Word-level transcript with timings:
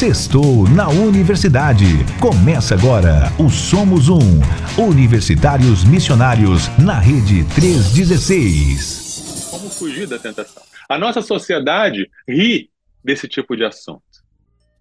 Sextou 0.00 0.66
na 0.66 0.88
Universidade. 0.88 1.84
Começa 2.22 2.74
agora 2.74 3.30
o 3.38 3.50
Somos 3.50 4.08
Um. 4.08 4.40
Universitários 4.82 5.84
Missionários 5.84 6.68
na 6.78 6.98
Rede 6.98 7.44
316. 7.54 9.48
Como 9.50 9.68
fugir 9.68 10.06
da 10.06 10.18
tentação? 10.18 10.62
A 10.88 10.96
nossa 10.96 11.20
sociedade 11.20 12.10
ri 12.26 12.70
desse 13.04 13.28
tipo 13.28 13.54
de 13.54 13.62
assunto. 13.62 14.00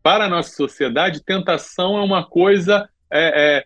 Para 0.01 0.23
a 0.23 0.29
nossa 0.29 0.55
sociedade, 0.55 1.21
tentação 1.21 1.97
é 1.97 2.01
uma 2.01 2.25
coisa 2.25 2.87
é, 3.11 3.57
é, 3.57 3.65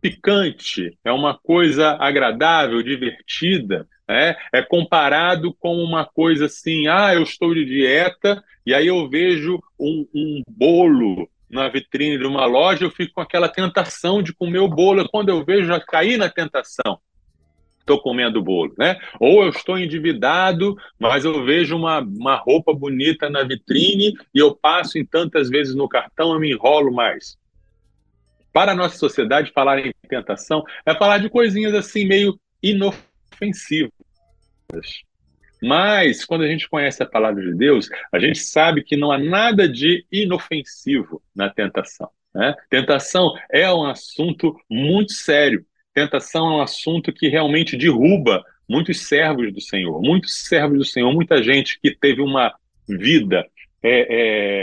picante, 0.00 0.98
é 1.04 1.12
uma 1.12 1.38
coisa 1.38 1.96
agradável, 2.00 2.82
divertida. 2.82 3.86
É, 4.12 4.36
é 4.52 4.62
comparado 4.62 5.54
com 5.54 5.76
uma 5.76 6.04
coisa 6.04 6.46
assim, 6.46 6.86
ah, 6.88 7.14
eu 7.14 7.22
estou 7.22 7.54
de 7.54 7.64
dieta 7.64 8.42
e 8.64 8.74
aí 8.74 8.86
eu 8.86 9.08
vejo 9.08 9.60
um, 9.78 10.06
um 10.14 10.42
bolo 10.48 11.28
na 11.50 11.68
vitrine 11.68 12.18
de 12.18 12.26
uma 12.26 12.46
loja, 12.46 12.84
eu 12.84 12.90
fico 12.90 13.14
com 13.14 13.20
aquela 13.20 13.48
tentação 13.48 14.22
de 14.22 14.32
comer 14.32 14.60
o 14.60 14.68
bolo. 14.68 15.06
Quando 15.08 15.28
eu 15.28 15.44
vejo, 15.44 15.66
já 15.66 15.78
caí 15.78 16.16
na 16.16 16.28
tentação. 16.28 16.98
Estou 17.78 18.00
comendo 18.00 18.40
bolo, 18.40 18.72
né? 18.78 18.96
Ou 19.20 19.42
eu 19.42 19.50
estou 19.50 19.76
endividado, 19.76 20.76
mas 20.98 21.24
eu 21.24 21.44
vejo 21.44 21.76
uma, 21.76 21.98
uma 21.98 22.36
roupa 22.36 22.72
bonita 22.72 23.28
na 23.28 23.42
vitrine 23.42 24.14
e 24.32 24.38
eu 24.38 24.54
passo 24.54 24.98
em 24.98 25.04
tantas 25.04 25.50
vezes 25.50 25.74
no 25.74 25.88
cartão, 25.88 26.32
eu 26.32 26.40
me 26.40 26.52
enrolo 26.52 26.92
mais. 26.92 27.36
Para 28.52 28.72
a 28.72 28.74
nossa 28.74 28.96
sociedade, 28.96 29.50
falar 29.52 29.84
em 29.84 29.92
tentação 30.08 30.62
é 30.86 30.94
falar 30.94 31.18
de 31.18 31.28
coisinhas 31.28 31.74
assim 31.74 32.06
meio 32.06 32.38
inofensivas. 32.62 33.92
Mas, 35.62 36.24
quando 36.24 36.42
a 36.42 36.48
gente 36.48 36.68
conhece 36.68 37.02
a 37.02 37.06
palavra 37.06 37.40
de 37.40 37.54
Deus, 37.54 37.88
a 38.12 38.18
gente 38.18 38.40
sabe 38.40 38.82
que 38.82 38.96
não 38.96 39.12
há 39.12 39.18
nada 39.18 39.68
de 39.68 40.04
inofensivo 40.10 41.22
na 41.34 41.48
tentação. 41.48 42.10
Né? 42.34 42.54
Tentação 42.68 43.32
é 43.50 43.72
um 43.72 43.84
assunto 43.84 44.56
muito 44.68 45.12
sério. 45.12 45.64
Tentação 45.94 46.48
é 46.48 46.56
um 46.56 46.62
assunto 46.62 47.12
que 47.12 47.28
realmente 47.28 47.76
derruba 47.76 48.42
muitos 48.68 49.02
servos 49.02 49.52
do 49.52 49.60
Senhor, 49.60 50.00
muitos 50.00 50.34
servos 50.34 50.78
do 50.78 50.84
Senhor, 50.84 51.12
muita 51.12 51.42
gente 51.42 51.78
que 51.80 51.94
teve 51.94 52.22
uma 52.22 52.52
vida 52.88 53.46
é, 53.82 54.06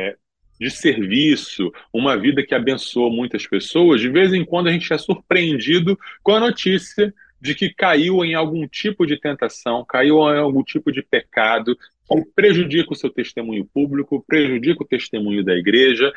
é, 0.10 0.16
de 0.60 0.70
serviço, 0.70 1.72
uma 1.94 2.18
vida 2.18 2.44
que 2.44 2.56
abençoou 2.56 3.12
muitas 3.12 3.48
pessoas. 3.48 4.02
De 4.02 4.10
vez 4.10 4.34
em 4.34 4.44
quando 4.44 4.68
a 4.68 4.72
gente 4.72 4.92
é 4.92 4.98
surpreendido 4.98 5.98
com 6.24 6.34
a 6.34 6.40
notícia 6.40 7.14
de 7.42 7.56
que 7.56 7.74
caiu 7.74 8.24
em 8.24 8.34
algum 8.34 8.68
tipo 8.68 9.06
de 9.06 9.18
tentação, 9.18 9.86
caiu 9.86 10.18
em 10.34 10.40
algum 10.40 10.64
tipo 10.64 10.92
de 10.92 11.02
pecado, 11.02 11.76
que 11.76 12.26
prejudica 12.36 12.92
o 12.92 12.96
seu 12.96 13.10
testemunho 13.10 13.66
público, 13.66 14.24
prejudica 14.28 14.84
o 14.84 14.88
testemunho 14.88 15.44
da 15.44 15.56
igreja, 15.56 16.12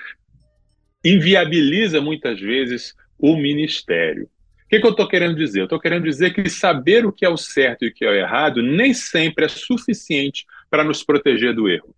inviabiliza 1.05 2.00
muitas 2.00 2.41
vezes 2.41 2.95
o 3.19 3.37
ministério. 3.37 4.25
O 4.65 4.69
que, 4.69 4.81
que 4.81 4.87
eu 4.87 4.91
estou 4.91 5.06
querendo 5.06 5.37
dizer? 5.37 5.61
Eu 5.61 5.65
estou 5.65 5.78
querendo 5.78 6.05
dizer 6.05 6.33
que 6.33 6.48
saber 6.48 7.05
o 7.05 7.12
que 7.12 7.27
é 7.27 7.28
o 7.28 7.37
certo 7.37 7.84
e 7.84 7.89
o 7.89 7.95
que 7.95 8.05
é 8.05 8.09
o 8.09 8.15
errado 8.15 8.62
nem 8.62 8.95
sempre 8.95 9.45
é 9.45 9.48
suficiente 9.48 10.47
para 10.70 10.83
nos 10.83 11.05
proteger 11.05 11.55
do 11.55 11.69
erro. 11.69 11.95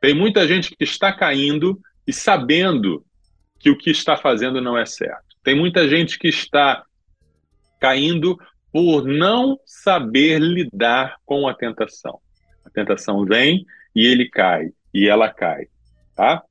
Tem 0.00 0.12
muita 0.12 0.46
gente 0.48 0.74
que 0.74 0.82
está 0.82 1.12
caindo 1.12 1.80
e 2.04 2.12
sabendo 2.12 3.04
que 3.60 3.70
o 3.70 3.78
que 3.78 3.90
está 3.90 4.16
fazendo 4.16 4.60
não 4.60 4.76
é 4.76 4.84
certo. 4.84 5.36
Tem 5.44 5.54
muita 5.54 5.88
gente 5.88 6.18
que 6.18 6.26
está 6.26 6.84
caindo 7.82 8.38
por 8.72 9.04
não 9.04 9.58
saber 9.66 10.38
lidar 10.38 11.16
com 11.26 11.48
a 11.48 11.54
tentação. 11.54 12.20
A 12.64 12.70
tentação 12.70 13.24
vem 13.24 13.66
e 13.92 14.06
ele 14.06 14.30
cai, 14.30 14.70
e 14.94 15.08
ela 15.08 15.28
cai, 15.28 15.66
tá? 16.14 16.44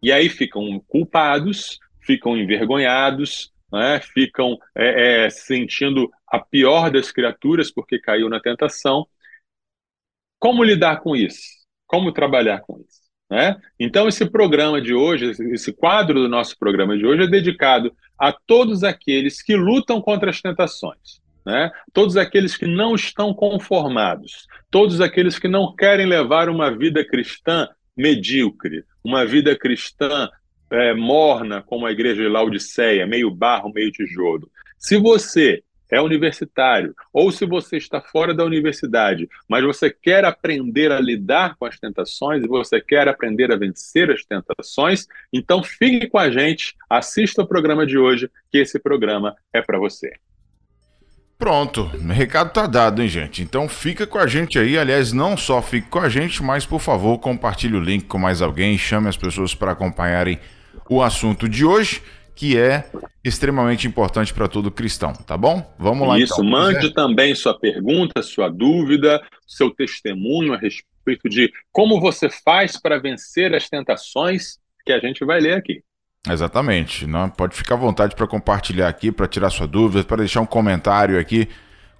E 0.00 0.12
aí 0.12 0.28
ficam 0.28 0.78
culpados, 0.86 1.80
ficam 2.00 2.36
envergonhados, 2.36 3.52
né? 3.72 4.00
ficam 4.00 4.56
é, 4.76 5.24
é, 5.24 5.30
sentindo 5.30 6.08
a 6.24 6.38
pior 6.38 6.88
das 6.88 7.10
criaturas 7.10 7.72
porque 7.72 7.98
caiu 7.98 8.28
na 8.28 8.38
tentação. 8.38 9.04
Como 10.38 10.62
lidar 10.62 11.00
com 11.00 11.16
isso? 11.16 11.42
Como 11.84 12.12
trabalhar 12.12 12.60
com 12.60 12.78
isso? 12.78 13.01
Né? 13.32 13.56
Então, 13.80 14.06
esse 14.08 14.26
programa 14.26 14.78
de 14.78 14.92
hoje, 14.92 15.30
esse 15.54 15.72
quadro 15.72 16.20
do 16.20 16.28
nosso 16.28 16.54
programa 16.58 16.98
de 16.98 17.06
hoje 17.06 17.22
é 17.22 17.26
dedicado 17.26 17.90
a 18.18 18.30
todos 18.30 18.84
aqueles 18.84 19.40
que 19.40 19.56
lutam 19.56 20.02
contra 20.02 20.28
as 20.28 20.42
tentações, 20.42 21.22
né? 21.42 21.70
todos 21.94 22.18
aqueles 22.18 22.58
que 22.58 22.66
não 22.66 22.94
estão 22.94 23.32
conformados, 23.32 24.46
todos 24.70 25.00
aqueles 25.00 25.38
que 25.38 25.48
não 25.48 25.74
querem 25.74 26.04
levar 26.04 26.50
uma 26.50 26.70
vida 26.76 27.02
cristã 27.02 27.66
medíocre, 27.96 28.84
uma 29.02 29.24
vida 29.24 29.56
cristã 29.56 30.28
é, 30.70 30.92
morna, 30.92 31.62
como 31.62 31.86
a 31.86 31.90
igreja 31.90 32.20
de 32.22 32.28
Laodiceia, 32.28 33.06
meio 33.06 33.30
barro, 33.30 33.72
meio 33.72 33.90
tijolo. 33.90 34.46
Se 34.78 34.98
você 34.98 35.62
é 35.92 36.00
universitário, 36.00 36.94
ou 37.12 37.30
se 37.30 37.44
você 37.44 37.76
está 37.76 38.00
fora 38.00 38.32
da 38.32 38.42
universidade, 38.44 39.28
mas 39.46 39.62
você 39.62 39.90
quer 39.90 40.24
aprender 40.24 40.90
a 40.90 40.98
lidar 40.98 41.54
com 41.58 41.66
as 41.66 41.78
tentações 41.78 42.42
e 42.42 42.48
você 42.48 42.80
quer 42.80 43.06
aprender 43.08 43.52
a 43.52 43.56
vencer 43.56 44.10
as 44.10 44.24
tentações, 44.24 45.06
então 45.30 45.62
fique 45.62 46.06
com 46.08 46.18
a 46.18 46.30
gente, 46.30 46.74
assista 46.88 47.42
o 47.42 47.46
programa 47.46 47.84
de 47.84 47.98
hoje, 47.98 48.30
que 48.50 48.56
esse 48.56 48.78
programa 48.78 49.36
é 49.52 49.60
para 49.60 49.78
você. 49.78 50.14
Pronto, 51.38 51.82
o 51.82 52.12
recado 52.12 52.52
tá 52.52 52.66
dado, 52.66 53.02
hein, 53.02 53.08
gente? 53.08 53.42
Então 53.42 53.68
fica 53.68 54.06
com 54.06 54.16
a 54.16 54.28
gente 54.28 54.60
aí. 54.60 54.78
Aliás, 54.78 55.12
não 55.12 55.36
só 55.36 55.60
fique 55.60 55.88
com 55.88 55.98
a 55.98 56.08
gente, 56.08 56.40
mas 56.40 56.64
por 56.64 56.80
favor, 56.80 57.18
compartilhe 57.18 57.76
o 57.76 57.80
link 57.80 58.04
com 58.06 58.16
mais 58.16 58.40
alguém, 58.40 58.78
chame 58.78 59.08
as 59.08 59.16
pessoas 59.16 59.52
para 59.52 59.72
acompanharem 59.72 60.38
o 60.88 61.02
assunto 61.02 61.48
de 61.48 61.64
hoje 61.64 62.00
que 62.34 62.58
é 62.58 62.90
extremamente 63.24 63.86
importante 63.86 64.32
para 64.32 64.48
todo 64.48 64.70
cristão, 64.70 65.12
tá 65.12 65.36
bom? 65.36 65.74
Vamos 65.78 66.08
lá 66.08 66.18
Isso, 66.18 66.34
então. 66.34 66.44
mande 66.44 66.92
também 66.92 67.34
sua 67.34 67.58
pergunta, 67.58 68.22
sua 68.22 68.48
dúvida, 68.48 69.22
seu 69.46 69.70
testemunho 69.70 70.52
a 70.52 70.56
respeito 70.56 71.28
de 71.28 71.52
como 71.70 72.00
você 72.00 72.28
faz 72.28 72.80
para 72.80 72.98
vencer 72.98 73.54
as 73.54 73.68
tentações 73.68 74.58
que 74.84 74.92
a 74.92 74.98
gente 74.98 75.24
vai 75.24 75.40
ler 75.40 75.54
aqui. 75.54 75.82
Exatamente, 76.28 77.06
não 77.06 77.28
pode 77.28 77.54
ficar 77.56 77.74
à 77.74 77.78
vontade 77.78 78.14
para 78.14 78.26
compartilhar 78.26 78.88
aqui, 78.88 79.10
para 79.10 79.26
tirar 79.26 79.50
sua 79.50 79.66
dúvida, 79.66 80.04
para 80.04 80.18
deixar 80.18 80.40
um 80.40 80.46
comentário 80.46 81.18
aqui 81.18 81.48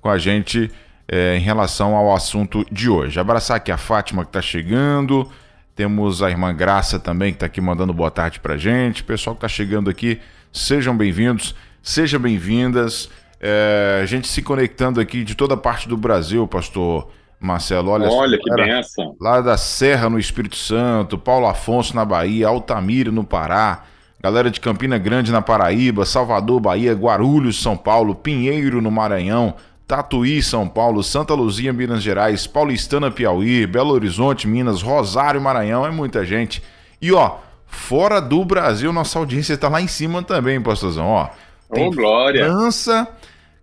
com 0.00 0.09
a 0.09 0.16
gente 0.16 0.71
é, 1.09 1.37
em 1.37 1.41
relação 1.41 1.94
ao 1.97 2.15
assunto 2.15 2.65
de 2.71 2.88
hoje. 2.88 3.19
Abraçar 3.19 3.56
aqui 3.56 3.72
a 3.72 3.76
Fátima 3.76 4.25
que 4.25 4.31
está 4.31 4.41
chegando, 4.41 5.31
temos 5.75 6.22
a 6.22 6.31
irmã 6.31 6.55
Graça 6.55 6.99
também, 6.99 7.33
que 7.33 7.37
está 7.37 7.47
aqui 7.47 7.60
mandando 7.60 7.93
boa 7.93 8.10
tarde 8.10 8.41
para 8.41 8.56
gente. 8.56 9.03
Pessoal 9.03 9.34
que 9.34 9.38
está 9.38 9.49
chegando 9.49 9.88
aqui, 9.88 10.21
sejam 10.53 10.97
bem-vindos, 10.97 11.55
sejam 11.83 12.21
bem-vindas. 12.21 13.09
É, 13.41 14.00
a 14.03 14.06
gente 14.06 14.28
se 14.28 14.43
conectando 14.43 15.00
aqui 15.00 15.25
de 15.25 15.34
toda 15.34 15.56
parte 15.56 15.88
do 15.88 15.97
Brasil, 15.97 16.47
pastor 16.47 17.09
Marcelo. 17.41 17.91
Olha, 17.91 18.09
olha 18.09 18.38
que 18.38 18.55
benção. 18.55 19.16
Lá 19.21 19.41
da 19.41 19.56
Serra, 19.56 20.09
no 20.09 20.19
Espírito 20.19 20.56
Santo, 20.56 21.19
Paulo 21.19 21.47
Afonso, 21.47 21.97
na 21.97 22.04
Bahia, 22.04 22.49
Altamira, 22.49 23.10
no 23.10 23.25
Pará. 23.25 23.84
Galera 24.22 24.53
de 24.53 24.60
Campina 24.60 24.99
Grande, 24.99 25.33
na 25.33 25.43
Paraíba, 25.43 26.06
Salvador, 26.06 26.60
Bahia, 26.60 26.93
Guarulhos, 26.93 27.60
São 27.60 27.77
Paulo, 27.77 28.15
Pinheiro, 28.15 28.81
no 28.81 28.89
Maranhão, 28.89 29.56
Tatuí, 29.92 30.42
São 30.42 30.66
Paulo, 30.66 31.03
Santa 31.03 31.34
Luzia, 31.34 31.70
Minas 31.70 32.03
Gerais, 32.03 32.47
Paulistana, 32.47 33.10
Piauí, 33.10 33.66
Belo 33.66 33.91
Horizonte, 33.91 34.48
Minas, 34.48 34.80
Rosário, 34.80 35.38
Maranhão, 35.38 35.84
é 35.84 35.91
muita 35.91 36.25
gente. 36.25 36.62
E 36.98 37.12
ó, 37.12 37.36
fora 37.66 38.19
do 38.19 38.42
Brasil, 38.42 38.91
nossa 38.91 39.19
audiência 39.19 39.53
está 39.53 39.69
lá 39.69 39.82
em 39.82 39.86
cima 39.86 40.22
também, 40.22 40.58
pastorzão, 40.62 41.04
ó. 41.08 41.28
Tem 41.70 41.88
oh, 41.88 41.91
glória. 41.91 42.47
França, 42.47 43.06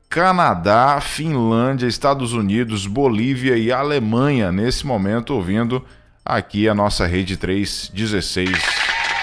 Canadá, 0.07 1.01
Finlândia, 1.01 1.88
Estados 1.88 2.31
Unidos, 2.34 2.85
Bolívia 2.85 3.57
e 3.57 3.72
Alemanha 3.72 4.51
nesse 4.51 4.85
momento 4.85 5.34
ouvindo 5.34 5.84
aqui 6.23 6.69
a 6.69 6.75
nossa 6.75 7.07
rede 7.07 7.38
316. 7.38 8.52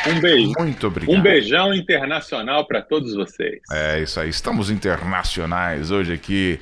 Um 0.08 0.18
beijo. 0.18 0.52
Muito 0.58 0.88
obrigado. 0.88 1.16
Um 1.16 1.22
beijão 1.22 1.72
internacional 1.72 2.66
para 2.66 2.82
todos 2.82 3.14
vocês. 3.14 3.60
É 3.70 4.02
isso 4.02 4.18
aí. 4.18 4.28
Estamos 4.28 4.70
internacionais 4.70 5.92
hoje 5.92 6.12
aqui 6.12 6.58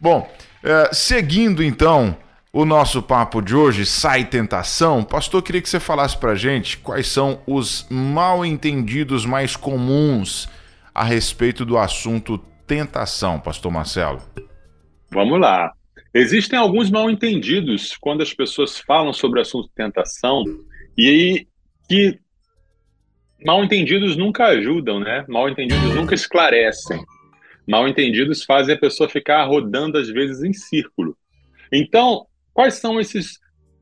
Bom, 0.00 0.30
é, 0.62 0.90
seguindo 0.92 1.62
então 1.62 2.16
o 2.52 2.64
nosso 2.64 3.02
papo 3.02 3.42
de 3.42 3.54
hoje, 3.54 3.84
sai 3.84 4.24
tentação. 4.24 5.04
Pastor, 5.04 5.42
queria 5.42 5.60
que 5.60 5.68
você 5.68 5.78
falasse 5.78 6.16
para 6.16 6.34
gente 6.34 6.78
quais 6.78 7.06
são 7.06 7.40
os 7.46 7.86
mal 7.90 8.44
entendidos 8.44 9.26
mais 9.26 9.54
comuns 9.54 10.48
a 10.94 11.04
respeito 11.04 11.64
do 11.64 11.76
assunto 11.76 12.38
tentação, 12.66 13.38
Pastor 13.38 13.70
Marcelo. 13.70 14.20
Vamos 15.10 15.40
lá. 15.40 15.72
Existem 16.14 16.58
alguns 16.58 16.90
mal 16.90 17.10
entendidos 17.10 17.96
quando 18.00 18.22
as 18.22 18.32
pessoas 18.32 18.78
falam 18.78 19.12
sobre 19.12 19.38
o 19.38 19.42
assunto 19.42 19.68
tentação 19.74 20.42
e 20.96 21.46
que 21.88 22.18
mal 23.44 23.62
entendidos 23.62 24.16
nunca 24.16 24.46
ajudam, 24.46 24.98
né? 25.00 25.24
Mal 25.28 25.48
entendidos 25.48 25.94
nunca 25.94 26.14
esclarecem 26.14 26.98
mal 27.68 27.86
entendidos 27.86 28.44
fazem 28.44 28.74
a 28.74 28.78
pessoa 28.78 29.08
ficar 29.08 29.44
rodando 29.44 29.98
às 29.98 30.08
vezes 30.08 30.42
em 30.42 30.52
círculo. 30.52 31.16
Então, 31.72 32.26
quais 32.54 32.74
são 32.74 32.98
esses 32.98 33.38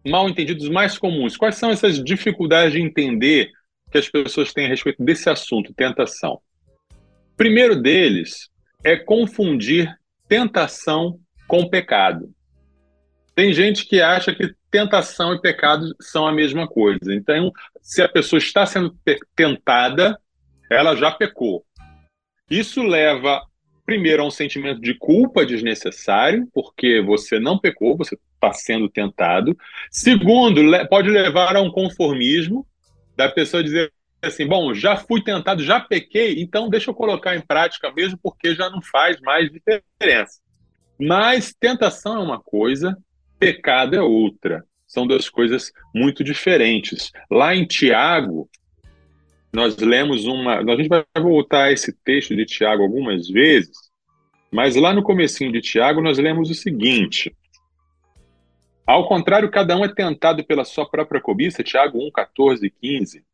mal 0.06 0.29
entendidos 0.29 0.69
mais 0.69 0.99
comuns? 0.99 1.37
Quais 1.37 1.55
são 1.55 1.71
essas 1.71 2.03
dificuldades 2.03 2.73
de 2.73 2.81
entender 2.81 3.50
que 3.91 3.99
as 3.99 4.09
pessoas 4.09 4.53
têm 4.53 4.67
a 4.67 4.69
respeito 4.69 5.03
desse 5.03 5.31
assunto, 5.31 5.73
tentação. 5.73 6.41
Primeiro 7.37 7.81
deles 7.81 8.50
é 8.85 8.97
confundir 8.97 9.94
tentação 10.29 11.19
com 11.47 11.69
pecado. 11.69 12.32
Tem 13.35 13.53
gente 13.53 13.87
que 13.87 14.00
acha 14.00 14.35
que 14.35 14.55
tentação 14.71 15.35
e 15.35 15.41
pecado 15.41 15.94
são 16.00 16.27
a 16.27 16.32
mesma 16.32 16.67
coisa. 16.67 17.15
Então, 17.15 17.53
se 17.82 18.03
a 18.03 18.09
pessoa 18.09 18.39
está 18.39 18.65
sendo 18.65 18.97
tentada, 19.35 20.19
ela 20.71 20.97
já 20.97 21.11
pecou. 21.11 21.65
Isso 22.50 22.82
leva, 22.82 23.43
primeiro, 23.87 24.23
a 24.23 24.27
um 24.27 24.31
sentimento 24.31 24.81
de 24.81 24.93
culpa 24.94 25.47
desnecessário, 25.47 26.47
porque 26.53 27.00
você 27.00 27.38
não 27.38 27.59
pecou, 27.59 27.97
você 27.97 28.19
está 28.35 28.53
sendo 28.53 28.88
tentado. 28.88 29.56
Segundo, 29.91 30.61
pode 30.91 31.09
levar 31.09 31.56
a 31.56 31.62
um 31.62 31.71
conformismo 31.71 32.67
da 33.17 33.29
pessoa 33.29 33.62
dizer 33.62 33.93
assim: 34.21 34.47
bom, 34.47 34.75
já 34.75 34.97
fui 34.97 35.23
tentado, 35.23 35.62
já 35.62 35.81
pequei, 35.81 36.43
então 36.43 36.69
deixa 36.69 36.91
eu 36.91 36.94
colocar 36.94 37.37
em 37.37 37.41
prática 37.41 37.91
mesmo, 37.93 38.19
porque 38.21 38.55
já 38.55 38.69
não 38.69 38.83
faz 38.83 39.21
mais 39.21 39.50
diferença. 39.50 40.41
Mas 40.99 41.55
tentação 41.55 42.17
é 42.17 42.25
uma 42.25 42.41
coisa, 42.41 42.97
pecado 43.39 43.94
é 43.94 44.03
outra. 44.03 44.65
São 44.87 45.06
duas 45.06 45.29
coisas 45.29 45.73
muito 45.94 46.25
diferentes. 46.25 47.12
Lá 47.31 47.55
em 47.55 47.67
Tiago, 47.67 48.49
nós 49.56 49.75
lemos 49.79 50.26
uma. 50.26 50.58
A 50.58 50.76
gente 50.76 50.87
vai 50.87 51.03
voltar 51.19 51.64
a 51.64 51.73
esse 51.73 51.91
texto 51.91 52.37
de 52.37 52.44
Tiago 52.44 52.82
algumas 52.82 53.26
vezes, 53.26 53.75
mas 54.53 54.76
lá 54.76 54.93
no 54.93 55.03
comecinho 55.03 55.50
de 55.50 55.62
Tiago 55.62 56.03
nós 56.03 56.19
lemos 56.19 56.50
o 56.50 56.55
seguinte. 56.55 57.35
Ao 58.87 59.08
contrário, 59.08 59.50
cada 59.50 59.75
um 59.75 59.82
é 59.82 59.88
tentado 59.88 60.44
pela 60.44 60.62
sua 60.62 60.87
própria 60.87 61.23
cobiça, 61.23 61.64
Tiago 61.64 62.06
1, 62.06 62.11
14 62.11 62.67
e 62.67 62.70
15. 62.70 63.25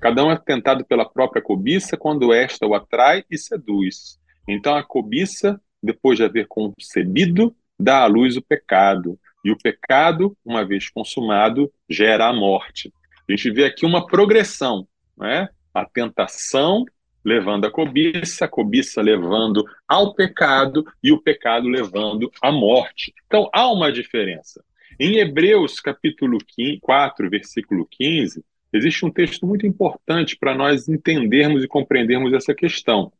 Cada 0.00 0.24
um 0.24 0.32
é 0.32 0.36
tentado 0.36 0.84
pela 0.84 1.08
própria 1.08 1.40
cobiça 1.40 1.96
quando 1.96 2.34
esta 2.34 2.66
o 2.66 2.74
atrai 2.74 3.22
e 3.30 3.38
seduz. 3.38 4.18
Então 4.48 4.74
a 4.74 4.82
cobiça, 4.82 5.60
depois 5.80 6.18
de 6.18 6.24
haver 6.24 6.48
concebido, 6.48 7.54
dá 7.78 8.02
à 8.02 8.06
luz 8.06 8.36
o 8.36 8.42
pecado. 8.42 9.16
E 9.44 9.52
o 9.52 9.56
pecado, 9.56 10.36
uma 10.44 10.64
vez 10.64 10.90
consumado, 10.90 11.72
gera 11.88 12.26
a 12.26 12.32
morte. 12.32 12.92
A 13.28 13.32
gente 13.32 13.52
vê 13.52 13.66
aqui 13.66 13.86
uma 13.86 14.04
progressão, 14.04 14.88
né? 15.16 15.48
A 15.72 15.84
tentação 15.84 16.84
levando 17.24 17.66
a 17.66 17.70
cobiça, 17.70 18.44
a 18.44 18.48
cobiça 18.48 19.02
levando 19.02 19.64
ao 19.86 20.14
pecado 20.14 20.84
e 21.02 21.12
o 21.12 21.20
pecado 21.20 21.68
levando 21.68 22.30
à 22.42 22.50
morte. 22.50 23.12
Então 23.26 23.48
há 23.52 23.70
uma 23.70 23.92
diferença. 23.92 24.64
Em 24.98 25.16
Hebreus 25.16 25.80
capítulo 25.80 26.38
4, 26.80 27.30
versículo 27.30 27.86
15, 27.90 28.44
existe 28.72 29.04
um 29.04 29.10
texto 29.10 29.46
muito 29.46 29.66
importante 29.66 30.36
para 30.36 30.54
nós 30.54 30.88
entendermos 30.88 31.64
e 31.64 31.68
compreendermos 31.68 32.32
essa 32.32 32.54
questão. 32.54 33.12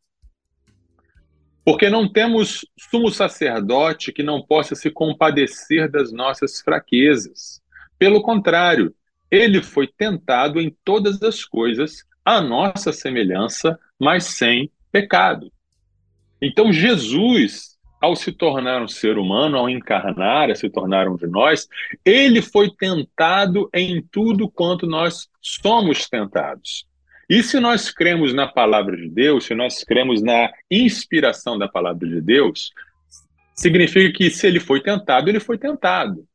Porque 1.63 1.89
não 1.89 2.11
temos 2.11 2.65
sumo 2.77 3.11
sacerdote 3.11 4.11
que 4.11 4.23
não 4.23 4.41
possa 4.41 4.73
se 4.73 4.89
compadecer 4.89 5.89
das 5.89 6.11
nossas 6.11 6.59
fraquezas. 6.59 7.61
Pelo 7.99 8.21
contrário, 8.21 8.93
ele 9.29 9.61
foi 9.61 9.87
tentado 9.87 10.59
em 10.59 10.75
todas 10.83 11.21
as 11.21 11.45
coisas, 11.45 12.03
à 12.23 12.41
nossa 12.41 12.91
semelhança, 12.91 13.79
mas 13.99 14.25
sem 14.25 14.71
pecado. 14.91 15.51
Então, 16.41 16.73
Jesus, 16.73 17.77
ao 18.01 18.15
se 18.15 18.31
tornar 18.31 18.81
um 18.81 18.87
ser 18.87 19.17
humano, 19.17 19.57
ao 19.57 19.69
encarnar, 19.69 20.49
a 20.49 20.55
se 20.55 20.69
tornar 20.69 21.07
um 21.07 21.15
de 21.15 21.27
nós, 21.27 21.67
ele 22.03 22.41
foi 22.41 22.71
tentado 22.71 23.69
em 23.73 24.01
tudo 24.11 24.49
quanto 24.49 24.87
nós 24.87 25.29
somos 25.39 26.09
tentados. 26.09 26.87
E 27.29 27.41
se 27.43 27.59
nós 27.59 27.91
cremos 27.91 28.33
na 28.33 28.47
palavra 28.47 28.97
de 28.97 29.07
Deus, 29.07 29.45
se 29.45 29.55
nós 29.55 29.83
cremos 29.83 30.21
na 30.21 30.51
inspiração 30.69 31.57
da 31.57 31.67
palavra 31.67 32.07
de 32.07 32.19
Deus, 32.19 32.71
significa 33.55 34.11
que 34.11 34.29
se 34.29 34.47
ele 34.47 34.59
foi 34.59 34.81
tentado, 34.81 35.29
ele 35.29 35.39
foi 35.39 35.57
tentado. 35.57 36.25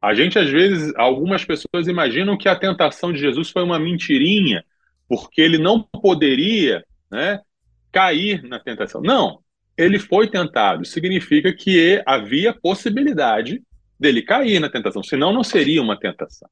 A 0.00 0.14
gente, 0.14 0.38
às 0.38 0.48
vezes, 0.48 0.94
algumas 0.96 1.44
pessoas 1.44 1.86
imaginam 1.86 2.38
que 2.38 2.48
a 2.48 2.56
tentação 2.56 3.12
de 3.12 3.18
Jesus 3.18 3.50
foi 3.50 3.62
uma 3.62 3.78
mentirinha, 3.78 4.64
porque 5.10 5.40
ele 5.42 5.58
não 5.58 5.82
poderia 5.82 6.84
né, 7.10 7.40
cair 7.90 8.44
na 8.44 8.60
tentação. 8.60 9.02
Não, 9.02 9.40
ele 9.76 9.98
foi 9.98 10.30
tentado. 10.30 10.84
Significa 10.84 11.52
que 11.52 12.00
havia 12.06 12.54
possibilidade 12.54 13.60
dele 13.98 14.22
cair 14.22 14.60
na 14.60 14.70
tentação, 14.70 15.02
senão 15.02 15.32
não 15.32 15.42
seria 15.42 15.82
uma 15.82 15.98
tentação. 15.98 16.48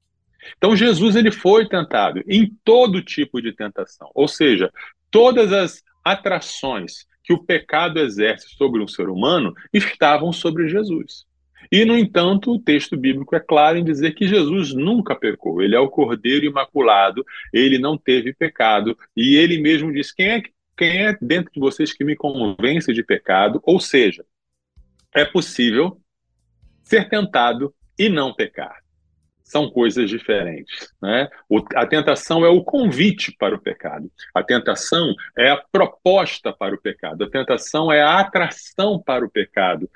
Então 0.56 0.75
Jesus 0.75 1.14
ele 1.14 1.31
foi 1.31 1.69
tentado 1.69 2.20
em 2.26 2.52
todo 2.64 3.00
tipo 3.00 3.40
de 3.40 3.52
tentação, 3.52 4.10
ou 4.12 4.26
seja, 4.26 4.72
todas 5.08 5.52
as 5.52 5.81
atrações 6.05 7.06
que 7.22 7.32
o 7.32 7.44
pecado 7.44 8.00
exerce 8.00 8.49
sobre 8.56 8.82
um 8.82 8.88
ser 8.88 9.08
humano 9.08 9.55
estavam 9.72 10.32
sobre 10.32 10.69
Jesus. 10.69 11.28
E, 11.70 11.85
no 11.85 11.97
entanto, 11.97 12.53
o 12.53 12.59
texto 12.59 12.97
bíblico 12.97 13.37
é 13.37 13.41
claro 13.41 13.79
em 13.79 13.85
dizer 13.85 14.15
que 14.15 14.26
Jesus 14.26 14.73
nunca 14.75 15.15
pecou. 15.15 15.62
Ele 15.62 15.75
é 15.75 15.81
o 15.81 15.91
Cordeiro 15.91 16.47
Imaculado, 16.47 17.25
ele 17.53 17.79
não 17.79 17.97
teve 17.97 18.32
pecado. 18.32 18.97
E 19.17 19.37
ele 19.37 19.59
mesmo 19.61 19.93
diz: 19.93 20.12
quem 20.12 20.29
é, 20.29 20.43
quem 20.76 21.06
é 21.06 21.17
dentro 21.20 21.53
de 21.53 21.61
vocês 21.61 21.93
que 21.93 22.05
me 22.05 22.17
convence 22.17 22.93
de 22.93 23.03
pecado? 23.03 23.61
Ou 23.65 23.79
seja, 23.79 24.25
é 25.15 25.25
possível 25.25 26.00
ser 26.82 27.09
tentado 27.09 27.75
e 27.99 28.09
não 28.09 28.35
pecar 28.35 28.79
são 29.49 29.70
coisas 29.70 30.11
diferentes. 30.11 30.93
Né? 31.00 31.29
O, 31.49 31.65
a 31.75 31.87
tentação 31.87 32.44
é 32.44 32.49
o 32.49 32.62
convite 32.62 33.35
para 33.38 33.55
o 33.55 33.59
pecado. 33.59 34.11
A 34.35 34.43
tentação 34.43 35.15
é 35.37 35.50
a 35.50 35.56
proposta 35.56 36.53
para 36.53 36.75
o 36.75 36.81
pecado. 36.81 37.25
A 37.25 37.31
tentação 37.31 37.91
é 37.91 38.03
a 38.03 38.20
atração 38.20 39.03
para 39.03 39.25
o 39.25 39.31
pecado. 39.31 39.91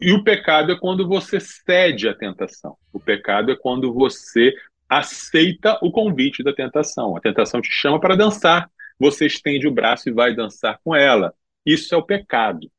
E 0.00 0.12
o 0.12 0.22
pecado 0.22 0.72
é 0.72 0.78
quando 0.78 1.06
você 1.06 1.40
cede 1.40 2.08
à 2.08 2.14
tentação. 2.14 2.76
O 2.92 3.00
pecado 3.00 3.50
é 3.50 3.56
quando 3.56 3.92
você 3.92 4.54
aceita 4.88 5.78
o 5.82 5.90
convite 5.90 6.42
da 6.42 6.52
tentação. 6.52 7.16
A 7.16 7.20
tentação 7.20 7.60
te 7.60 7.70
chama 7.70 8.00
para 8.00 8.16
dançar. 8.16 8.70
Você 8.98 9.26
estende 9.26 9.66
o 9.66 9.72
braço 9.72 10.08
e 10.08 10.12
vai 10.12 10.34
dançar 10.34 10.78
com 10.84 10.94
ela. 10.94 11.34
Isso 11.66 11.94
é 11.94 11.98
o 11.98 12.02
pecado. 12.02 12.70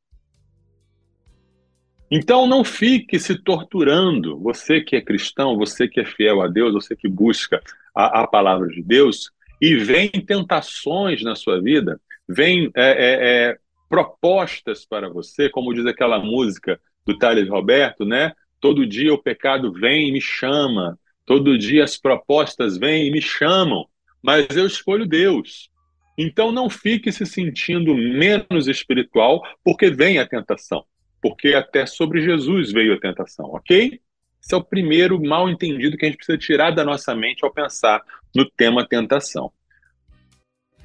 Então 2.12 2.48
não 2.48 2.63
fique 2.63 3.19
se 3.19 3.38
torturando, 3.38 4.39
você 4.39 4.81
que 4.81 4.95
é 4.95 5.01
cristão, 5.01 5.56
você 5.56 5.88
que 5.88 6.00
é 6.00 6.06
fiel 6.06 6.42
a 6.42 6.48
Deus, 6.48 6.74
você 6.74 6.95
que 6.95 7.07
busca 7.07 7.62
a, 7.94 8.21
a 8.21 8.27
palavra 8.27 8.68
de 8.68 8.81
Deus, 8.81 9.30
e 9.62 9.75
vem 9.75 10.09
tentações 10.09 11.21
na 11.21 11.35
sua 11.35 11.61
vida, 11.61 12.02
vem 12.28 12.71
é, 12.76 12.90
é, 12.90 13.49
é, 13.49 13.57
propostas 13.88 14.85
para 14.85 15.07
você, 15.07 15.49
como 15.49 15.73
diz 15.73 15.85
aquela 15.85 16.18
música 16.18 16.80
do 17.13 17.18
Thales 17.18 17.49
Roberto, 17.49 18.06
né? 18.06 18.33
Todo 18.59 18.85
dia 18.85 19.13
o 19.13 19.21
pecado 19.21 19.71
vem 19.71 20.09
e 20.09 20.11
me 20.11 20.21
chama, 20.21 20.97
todo 21.25 21.57
dia 21.57 21.83
as 21.83 21.97
propostas 21.97 22.78
vêm 22.78 23.07
e 23.07 23.11
me 23.11 23.21
chamam, 23.21 23.85
mas 24.21 24.56
eu 24.56 24.66
escolho 24.66 25.06
Deus. 25.06 25.69
Então 26.18 26.51
não 26.51 26.69
fique 26.69 27.11
se 27.11 27.25
sentindo 27.25 27.95
menos 27.95 28.68
espiritual 28.68 29.42
porque 29.63 29.89
vem 29.89 30.19
a 30.19 30.28
tentação 30.28 30.85
porque 31.21 31.54
até 31.54 31.85
sobre 31.85 32.21
Jesus 32.21 32.71
veio 32.71 32.94
a 32.94 32.99
tentação, 32.99 33.45
ok? 33.47 33.99
Esse 34.42 34.54
é 34.54 34.57
o 34.57 34.63
primeiro 34.63 35.21
mal 35.21 35.49
entendido 35.49 35.97
que 35.97 36.06
a 36.06 36.09
gente 36.09 36.18
precisa 36.18 36.37
tirar 36.37 36.71
da 36.71 36.83
nossa 36.83 37.13
mente 37.13 37.44
ao 37.44 37.54
pensar 37.54 38.01
no 38.33 38.49
tema 38.49 38.87
tentação. 38.87 39.51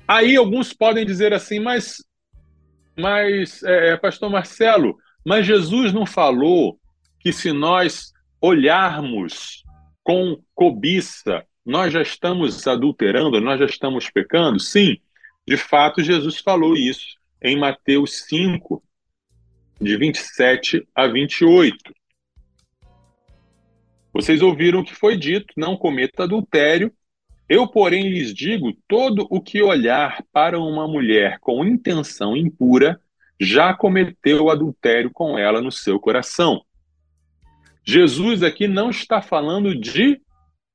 Aí 0.07 0.37
alguns 0.37 0.73
podem 0.73 1.07
dizer 1.07 1.33
assim, 1.33 1.61
mas, 1.61 2.05
mas 2.99 3.63
é, 3.63 3.91
é, 3.91 3.97
Pastor 3.97 4.29
Marcelo, 4.29 4.99
mas 5.25 5.47
Jesus 5.47 5.93
não 5.93 6.05
falou 6.05 6.79
que 7.19 7.33
se 7.33 7.53
nós 7.53 8.13
olharmos 8.41 9.65
com 10.03 10.39
cobiça, 10.55 11.45
nós 11.65 11.93
já 11.93 12.03
estamos 12.03 12.67
adulterando, 12.67 13.41
nós 13.41 13.59
já 13.59 13.65
estamos 13.65 14.11
pecando? 14.11 14.61
Sim, 14.61 14.99
de 15.47 15.57
fato, 15.57 16.03
Jesus 16.03 16.39
falou 16.39 16.77
isso 16.77 17.19
em 17.43 17.59
Mateus 17.59 18.25
5, 18.27 18.83
de 19.81 19.97
27 19.97 20.87
a 20.95 21.07
28. 21.07 21.77
Vocês 24.13 24.43
ouviram 24.43 24.81
o 24.81 24.85
que 24.85 24.95
foi 24.95 25.17
dito: 25.17 25.53
não 25.57 25.77
cometa 25.77 26.23
adultério. 26.23 26.93
Eu, 27.49 27.67
porém, 27.67 28.09
lhes 28.09 28.33
digo: 28.33 28.73
todo 28.87 29.27
o 29.29 29.41
que 29.41 29.63
olhar 29.63 30.23
para 30.33 30.59
uma 30.59 30.87
mulher 30.87 31.39
com 31.41 31.65
intenção 31.65 32.37
impura 32.37 33.01
já 33.45 33.75
cometeu 33.75 34.51
adultério 34.51 35.11
com 35.13 35.39
ela 35.39 35.61
no 35.61 35.71
seu 35.71 36.01
coração. 36.01 36.63
Jesus 37.85 38.43
aqui 38.43 38.67
não 38.67 38.91
está 38.91 39.21
falando 39.21 39.79
de 39.79 40.21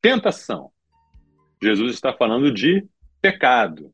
tentação. 0.01 0.71
Jesus 1.61 1.95
está 1.95 2.13
falando 2.13 2.53
de 2.53 2.85
pecado. 3.21 3.91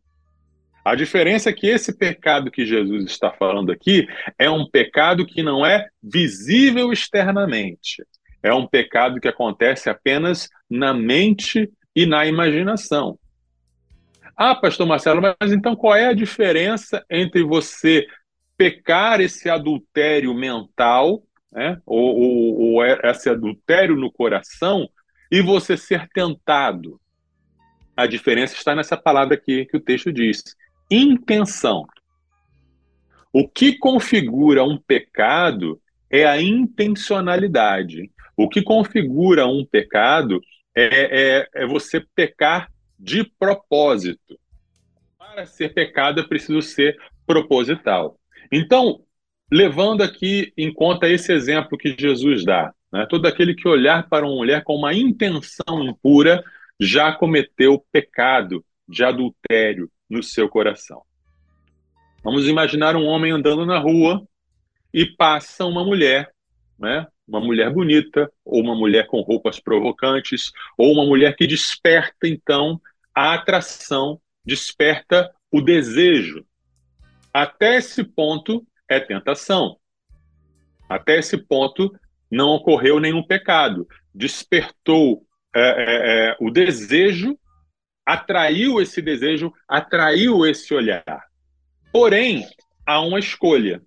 A 0.83 0.93
diferença 0.93 1.49
é 1.49 1.53
que 1.53 1.65
esse 1.65 1.97
pecado 1.97 2.51
que 2.51 2.65
Jesus 2.65 3.05
está 3.05 3.31
falando 3.31 3.71
aqui 3.71 4.07
é 4.37 4.49
um 4.49 4.69
pecado 4.69 5.25
que 5.25 5.41
não 5.41 5.65
é 5.65 5.87
visível 6.03 6.93
externamente. 6.93 8.05
É 8.43 8.53
um 8.53 8.67
pecado 8.67 9.19
que 9.19 9.27
acontece 9.27 9.89
apenas 9.89 10.47
na 10.69 10.93
mente 10.93 11.71
e 11.95 12.05
na 12.05 12.27
imaginação. 12.27 13.17
Ah, 14.37 14.53
pastor 14.53 14.85
Marcelo, 14.85 15.21
mas 15.21 15.51
então 15.51 15.75
qual 15.75 15.95
é 15.95 16.07
a 16.07 16.13
diferença 16.13 17.03
entre 17.09 17.41
você 17.41 18.05
pecar 18.57 19.21
esse 19.21 19.49
adultério 19.49 20.33
mental, 20.33 21.23
né, 21.51 21.81
ou, 21.85 22.15
ou, 22.15 22.61
ou 22.61 22.85
esse 22.85 23.29
adultério 23.29 23.95
no 23.95 24.11
coração, 24.11 24.89
e 25.31 25.41
você 25.41 25.75
ser 25.77 26.07
tentado? 26.09 26.99
A 27.95 28.05
diferença 28.05 28.55
está 28.55 28.75
nessa 28.75 28.97
palavra 28.97 29.35
aqui 29.35 29.65
que 29.65 29.77
o 29.77 29.81
texto 29.81 30.11
diz: 30.11 30.43
intenção. 30.91 31.85
O 33.31 33.47
que 33.47 33.77
configura 33.77 34.63
um 34.63 34.77
pecado 34.77 35.81
é 36.09 36.25
a 36.25 36.41
intencionalidade. 36.41 38.09
O 38.37 38.49
que 38.49 38.61
configura 38.61 39.47
um 39.47 39.65
pecado 39.65 40.41
é, 40.75 41.39
é, 41.39 41.49
é 41.53 41.65
você 41.65 42.05
pecar 42.13 42.69
de 42.99 43.23
propósito. 43.37 44.39
Para 45.17 45.45
ser 45.45 45.73
pecado 45.73 46.21
é 46.21 46.23
preciso 46.27 46.61
ser 46.61 46.97
proposital. 47.25 48.17
Então, 48.51 49.01
levando 49.51 50.01
aqui 50.01 50.53
em 50.57 50.73
conta 50.73 51.09
esse 51.09 51.31
exemplo 51.31 51.77
que 51.77 51.95
Jesus 51.97 52.43
dá, 52.43 52.73
né? 52.91 53.05
todo 53.09 53.25
aquele 53.25 53.53
que 53.53 53.67
olhar 53.67 54.07
para 54.09 54.25
uma 54.25 54.35
mulher 54.35 54.63
com 54.63 54.75
uma 54.75 54.93
intenção 54.93 55.83
impura 55.83 56.43
já 56.79 57.11
cometeu 57.11 57.83
pecado 57.91 58.63
de 58.87 59.03
adultério 59.03 59.89
no 60.09 60.21
seu 60.21 60.47
coração. 60.49 61.01
Vamos 62.23 62.47
imaginar 62.47 62.95
um 62.95 63.05
homem 63.05 63.31
andando 63.31 63.65
na 63.65 63.77
rua 63.77 64.25
e 64.93 65.05
passa 65.05 65.65
uma 65.65 65.83
mulher, 65.83 66.31
né? 66.79 67.07
uma 67.27 67.39
mulher 67.39 67.71
bonita, 67.71 68.31
ou 68.43 68.61
uma 68.61 68.75
mulher 68.75 69.07
com 69.07 69.21
roupas 69.21 69.59
provocantes, 69.59 70.51
ou 70.77 70.93
uma 70.93 71.05
mulher 71.05 71.35
que 71.35 71.47
desperta, 71.47 72.27
então, 72.27 72.79
a 73.13 73.33
atração, 73.33 74.19
desperta 74.45 75.33
o 75.51 75.61
desejo. 75.61 76.45
Até 77.35 77.75
esse 77.75 78.01
ponto 78.01 78.65
é 78.87 78.97
tentação. 78.97 79.75
Até 80.87 81.19
esse 81.19 81.37
ponto 81.37 81.93
não 82.31 82.51
ocorreu 82.51 82.97
nenhum 82.97 83.21
pecado. 83.21 83.85
Despertou 84.13 85.27
é, 85.53 85.59
é, 85.59 86.29
é, 86.29 86.37
o 86.39 86.49
desejo, 86.49 87.37
atraiu 88.05 88.79
esse 88.79 89.01
desejo, 89.01 89.51
atraiu 89.67 90.45
esse 90.45 90.73
olhar. 90.73 91.25
Porém, 91.91 92.47
há 92.85 93.01
uma 93.01 93.19
escolha. 93.19 93.81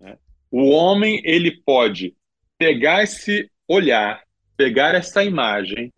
Né? 0.00 0.16
O 0.50 0.70
homem 0.70 1.20
ele 1.22 1.50
pode 1.50 2.16
pegar 2.56 3.02
esse 3.02 3.50
olhar, 3.68 4.22
pegar 4.56 4.94
essa 4.94 5.22
imagem 5.22 5.92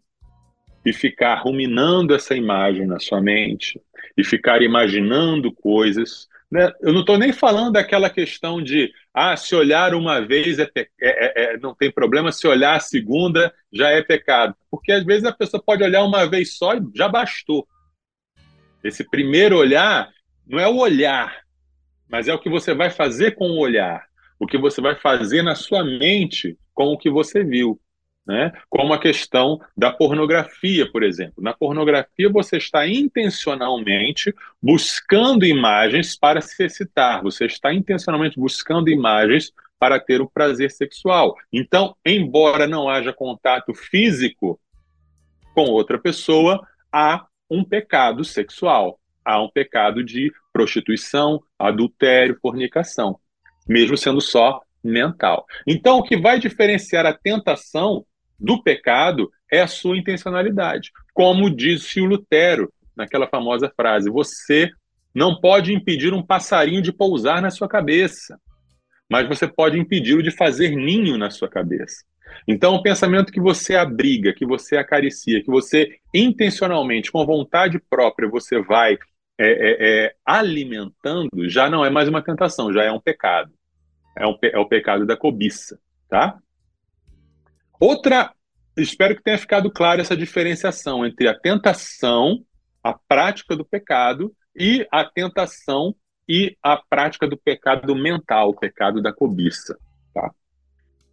e 0.85 0.93
ficar 0.93 1.37
ruminando 1.37 2.13
essa 2.13 2.35
imagem 2.35 2.89
na 2.89 2.99
sua 2.99 3.21
mente 3.21 3.81
e 4.17 4.25
ficar 4.25 4.63
imaginando 4.63 5.53
coisas. 5.53 6.27
Né? 6.51 6.73
Eu 6.81 6.93
não 6.93 7.01
estou 7.01 7.19
nem 7.19 7.33
falando 7.33 7.73
daquela 7.73 8.09
questão 8.09 8.63
de 8.63 8.91
ah, 9.13 9.37
se 9.37 9.55
olhar 9.55 9.95
uma 9.95 10.21
vez 10.21 10.59
é, 10.59 10.71
é, 10.75 10.89
é, 11.01 11.33
é, 11.55 11.59
não 11.59 11.75
tem 11.75 11.91
problema, 11.91 12.33
se 12.33 12.47
olhar 12.47 12.77
a 12.77 12.81
segunda 12.81 13.53
já 13.73 13.91
é 13.91 14.03
pecado. 14.03 14.55
Porque 14.71 14.93
às 14.93 15.05
vezes 15.05 15.25
a 15.25 15.33
pessoa 15.33 15.63
pode 15.63 15.83
olhar 15.83 16.03
uma 16.05 16.27
vez 16.27 16.57
só 16.57 16.75
e 16.75 16.81
já 16.95 17.09
bastou. 17.09 17.69
Esse 18.83 19.05
primeiro 19.05 19.59
olhar 19.59 20.09
não 20.47 20.59
é 20.59 20.67
o 20.67 20.79
olhar, 20.79 21.43
mas 22.09 22.29
é 22.29 22.35
o 22.35 22.39
que 22.39 22.49
você 22.49 22.73
vai 22.73 22.91
fazer 22.91 23.33
com 23.33 23.51
o 23.51 23.59
olhar, 23.59 24.07
o 24.39 24.47
que 24.47 24.57
você 24.57 24.81
vai 24.81 24.95
fazer 24.95 25.43
na 25.43 25.55
sua 25.55 25.85
mente 25.85 26.57
com 26.73 26.87
o 26.87 26.99
que 26.99 27.11
você 27.11 27.45
viu. 27.45 27.79
Né? 28.29 28.53
Como 28.69 28.93
a 28.93 29.01
questão 29.01 29.59
da 29.75 29.91
pornografia, 29.91 30.91
por 30.93 31.03
exemplo. 31.03 31.43
Na 31.43 31.55
pornografia, 31.55 32.29
você 32.29 32.59
está 32.59 32.87
intencionalmente 32.87 34.35
buscando 34.63 35.47
imagens 35.47 36.15
para 36.15 36.43
se 36.43 36.63
excitar, 36.63 37.23
você 37.23 37.47
está 37.47 37.73
intencionalmente 37.73 38.39
buscando 38.39 38.91
imagens 38.91 39.51
para 39.79 39.99
ter 39.99 40.21
o 40.21 40.29
prazer 40.29 40.71
sexual. 40.71 41.37
Então, 41.51 41.97
embora 42.05 42.67
não 42.67 42.87
haja 42.87 43.15
contato 43.15 43.73
físico 43.73 44.61
com 45.55 45.63
outra 45.71 45.99
pessoa, 45.99 46.61
há 46.93 47.25
um 47.51 47.65
pecado 47.65 48.25
sexual, 48.25 49.01
há 49.25 49.41
um 49.41 49.49
pecado 49.49 50.05
de 50.05 50.31
prostituição, 50.53 51.43
adultério, 51.59 52.39
fornicação, 52.43 53.19
mesmo 53.67 53.97
sendo 53.97 54.21
só 54.21 54.61
mental. 54.85 55.47
Então, 55.67 55.99
o 55.99 56.03
que 56.03 56.17
vai 56.17 56.39
diferenciar 56.39 57.07
a 57.07 57.13
tentação 57.13 58.05
do 58.39 58.63
pecado 58.63 59.31
é 59.51 59.61
a 59.61 59.67
sua 59.67 59.97
intencionalidade. 59.97 60.91
Como 61.13 61.51
disse 61.51 62.01
o 62.01 62.07
Lutero 62.07 62.73
naquela 62.97 63.27
famosa 63.27 63.73
frase: 63.75 64.11
você 64.11 64.71
não 65.15 65.41
pode 65.41 65.73
impedir 65.73 66.13
um 66.13 66.23
passarinho 66.23 66.83
de 66.83 66.93
pousar 66.93 67.43
na 67.43 67.51
sua 67.51 67.69
cabeça, 67.69 68.39
mas 69.11 69.27
você 69.27 69.49
pode 69.49 69.79
impedi-lo 69.79 70.23
de 70.23 70.31
fazer 70.31 70.71
ninho 70.71 71.17
na 71.17 71.31
sua 71.31 71.49
cabeça. 71.49 72.05
Então, 72.47 72.75
o 72.75 72.83
pensamento 72.83 73.33
que 73.33 73.41
você 73.41 73.75
abriga, 73.75 74.35
que 74.35 74.45
você 74.45 74.77
acaricia, 74.77 75.43
que 75.43 75.51
você 75.51 75.99
intencionalmente, 76.15 77.11
com 77.11 77.25
vontade 77.25 77.81
própria, 77.91 78.29
você 78.29 78.61
vai 78.61 78.99
é, 79.39 79.47
é, 79.47 79.77
é, 80.07 80.15
alimentando, 80.25 81.49
já 81.49 81.71
não 81.71 81.85
é 81.85 81.91
mais 81.91 82.09
uma 82.09 82.23
tentação, 82.23 82.73
já 82.73 82.85
é 82.85 82.93
um 82.93 83.01
pecado. 83.01 83.53
É, 84.17 84.27
um, 84.27 84.37
é 84.43 84.59
o 84.59 84.67
pecado 84.67 85.07
da 85.07 85.17
cobiça, 85.17 85.79
tá? 86.09 86.39
Outra, 87.81 88.33
espero 88.77 89.17
que 89.17 89.23
tenha 89.23 89.39
ficado 89.39 89.71
clara 89.71 90.01
essa 90.01 90.17
diferenciação 90.17 91.07
entre 91.07 91.29
a 91.29 91.39
tentação, 91.39 92.45
a 92.83 92.93
prática 92.93 93.57
do 93.57 93.65
pecado, 93.65 94.33
e 94.59 94.87
a 94.91 95.05
tentação 95.05 95.95
e 96.29 96.57
a 96.63 96.77
prática 96.77 97.27
do 97.27 97.37
pecado 97.37 97.95
mental, 97.95 98.51
o 98.51 98.55
pecado 98.55 99.01
da 99.01 99.13
cobiça. 99.13 99.79
Tá? 100.13 100.31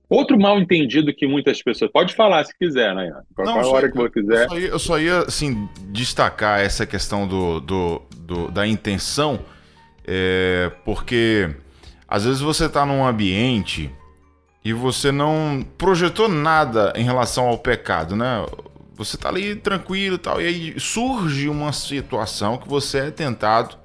Outro 0.10 0.38
mal 0.38 0.60
entendido 0.60 1.14
que 1.14 1.28
muitas 1.28 1.62
pessoas. 1.62 1.92
Pode 1.92 2.14
falar 2.14 2.44
se 2.44 2.58
quiser, 2.58 2.94
né? 2.94 3.12
Qualquer 3.34 3.62
Não, 3.62 3.72
hora 3.72 3.90
que 3.90 3.96
você 3.96 4.10
quiser. 4.10 4.44
Eu 4.44 4.50
só 4.50 4.58
ia, 4.58 4.68
eu 4.68 4.80
só 4.80 5.00
ia 5.00 5.20
assim, 5.20 5.70
destacar 5.92 6.60
essa 6.60 6.86
questão 6.86 7.28
do, 7.28 7.60
do, 7.60 8.02
do 8.18 8.52
da 8.52 8.68
intenção, 8.68 9.40
é, 10.06 10.72
porque 10.84 11.56
às 12.08 12.26
vezes 12.26 12.42
você 12.42 12.66
está 12.66 12.86
num 12.86 13.06
ambiente 13.06 13.92
e 14.66 14.74
você 14.74 15.12
não 15.12 15.64
projetou 15.78 16.28
nada 16.28 16.92
em 16.96 17.04
relação 17.04 17.46
ao 17.46 17.60
pecado, 17.60 18.16
né? 18.16 18.44
Você 18.96 19.16
tá 19.16 19.30
ali 19.30 19.56
tranquilo 19.56 20.16
e 20.16 20.18
tal, 20.18 20.42
e 20.42 20.48
aí 20.48 20.80
surge 20.80 21.48
uma 21.48 21.72
situação 21.72 22.58
que 22.58 22.68
você 22.68 22.98
é 22.98 23.12
tentado 23.12 23.78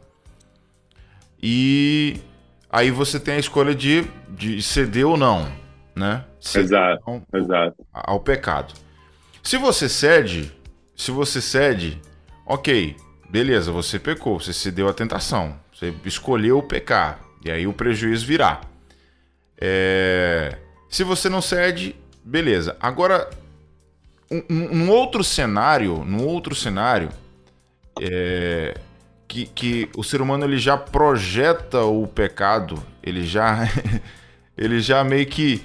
e 1.42 2.18
aí 2.70 2.90
você 2.90 3.20
tem 3.20 3.34
a 3.34 3.38
escolha 3.38 3.74
de, 3.74 4.06
de 4.30 4.62
ceder 4.62 5.06
ou 5.06 5.18
não, 5.18 5.52
né? 5.94 6.24
Ceder 6.40 6.64
exato, 6.64 7.02
ao, 7.04 7.22
exato. 7.34 7.86
Ao 7.92 8.18
pecado. 8.18 8.72
Se 9.42 9.58
você 9.58 9.86
cede, 9.86 10.50
se 10.96 11.10
você 11.10 11.42
cede, 11.42 12.00
ok, 12.46 12.96
beleza, 13.28 13.70
você 13.70 13.98
pecou, 13.98 14.40
você 14.40 14.54
cedeu 14.54 14.88
à 14.88 14.94
tentação, 14.94 15.60
você 15.74 15.92
escolheu 16.06 16.62
pecar, 16.62 17.20
e 17.44 17.50
aí 17.50 17.66
o 17.66 17.72
prejuízo 17.74 18.24
virá. 18.24 18.62
É 19.62 20.56
se 20.90 21.04
você 21.04 21.28
não 21.28 21.40
cede, 21.40 21.94
beleza. 22.24 22.76
Agora, 22.80 23.30
um, 24.30 24.42
um 24.50 24.90
outro 24.90 25.22
cenário, 25.22 26.04
num 26.04 26.26
outro 26.26 26.52
cenário, 26.52 27.08
é, 28.00 28.74
que, 29.28 29.46
que 29.46 29.88
o 29.96 30.02
ser 30.02 30.20
humano 30.20 30.44
ele 30.44 30.58
já 30.58 30.76
projeta 30.76 31.84
o 31.84 32.08
pecado, 32.08 32.82
ele 33.02 33.24
já, 33.24 33.60
ele 34.58 34.80
já 34.80 35.04
meio 35.04 35.26
que 35.26 35.62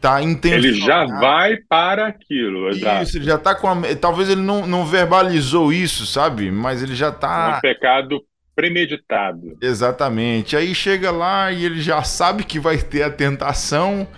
tá 0.00 0.22
intencionado. 0.22 0.66
Ele 0.66 0.80
já 0.80 1.04
vai 1.20 1.58
para 1.68 2.06
aquilo, 2.06 2.70
exato. 2.70 3.02
Isso, 3.02 3.18
ele 3.18 3.26
já 3.26 3.36
tá 3.36 3.54
com 3.54 3.68
a, 3.68 3.76
talvez 4.00 4.30
ele 4.30 4.40
não, 4.40 4.66
não 4.66 4.86
verbalizou 4.86 5.70
isso, 5.70 6.06
sabe? 6.06 6.50
Mas 6.50 6.82
ele 6.82 6.94
já 6.94 7.12
tá 7.12 7.58
um 7.58 7.60
pecado 7.60 8.24
premeditado. 8.56 9.58
Exatamente. 9.60 10.56
Aí 10.56 10.74
chega 10.74 11.10
lá 11.10 11.52
e 11.52 11.66
ele 11.66 11.82
já 11.82 12.02
sabe 12.02 12.44
que 12.44 12.58
vai 12.58 12.78
ter 12.78 13.02
a 13.02 13.10
tentação 13.10 14.08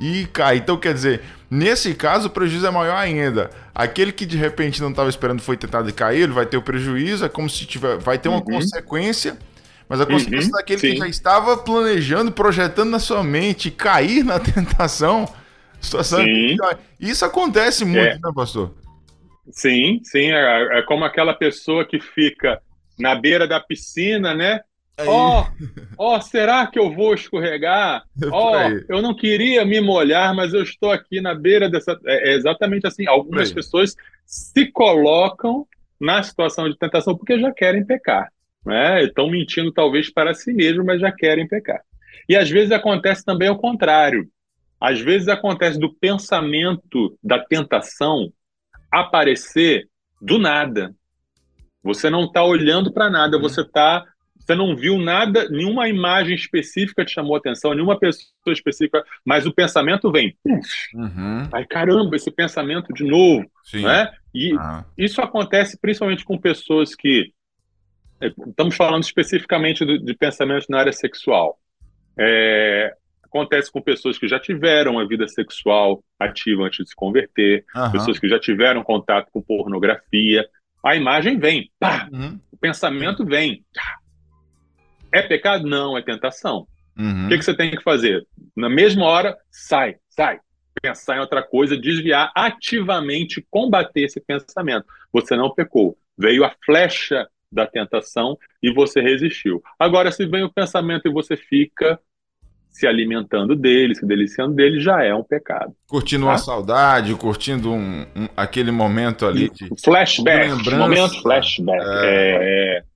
e 0.00 0.26
cai. 0.32 0.56
Então, 0.56 0.78
quer 0.78 0.94
dizer, 0.94 1.20
nesse 1.50 1.94
caso 1.94 2.28
o 2.28 2.30
prejuízo 2.30 2.66
é 2.66 2.70
maior 2.70 2.96
ainda. 2.96 3.50
Aquele 3.74 4.10
que 4.10 4.24
de 4.24 4.36
repente 4.36 4.80
não 4.80 4.90
estava 4.90 5.10
esperando 5.10 5.42
foi 5.42 5.56
tentado 5.56 5.92
cair, 5.92 6.22
ele 6.22 6.32
vai 6.32 6.46
ter 6.46 6.56
o 6.56 6.62
prejuízo, 6.62 7.24
é 7.24 7.28
como 7.28 7.50
se 7.50 7.66
tiver, 7.66 7.98
vai 7.98 8.18
ter 8.18 8.30
uma 8.30 8.38
uhum. 8.38 8.44
consequência, 8.44 9.36
mas 9.86 10.00
a 10.00 10.06
consequência 10.06 10.46
uhum, 10.46 10.56
daquele 10.56 10.80
sim. 10.80 10.92
que 10.92 10.96
já 10.96 11.08
estava 11.08 11.56
planejando, 11.58 12.32
projetando 12.32 12.90
na 12.90 12.98
sua 12.98 13.22
mente 13.22 13.70
cair 13.70 14.24
na 14.24 14.38
tentação, 14.40 15.28
situação. 15.80 16.24
Isso 16.98 17.24
acontece 17.24 17.84
muito, 17.84 17.98
é. 17.98 18.14
né, 18.14 18.32
pastor? 18.34 18.74
Sim, 19.50 20.00
sim, 20.04 20.30
é, 20.30 20.78
é 20.78 20.82
como 20.82 21.04
aquela 21.04 21.34
pessoa 21.34 21.84
que 21.84 22.00
fica 22.00 22.60
na 22.98 23.14
beira 23.14 23.48
da 23.48 23.58
piscina, 23.58 24.32
né? 24.32 24.60
Ó, 25.06 25.46
ó, 25.98 26.16
oh, 26.16 26.20
será 26.20 26.66
que 26.66 26.78
eu 26.78 26.92
vou 26.92 27.14
escorregar? 27.14 28.04
Ó, 28.30 28.52
oh, 28.52 28.84
eu 28.88 29.02
não 29.02 29.14
queria 29.14 29.64
me 29.64 29.80
molhar, 29.80 30.34
mas 30.34 30.52
eu 30.54 30.62
estou 30.62 30.90
aqui 30.90 31.20
na 31.20 31.34
beira 31.34 31.68
dessa. 31.68 31.98
É, 32.06 32.30
é 32.30 32.34
exatamente 32.34 32.86
assim. 32.86 33.06
Algumas 33.06 33.52
pessoas 33.52 33.94
se 34.24 34.70
colocam 34.70 35.66
na 36.00 36.22
situação 36.22 36.68
de 36.68 36.78
tentação 36.78 37.16
porque 37.16 37.38
já 37.38 37.52
querem 37.52 37.84
pecar. 37.84 38.32
Né? 38.64 39.04
Estão 39.04 39.28
mentindo 39.28 39.72
talvez 39.72 40.12
para 40.12 40.34
si 40.34 40.52
mesmo, 40.52 40.84
mas 40.84 41.00
já 41.00 41.12
querem 41.12 41.46
pecar. 41.46 41.80
E 42.28 42.36
às 42.36 42.48
vezes 42.48 42.72
acontece 42.72 43.24
também 43.24 43.50
o 43.50 43.58
contrário. 43.58 44.28
Às 44.80 45.00
vezes 45.00 45.28
acontece 45.28 45.78
do 45.78 45.92
pensamento 45.92 47.18
da 47.22 47.38
tentação 47.38 48.32
aparecer 48.90 49.88
do 50.20 50.38
nada. 50.38 50.94
Você 51.82 52.10
não 52.10 52.24
está 52.24 52.44
olhando 52.44 52.92
para 52.92 53.10
nada, 53.10 53.36
uhum. 53.36 53.42
você 53.42 53.64
tá, 53.64 54.04
você 54.50 54.54
não 54.56 54.74
viu 54.74 54.98
nada, 54.98 55.48
nenhuma 55.48 55.88
imagem 55.88 56.34
específica 56.34 57.04
te 57.04 57.12
chamou 57.12 57.36
atenção, 57.36 57.72
nenhuma 57.72 57.98
pessoa 57.98 58.26
específica, 58.48 59.04
mas 59.24 59.46
o 59.46 59.54
pensamento 59.54 60.10
vem. 60.10 60.36
Uhum. 60.92 61.48
Ai, 61.52 61.64
caramba, 61.66 62.16
esse 62.16 62.30
pensamento 62.30 62.92
de 62.92 63.04
novo. 63.04 63.48
Sim. 63.64 63.82
Né? 63.82 64.12
E 64.34 64.54
uhum. 64.54 64.84
isso 64.98 65.20
acontece 65.20 65.78
principalmente 65.80 66.24
com 66.24 66.36
pessoas 66.36 66.94
que. 66.94 67.32
É, 68.20 68.26
estamos 68.26 68.76
falando 68.76 69.04
especificamente 69.04 69.84
de, 69.86 69.98
de 69.98 70.14
pensamentos 70.14 70.66
na 70.68 70.80
área 70.80 70.92
sexual. 70.92 71.58
É, 72.18 72.92
acontece 73.22 73.70
com 73.70 73.80
pessoas 73.80 74.18
que 74.18 74.26
já 74.26 74.38
tiveram 74.38 74.98
a 74.98 75.06
vida 75.06 75.28
sexual 75.28 76.02
ativa 76.18 76.64
antes 76.64 76.84
de 76.84 76.90
se 76.90 76.96
converter, 76.96 77.64
uhum. 77.74 77.92
pessoas 77.92 78.18
que 78.18 78.28
já 78.28 78.38
tiveram 78.38 78.82
contato 78.82 79.30
com 79.32 79.40
pornografia. 79.40 80.44
A 80.84 80.96
imagem 80.96 81.38
vem, 81.38 81.70
pá, 81.78 82.08
uhum. 82.12 82.38
o 82.50 82.56
pensamento 82.56 83.24
vem. 83.24 83.64
É 85.12 85.22
pecado? 85.22 85.66
Não, 85.66 85.96
é 85.96 86.02
tentação. 86.02 86.66
Uhum. 86.98 87.26
O 87.26 87.28
que, 87.28 87.38
que 87.38 87.44
você 87.44 87.54
tem 87.54 87.70
que 87.70 87.82
fazer? 87.82 88.26
Na 88.56 88.68
mesma 88.68 89.04
hora, 89.04 89.36
sai, 89.50 89.96
sai. 90.08 90.38
Pensar 90.82 91.16
em 91.16 91.20
outra 91.20 91.42
coisa, 91.42 91.76
desviar 91.76 92.30
ativamente, 92.34 93.44
combater 93.50 94.02
esse 94.02 94.20
pensamento. 94.20 94.86
Você 95.12 95.36
não 95.36 95.52
pecou. 95.52 95.96
Veio 96.16 96.44
a 96.44 96.54
flecha 96.64 97.26
da 97.52 97.66
tentação 97.66 98.38
e 98.62 98.72
você 98.72 99.00
resistiu. 99.00 99.62
Agora, 99.78 100.12
se 100.12 100.26
vem 100.26 100.44
o 100.44 100.52
pensamento 100.52 101.08
e 101.08 101.12
você 101.12 101.36
fica 101.36 101.98
se 102.70 102.86
alimentando 102.86 103.56
dele, 103.56 103.94
se 103.94 104.06
deliciando 104.06 104.54
dele, 104.54 104.80
já 104.80 105.02
é 105.02 105.12
um 105.12 105.24
pecado. 105.24 105.74
Curtindo 105.88 106.24
tá? 106.24 106.30
uma 106.30 106.38
saudade, 106.38 107.14
curtindo 107.14 107.72
um, 107.72 108.02
um, 108.14 108.28
aquele 108.36 108.70
momento 108.70 109.26
ali 109.26 109.50
de. 109.50 109.68
Flashback. 109.82 110.70
Momento 110.76 111.20
flashback. 111.20 111.84
É. 111.84 112.78
é... 112.78 112.89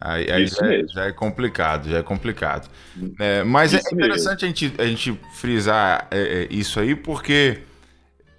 Aí, 0.00 0.30
aí 0.30 0.46
já, 0.46 0.66
é, 0.66 0.86
já, 0.86 1.04
é 1.06 1.12
complicado, 1.12 1.88
já 1.88 1.98
é 1.98 2.02
complicado. 2.02 2.68
É, 3.18 3.42
mas 3.44 3.72
é 3.72 3.78
isso 3.78 3.88
é 3.88 3.92
interessante 3.94 4.44
a 4.44 4.48
gente, 4.48 4.74
a 4.78 4.84
gente 4.84 5.20
frisar 5.34 6.08
é, 6.10 6.18
é, 6.18 6.48
isso 6.50 6.78
aí, 6.78 6.94
porque 6.94 7.62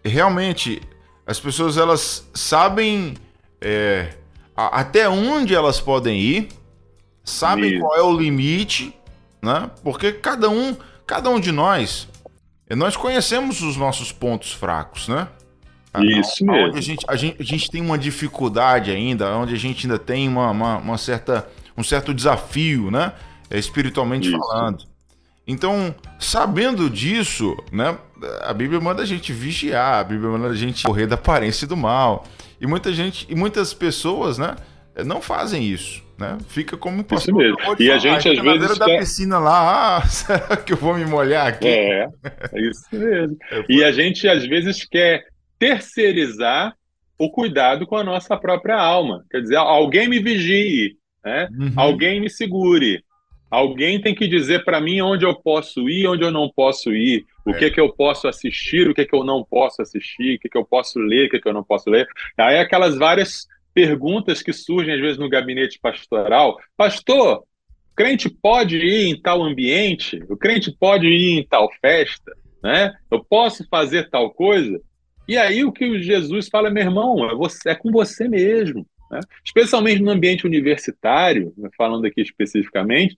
realmente 0.04 0.82
as 1.26 1.40
pessoas 1.40 1.78
elas 1.78 2.30
sabem 2.34 3.16
é, 3.60 4.10
até 4.56 5.10
onde 5.10 5.56
elas 5.56 5.82
podem 5.82 6.20
ir, 6.20 6.50
sabem 7.24 7.72
isso. 7.72 7.80
qual 7.80 7.98
é 7.98 8.04
o 8.04 8.16
limite, 8.16 8.94
né? 9.42 9.72
Porque 9.84 10.12
cada 10.12 10.50
um, 10.50 10.78
cada 11.08 11.30
um 11.30 11.40
de 11.40 11.52
nós, 11.52 12.08
nós 12.70 12.96
conhecemos 12.96 13.62
os 13.62 13.76
nossos 13.76 14.12
pontos 14.12 14.54
fracos, 14.54 15.08
né? 15.08 15.28
Isso 16.04 16.46
mesmo. 16.46 16.78
A 16.78 16.82
gente, 16.82 17.06
a, 17.08 17.16
gente, 17.16 17.36
a 17.40 17.44
gente 17.44 17.70
tem 17.72 17.82
uma 17.82 17.98
dificuldade 17.98 18.92
ainda, 18.92 19.36
onde 19.36 19.54
a 19.54 19.58
gente 19.58 19.86
ainda 19.86 20.00
tem 20.00 20.28
uma, 20.28 20.52
uma, 20.52 20.78
uma 20.78 20.98
certa, 20.98 21.48
um 21.78 21.84
certo 21.84 22.14
desafio, 22.14 22.90
né? 22.92 23.14
É, 23.50 23.58
espiritualmente 23.58 24.28
Isso. 24.28 24.38
falando. 24.38 24.84
Então, 25.48 25.94
sabendo 26.20 26.90
disso, 26.90 27.56
né? 27.72 27.98
A 28.42 28.54
Bíblia 28.54 28.80
manda 28.80 29.04
a 29.04 29.06
gente 29.06 29.32
vigiar, 29.32 30.00
a 30.00 30.04
Bíblia 30.04 30.30
manda 30.32 30.48
a 30.48 30.56
gente 30.56 30.84
correr 30.84 31.06
da 31.06 31.16
aparência 31.16 31.68
do 31.68 31.78
mal. 31.78 32.26
E 32.60 32.66
muita 32.66 32.92
gente, 32.94 33.28
e 33.30 33.36
muitas 33.36 33.74
pessoas, 33.74 34.38
né? 34.38 34.56
Não 35.06 35.22
fazem 35.22 35.64
isso 35.64 36.06
né? 36.18 36.38
Fica 36.48 36.78
como 36.78 37.04
pastor. 37.04 37.34
Isso 37.34 37.36
mesmo. 37.36 37.58
E 37.80 37.86
falar, 37.88 37.96
a 37.96 38.00
gente 38.00 38.30
às 38.30 38.40
vezes 38.40 38.78
da 38.78 38.86
quer... 38.86 39.00
piscina 39.00 39.40
lá, 39.40 39.98
ah, 39.98 40.08
será 40.08 40.58
que 40.58 40.74
eu 40.74 40.78
vou 40.78 40.96
me 40.96 41.06
molhar 41.06 41.48
aqui? 41.48 41.68
É, 41.68 42.08
é 42.54 42.62
isso 42.62 42.88
mesmo. 42.92 43.38
É, 43.52 43.64
e 43.70 43.84
a 43.84 43.92
gente 43.92 44.28
às 44.28 44.46
vezes 44.46 44.86
quer 44.86 45.24
terceirizar 45.58 46.76
o 47.18 47.30
cuidado 47.30 47.88
com 47.88 47.96
a 47.96 48.04
nossa 48.04 48.36
própria 48.38 48.76
alma. 48.76 49.26
Quer 49.32 49.42
dizer, 49.42 49.56
alguém 49.56 50.08
me 50.08 50.20
vigie, 50.20 50.98
né? 51.24 51.48
Uhum. 51.52 51.74
Alguém 51.76 52.20
me 52.20 52.30
segure. 52.30 53.04
Alguém 53.50 54.02
tem 54.02 54.14
que 54.14 54.28
dizer 54.28 54.66
para 54.66 54.82
mim 54.82 55.02
onde 55.02 55.26
eu 55.26 55.34
posso 55.34 55.88
ir, 55.90 56.08
onde 56.08 56.24
eu 56.24 56.32
não 56.32 56.50
posso 56.54 56.92
ir, 56.92 57.26
o 57.46 57.52
é. 57.52 57.54
que 57.54 57.72
que 57.72 57.80
eu 57.80 57.94
posso 57.94 58.28
assistir, 58.28 58.90
o 58.90 58.94
que 58.94 59.06
que 59.06 59.16
eu 59.16 59.24
não 59.24 59.44
posso 59.44 59.82
assistir, 59.82 60.36
o 60.36 60.40
que 60.40 60.50
que 60.50 60.58
eu 60.58 60.66
posso 60.66 61.00
ler, 61.00 61.28
o 61.28 61.30
que 61.30 61.40
que 61.40 61.48
eu 61.48 61.54
não 61.54 61.64
posso 61.64 61.90
ler. 61.90 62.08
Aí 62.38 62.58
aquelas 62.58 62.98
várias 62.98 63.48
perguntas 63.74 64.42
que 64.42 64.52
surgem 64.52 64.94
às 64.94 65.00
vezes 65.00 65.18
no 65.18 65.30
gabinete 65.30 65.80
pastoral. 65.80 66.58
Pastor, 66.76 67.40
o 67.40 67.96
crente 67.96 68.30
pode 68.30 68.78
ir 68.78 69.08
em 69.08 69.22
tal 69.22 69.44
ambiente? 69.44 70.22
O 70.28 70.36
crente 70.36 70.76
pode 70.78 71.08
ir 71.08 71.40
em 71.40 71.48
tal 71.48 71.70
festa? 71.82 72.36
Né? 72.64 72.94
Eu 73.12 73.24
posso 73.24 73.66
fazer 73.70 74.10
tal 74.10 74.32
coisa? 74.32 74.82
E 75.28 75.38
aí 75.38 75.64
o 75.64 75.72
que 75.72 76.02
Jesus 76.02 76.48
fala, 76.50 76.70
meu 76.70 76.84
irmão, 76.84 77.30
é, 77.30 77.36
você, 77.36 77.70
é 77.70 77.76
com 77.76 77.92
você 77.92 78.28
mesmo. 78.28 78.86
Né? 79.10 79.20
Especialmente 79.44 80.02
no 80.02 80.12
ambiente 80.12 80.46
universitário, 80.46 81.54
né, 81.58 81.70
falando 81.78 82.06
aqui 82.06 82.22
especificamente, 82.22 83.18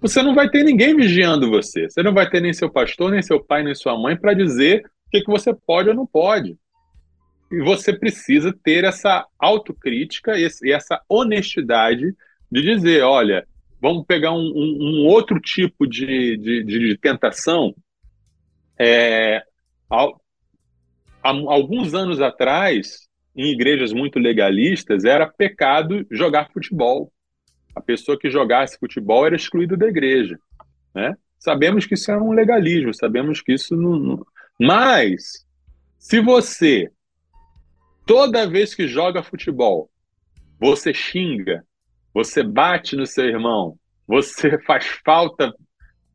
você 0.00 0.20
não 0.22 0.34
vai 0.34 0.50
ter 0.50 0.64
ninguém 0.64 0.96
vigiando 0.96 1.48
você. 1.48 1.88
Você 1.88 2.02
não 2.02 2.12
vai 2.12 2.28
ter 2.28 2.40
nem 2.40 2.52
seu 2.52 2.70
pastor, 2.70 3.12
nem 3.12 3.22
seu 3.22 3.42
pai, 3.42 3.62
nem 3.62 3.74
sua 3.74 3.96
mãe 3.96 4.16
para 4.16 4.34
dizer 4.34 4.84
o 5.06 5.10
que, 5.10 5.20
que 5.20 5.30
você 5.30 5.54
pode 5.54 5.88
ou 5.88 5.94
não 5.94 6.06
pode. 6.06 6.56
E 7.52 7.60
você 7.60 7.92
precisa 7.92 8.52
ter 8.64 8.82
essa 8.82 9.26
autocrítica 9.38 10.32
e 10.38 10.72
essa 10.72 11.00
honestidade 11.08 12.14
de 12.50 12.62
dizer: 12.62 13.02
olha, 13.02 13.46
vamos 13.80 14.04
pegar 14.06 14.32
um, 14.32 14.40
um, 14.40 14.78
um 14.80 15.06
outro 15.06 15.38
tipo 15.38 15.86
de, 15.86 16.36
de, 16.36 16.64
de 16.64 16.98
tentação. 16.98 17.74
É, 18.78 19.42
há, 21.22 21.30
alguns 21.30 21.94
anos 21.94 22.20
atrás, 22.20 23.08
em 23.34 23.52
igrejas 23.52 23.92
muito 23.92 24.18
legalistas, 24.18 25.04
era 25.04 25.26
pecado 25.26 26.06
jogar 26.10 26.50
futebol. 26.52 27.12
A 27.74 27.80
pessoa 27.80 28.18
que 28.18 28.30
jogasse 28.30 28.78
futebol 28.78 29.26
era 29.26 29.36
excluída 29.36 29.76
da 29.76 29.86
igreja. 29.86 30.38
Né? 30.94 31.16
Sabemos 31.38 31.86
que 31.86 31.94
isso 31.94 32.10
é 32.10 32.16
um 32.16 32.32
legalismo, 32.32 32.92
sabemos 32.92 33.40
que 33.40 33.52
isso 33.52 33.74
não. 33.74 33.98
não... 33.98 34.26
Mas, 34.60 35.46
se 35.98 36.20
você 36.20 36.90
toda 38.06 38.48
vez 38.48 38.74
que 38.74 38.86
joga 38.86 39.22
futebol, 39.22 39.90
você 40.60 40.92
xinga, 40.92 41.64
você 42.12 42.42
bate 42.42 42.94
no 42.96 43.06
seu 43.06 43.24
irmão, 43.24 43.78
você 44.06 44.58
faz 44.66 44.86
falta, 45.04 45.52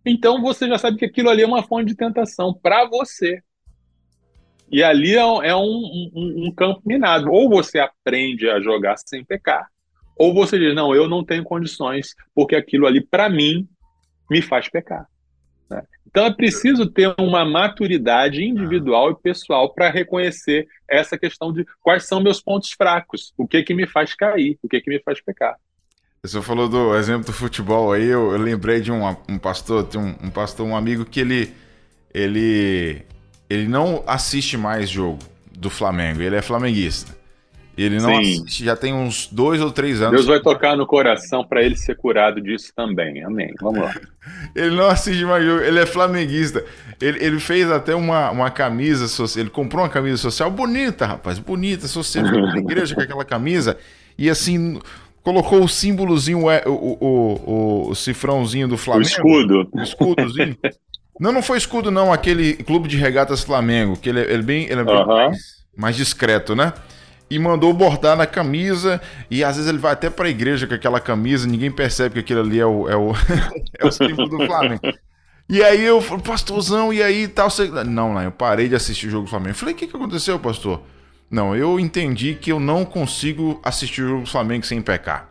então 0.05 0.41
você 0.41 0.67
já 0.67 0.77
sabe 0.77 0.97
que 0.97 1.05
aquilo 1.05 1.29
ali 1.29 1.41
é 1.41 1.47
uma 1.47 1.63
fonte 1.63 1.87
de 1.87 1.95
tentação 1.95 2.53
para 2.53 2.87
você. 2.87 3.41
E 4.69 4.83
ali 4.83 5.15
é, 5.15 5.25
um, 5.25 5.43
é 5.43 5.55
um, 5.55 6.11
um, 6.13 6.47
um, 6.47 6.53
campo 6.53 6.81
minado. 6.85 7.31
Ou 7.31 7.49
você 7.49 7.79
aprende 7.79 8.49
a 8.49 8.59
jogar 8.59 8.97
sem 8.97 9.23
pecar, 9.23 9.67
ou 10.17 10.33
você 10.33 10.57
diz: 10.59 10.75
não, 10.75 10.93
eu 10.93 11.07
não 11.07 11.23
tenho 11.23 11.43
condições, 11.43 12.13
porque 12.35 12.55
aquilo 12.55 12.85
ali, 12.85 13.01
para 13.01 13.29
mim, 13.29 13.67
me 14.29 14.41
faz 14.41 14.67
pecar. 14.69 15.07
Né? 15.69 15.83
Então 16.07 16.25
é 16.25 16.33
preciso 16.33 16.85
ter 16.85 17.13
uma 17.19 17.45
maturidade 17.45 18.43
individual 18.43 19.11
e 19.11 19.21
pessoal 19.21 19.73
para 19.73 19.89
reconhecer 19.89 20.67
essa 20.89 21.17
questão 21.17 21.53
de 21.53 21.65
quais 21.81 22.05
são 22.05 22.21
meus 22.21 22.41
pontos 22.41 22.71
fracos, 22.71 23.33
o 23.37 23.47
que 23.47 23.63
que 23.63 23.73
me 23.73 23.87
faz 23.87 24.13
cair, 24.13 24.57
o 24.63 24.67
que 24.67 24.81
que 24.81 24.89
me 24.89 24.99
faz 25.01 25.21
pecar. 25.21 25.55
Você 26.23 26.41
falou 26.41 26.67
do 26.67 26.95
exemplo 26.95 27.25
do 27.25 27.33
futebol 27.33 27.93
aí, 27.93 28.05
eu, 28.05 28.31
eu 28.31 28.37
lembrei 28.37 28.81
de 28.81 28.91
um, 28.91 29.07
um 29.29 29.37
pastor, 29.37 29.85
tem 29.85 30.01
um, 30.01 30.15
um, 30.23 30.29
pastor, 30.29 30.65
um 30.65 30.75
amigo 30.75 31.05
que 31.05 31.19
ele, 31.19 31.53
ele, 32.13 33.03
ele 33.49 33.67
não 33.67 34.03
assiste 34.05 34.57
mais 34.57 34.89
jogo 34.89 35.19
do 35.51 35.69
Flamengo, 35.69 36.21
ele 36.21 36.35
é 36.35 36.41
flamenguista. 36.41 37.17
Ele 37.77 37.99
não 37.99 38.09
Sim. 38.09 38.19
assiste, 38.19 38.65
já 38.65 38.75
tem 38.75 38.91
uns 38.91 39.27
dois 39.27 39.61
ou 39.61 39.69
três 39.69 40.01
anos. 40.01 40.13
Deus 40.13 40.25
vai 40.25 40.39
tocar 40.39 40.75
no 40.75 40.87
coração 40.87 41.45
para 41.45 41.61
ele 41.61 41.75
ser 41.75 41.95
curado 41.95 42.41
disso 42.41 42.73
também. 42.75 43.23
Amém. 43.23 43.53
Vamos 43.61 43.81
lá. 43.81 43.93
ele 44.55 44.75
não 44.75 44.87
assiste 44.87 45.23
mais 45.23 45.45
jogo, 45.45 45.61
ele 45.61 45.79
é 45.79 45.85
flamenguista. 45.85 46.65
Ele, 46.99 47.23
ele 47.23 47.39
fez 47.39 47.69
até 47.69 47.93
uma, 47.93 48.31
uma 48.31 48.49
camisa 48.49 49.07
social. 49.07 49.43
Ele 49.43 49.51
comprou 49.51 49.83
uma 49.83 49.89
camisa 49.89 50.17
social 50.17 50.49
bonita, 50.49 51.05
rapaz. 51.05 51.37
Bonita, 51.37 51.87
social. 51.87 52.25
na 52.25 52.57
igreja 52.57 52.95
com 52.95 53.01
aquela 53.01 53.23
camisa. 53.23 53.77
E 54.17 54.27
assim, 54.27 54.79
colocou 55.21 55.63
o 55.63 55.69
símbolozinho, 55.69 56.47
o, 56.47 56.71
o, 56.71 56.97
o, 56.99 57.89
o 57.91 57.95
cifrãozinho 57.95 58.67
do 58.67 58.75
Flamengo. 58.75 59.05
O 59.05 59.11
escudo. 59.11 59.69
O 59.71 59.81
escudozinho. 59.83 60.57
não, 61.19 61.31
não 61.31 61.41
foi 61.41 61.57
escudo, 61.57 61.91
não. 61.91 62.11
Aquele 62.11 62.53
clube 62.53 62.87
de 62.87 62.97
regatas 62.97 63.43
Flamengo, 63.43 63.97
que 63.97 64.09
ele, 64.09 64.19
é, 64.19 64.23
ele 64.23 64.33
é 64.33 64.41
bem, 64.41 64.63
ele 64.65 64.81
é 64.81 64.83
bem 64.83 64.95
uh 64.95 64.99
-huh. 64.99 65.07
mais, 65.07 65.37
mais 65.75 65.95
discreto, 65.95 66.55
né? 66.55 66.73
e 67.29 67.37
mandou 67.37 67.73
bordar 67.73 68.15
na 68.15 68.25
camisa. 68.25 69.01
E 69.29 69.43
às 69.43 69.55
vezes 69.55 69.69
ele 69.69 69.77
vai 69.77 69.93
até 69.93 70.09
para 70.09 70.27
a 70.27 70.29
igreja 70.29 70.65
com 70.65 70.73
aquela 70.73 70.99
camisa, 70.99 71.47
ninguém 71.47 71.71
percebe 71.71 72.13
que 72.13 72.19
aquilo 72.19 72.41
ali 72.41 72.59
é 72.59 72.65
o, 72.65 72.89
é 72.89 72.95
o, 72.95 73.13
é 73.77 73.85
o 73.85 73.91
símbolo 73.91 74.29
do 74.29 74.45
Flamengo. 74.45 74.81
E 75.49 75.63
aí 75.63 75.83
eu 75.83 76.01
falei, 76.01 76.23
pastorzão, 76.23 76.91
e 76.91 77.01
aí 77.01 77.27
tal? 77.27 77.49
Você... 77.49 77.67
Não, 77.67 78.13
não, 78.13 78.21
eu 78.21 78.31
parei 78.31 78.67
de 78.67 78.75
assistir 78.75 79.07
o 79.07 79.09
jogo 79.09 79.25
do 79.25 79.29
Flamengo. 79.29 79.51
Eu 79.51 79.55
falei, 79.55 79.73
o 79.73 79.77
que, 79.77 79.87
que 79.87 79.95
aconteceu, 79.95 80.37
pastor? 80.39 80.81
Não, 81.29 81.55
eu 81.55 81.79
entendi 81.79 82.35
que 82.35 82.51
eu 82.51 82.59
não 82.59 82.85
consigo 82.85 83.59
assistir 83.63 84.01
o 84.03 84.07
jogo 84.07 84.21
do 84.23 84.29
Flamengo 84.29 84.65
sem 84.65 84.81
pecar. 84.81 85.29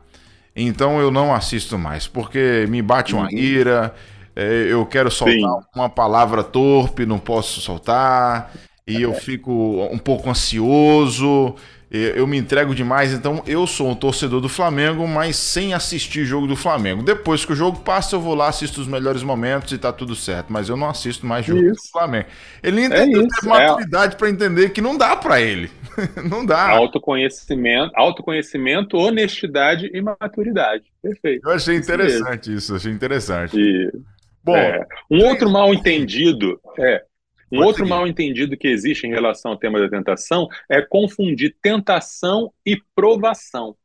Então 0.54 1.00
eu 1.00 1.10
não 1.10 1.34
assisto 1.34 1.78
mais, 1.78 2.06
porque 2.06 2.66
me 2.68 2.80
bate 2.80 3.14
uma 3.14 3.24
uhum. 3.24 3.38
ira, 3.38 3.94
eu 4.36 4.84
quero 4.84 5.10
soltar 5.10 5.34
Sim. 5.34 5.66
uma 5.74 5.88
palavra 5.88 6.44
torpe, 6.44 7.06
não 7.06 7.18
posso 7.18 7.60
soltar, 7.60 8.52
e 8.86 9.02
eu 9.02 9.14
fico 9.14 9.50
um 9.90 9.98
pouco 9.98 10.28
ansioso, 10.28 11.56
eu 11.90 12.26
me 12.26 12.36
entrego 12.36 12.74
demais, 12.74 13.12
então 13.12 13.42
eu 13.46 13.66
sou 13.66 13.88
um 13.88 13.94
torcedor 13.94 14.40
do 14.40 14.48
Flamengo, 14.48 15.06
mas 15.06 15.36
sem 15.36 15.72
assistir 15.72 16.24
jogo 16.24 16.46
do 16.46 16.56
Flamengo. 16.56 17.02
Depois 17.02 17.44
que 17.44 17.52
o 17.52 17.56
jogo 17.56 17.80
passa, 17.80 18.16
eu 18.16 18.20
vou 18.20 18.34
lá, 18.34 18.48
assisto 18.48 18.80
os 18.80 18.88
melhores 18.88 19.22
momentos 19.22 19.72
e 19.72 19.78
tá 19.78 19.92
tudo 19.92 20.14
certo, 20.14 20.52
mas 20.52 20.68
eu 20.68 20.76
não 20.76 20.88
assisto 20.88 21.24
mais 21.24 21.46
jogo 21.46 21.62
isso. 21.62 21.84
do 21.84 21.90
Flamengo. 21.92 22.26
Ele 22.62 22.82
ainda 22.82 22.96
é 22.96 23.06
teve 23.06 23.28
maturidade 23.44 24.14
é... 24.14 24.18
para 24.18 24.28
entender 24.28 24.70
que 24.70 24.80
não 24.80 24.98
dá 24.98 25.16
para 25.16 25.40
ele. 25.40 25.70
não 26.28 26.44
dá. 26.44 26.70
Autoconhecimento, 26.70 27.92
autoconhecimento, 27.94 28.96
honestidade 28.96 29.88
e 29.94 30.02
maturidade. 30.02 30.84
Perfeito. 31.00 31.48
Eu 31.48 31.54
achei 31.54 31.76
interessante 31.76 32.48
isso, 32.48 32.58
isso 32.58 32.74
achei 32.74 32.92
interessante. 32.92 33.56
E... 33.56 34.15
Bom, 34.46 34.56
é. 34.56 34.86
um 35.10 35.24
outro 35.24 35.50
mal 35.50 35.74
entendido 35.74 36.60
é 36.78 37.02
um 37.50 37.56
Pode 37.56 37.66
outro 37.66 37.84
seguir. 37.84 37.90
mal 37.90 38.06
entendido 38.06 38.56
que 38.56 38.68
existe 38.68 39.04
em 39.04 39.10
relação 39.10 39.50
ao 39.50 39.58
tema 39.58 39.80
da 39.80 39.88
tentação 39.88 40.46
é 40.68 40.80
confundir 40.80 41.56
tentação 41.60 42.52
e 42.64 42.80
provação. 42.94 43.76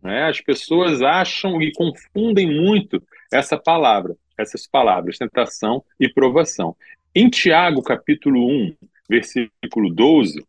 Né? 0.00 0.28
As 0.28 0.40
pessoas 0.40 1.02
acham 1.02 1.60
e 1.60 1.72
confundem 1.72 2.46
muito 2.46 3.02
essa 3.32 3.56
palavra, 3.56 4.16
essas 4.38 4.68
palavras, 4.68 5.18
tentação 5.18 5.84
e 5.98 6.08
provação. 6.08 6.76
Em 7.12 7.28
Tiago, 7.28 7.82
capítulo 7.82 8.48
1, 8.48 8.76
versículo 9.10 9.92
12, 9.92 10.44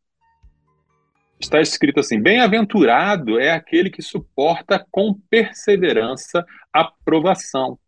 está 1.39 1.59
escrito 1.59 2.01
assim: 2.01 2.21
Bem-aventurado 2.21 3.39
é 3.39 3.51
aquele 3.51 3.89
que 3.89 4.03
suporta 4.03 4.85
com 4.91 5.15
perseverança 5.27 6.45
a 6.71 6.83
provação, 7.03 7.79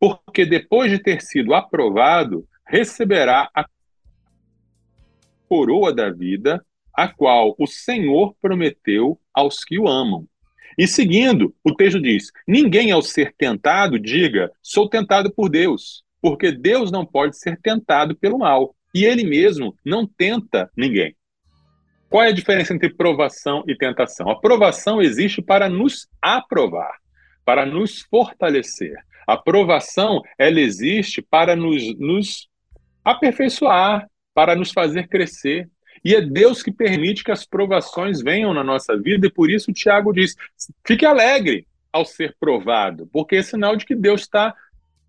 porque 0.00 0.46
depois 0.46 0.90
de 0.90 0.98
ter 0.98 1.20
sido 1.20 1.54
aprovado, 1.54 2.48
receberá 2.66 3.50
a 3.54 3.66
coroa 5.46 5.92
da 5.92 6.10
vida, 6.10 6.64
a 6.94 7.06
qual 7.06 7.54
o 7.58 7.66
Senhor 7.66 8.34
prometeu 8.40 9.20
aos 9.34 9.62
que 9.62 9.78
o 9.78 9.86
amam. 9.86 10.26
E 10.78 10.86
seguindo, 10.86 11.54
o 11.62 11.74
texto 11.74 12.00
diz: 12.00 12.32
Ninguém 12.48 12.90
ao 12.90 13.02
ser 13.02 13.34
tentado 13.36 13.98
diga, 13.98 14.50
sou 14.62 14.88
tentado 14.88 15.30
por 15.30 15.50
Deus, 15.50 16.02
porque 16.22 16.50
Deus 16.50 16.90
não 16.90 17.04
pode 17.04 17.36
ser 17.36 17.60
tentado 17.60 18.16
pelo 18.16 18.38
mal, 18.38 18.74
e 18.94 19.04
ele 19.04 19.24
mesmo 19.24 19.76
não 19.84 20.06
tenta 20.06 20.70
ninguém. 20.76 21.14
Qual 22.08 22.24
é 22.24 22.28
a 22.28 22.32
diferença 22.32 22.72
entre 22.72 22.88
provação 22.88 23.62
e 23.68 23.76
tentação? 23.76 24.30
A 24.30 24.40
provação 24.40 25.02
existe 25.02 25.42
para 25.42 25.68
nos 25.68 26.08
aprovar, 26.20 26.96
para 27.44 27.66
nos 27.66 28.02
fortalecer. 28.02 28.96
A 29.30 29.36
provação, 29.36 30.22
ela 30.36 30.60
existe 30.60 31.22
para 31.22 31.54
nos, 31.54 31.96
nos 31.98 32.48
aperfeiçoar, 33.04 34.08
para 34.34 34.56
nos 34.56 34.72
fazer 34.72 35.06
crescer. 35.06 35.68
E 36.04 36.16
é 36.16 36.20
Deus 36.20 36.64
que 36.64 36.72
permite 36.72 37.22
que 37.22 37.30
as 37.30 37.46
provações 37.46 38.20
venham 38.20 38.52
na 38.52 38.64
nossa 38.64 38.98
vida, 38.98 39.28
e 39.28 39.30
por 39.30 39.48
isso 39.48 39.72
Tiago 39.72 40.12
diz: 40.12 40.34
fique 40.84 41.06
alegre 41.06 41.64
ao 41.92 42.04
ser 42.04 42.34
provado, 42.40 43.08
porque 43.12 43.36
é 43.36 43.42
sinal 43.42 43.76
de 43.76 43.86
que 43.86 43.94
Deus 43.94 44.22
está 44.22 44.52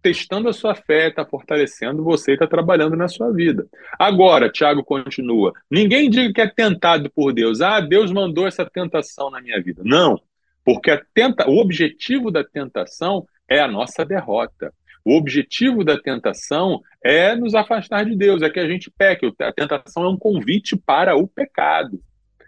testando 0.04 0.50
a 0.50 0.54
sua 0.54 0.76
fé, 0.76 1.08
está 1.08 1.26
fortalecendo 1.26 2.04
você 2.04 2.34
está 2.34 2.46
trabalhando 2.46 2.96
na 2.96 3.08
sua 3.08 3.32
vida. 3.32 3.68
Agora, 3.98 4.52
Tiago 4.52 4.84
continua: 4.84 5.52
ninguém 5.70 6.12
diga 6.12 6.32
que 6.32 6.42
é 6.42 6.48
tentado 6.48 7.10
por 7.10 7.34
Deus. 7.34 7.60
Ah, 7.60 7.80
Deus 7.80 8.12
mandou 8.12 8.46
essa 8.46 8.66
tentação 8.66 9.32
na 9.32 9.42
minha 9.42 9.60
vida. 9.60 9.82
Não, 9.84 10.22
porque 10.64 10.92
a 10.92 11.02
tenta... 11.12 11.50
o 11.50 11.58
objetivo 11.58 12.30
da 12.30 12.44
tentação 12.44 13.26
é 13.52 13.60
a 13.60 13.68
nossa 13.68 14.06
derrota. 14.06 14.74
O 15.04 15.18
objetivo 15.18 15.84
da 15.84 16.00
tentação 16.00 16.80
é 17.04 17.36
nos 17.36 17.54
afastar 17.54 18.06
de 18.06 18.16
Deus, 18.16 18.42
é 18.42 18.50
que 18.50 18.62
a 18.62 18.68
gente 18.68 18.90
peque. 18.90 19.30
A 19.42 19.52
tentação 19.52 20.06
é 20.06 20.10
um 20.10 20.18
convite 20.18 20.78
para 20.78 21.18
o 21.18 21.28
pecado. 21.28 22.02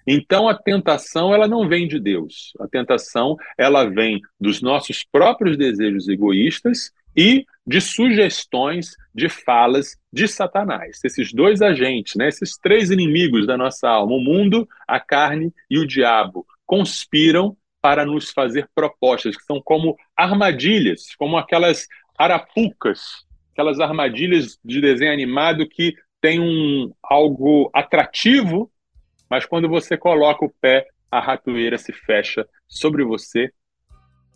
Então 0.07 0.47
a 0.47 0.55
tentação 0.55 1.33
ela 1.33 1.45
não 1.45 1.67
vem 1.67 1.89
de 1.89 1.99
Deus. 1.99 2.53
A 2.57 2.67
tentação 2.69 3.35
ela 3.57 3.83
vem 3.83 4.21
dos 4.39 4.61
nossos 4.61 5.03
próprios 5.03 5.57
desejos 5.57 6.07
egoístas 6.07 6.91
e 7.15 7.45
de 7.67 7.81
sugestões, 7.81 8.95
de 9.13 9.27
falas 9.27 9.97
de 10.11 10.25
Satanás. 10.27 10.99
Esses 11.03 11.33
dois 11.33 11.61
agentes, 11.61 12.15
né, 12.15 12.29
esses 12.29 12.57
três 12.57 12.91
inimigos 12.91 13.45
da 13.45 13.57
nossa 13.57 13.89
alma, 13.89 14.15
o 14.15 14.21
mundo, 14.21 14.67
a 14.87 15.01
carne 15.01 15.53
e 15.69 15.77
o 15.77 15.87
diabo, 15.87 16.45
conspiram 16.65 17.57
para 17.83 18.05
nos 18.05 18.31
fazer 18.31 18.69
propostas 18.73 19.35
que 19.35 19.43
são 19.43 19.61
como 19.61 19.97
armadilhas, 20.15 21.13
como 21.17 21.35
aquelas 21.35 21.85
arapucas, 22.17 23.25
aquelas 23.51 23.81
armadilhas 23.81 24.57
de 24.63 24.79
desenho 24.79 25.11
animado 25.11 25.67
que 25.67 25.93
tem 26.21 26.39
um 26.39 26.93
algo 27.03 27.69
atrativo, 27.73 28.71
mas 29.29 29.45
quando 29.45 29.67
você 29.67 29.97
coloca 29.97 30.45
o 30.45 30.53
pé, 30.61 30.87
a 31.11 31.19
ratoeira 31.19 31.77
se 31.77 31.91
fecha 31.91 32.47
sobre 32.69 33.03
você 33.03 33.51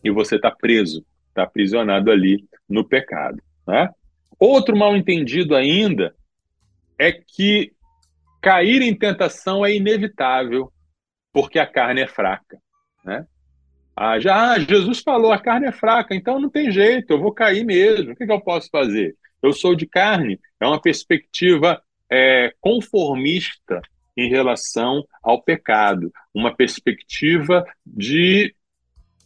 e 0.03 0.11
você 0.11 0.35
está 0.35 0.51
preso, 0.51 1.05
está 1.29 1.43
aprisionado 1.43 2.11
ali 2.11 2.45
no 2.67 2.83
pecado. 2.85 3.41
Né? 3.65 3.89
Outro 4.37 4.75
mal 4.75 4.93
entendido 4.93 5.55
ainda 5.55 6.13
é 6.99 7.13
que 7.13 7.71
cair 8.41 8.81
em 8.81 8.93
tentação 8.93 9.65
é 9.65 9.73
inevitável, 9.73 10.69
porque 11.31 11.57
a 11.57 11.65
carne 11.65 12.01
é 12.01 12.07
fraca. 12.07 12.57
Né? 13.05 13.25
Ah, 13.99 14.19
já 14.19 14.51
ah, 14.51 14.59
Jesus 14.59 14.99
falou, 14.99 15.31
a 15.31 15.39
carne 15.39 15.65
é 15.65 15.71
fraca, 15.71 16.13
então 16.13 16.39
não 16.39 16.51
tem 16.51 16.71
jeito, 16.71 17.11
eu 17.11 17.19
vou 17.19 17.31
cair 17.31 17.65
mesmo. 17.65 18.11
O 18.11 18.15
que, 18.15 18.27
que 18.27 18.31
eu 18.31 18.39
posso 18.39 18.69
fazer? 18.69 19.17
Eu 19.41 19.51
sou 19.53 19.73
de 19.73 19.87
carne. 19.87 20.39
É 20.59 20.67
uma 20.67 20.79
perspectiva 20.79 21.81
é, 22.07 22.53
conformista 22.61 23.81
em 24.15 24.29
relação 24.29 25.03
ao 25.23 25.41
pecado, 25.41 26.11
uma 26.31 26.55
perspectiva 26.55 27.65
de 27.83 28.53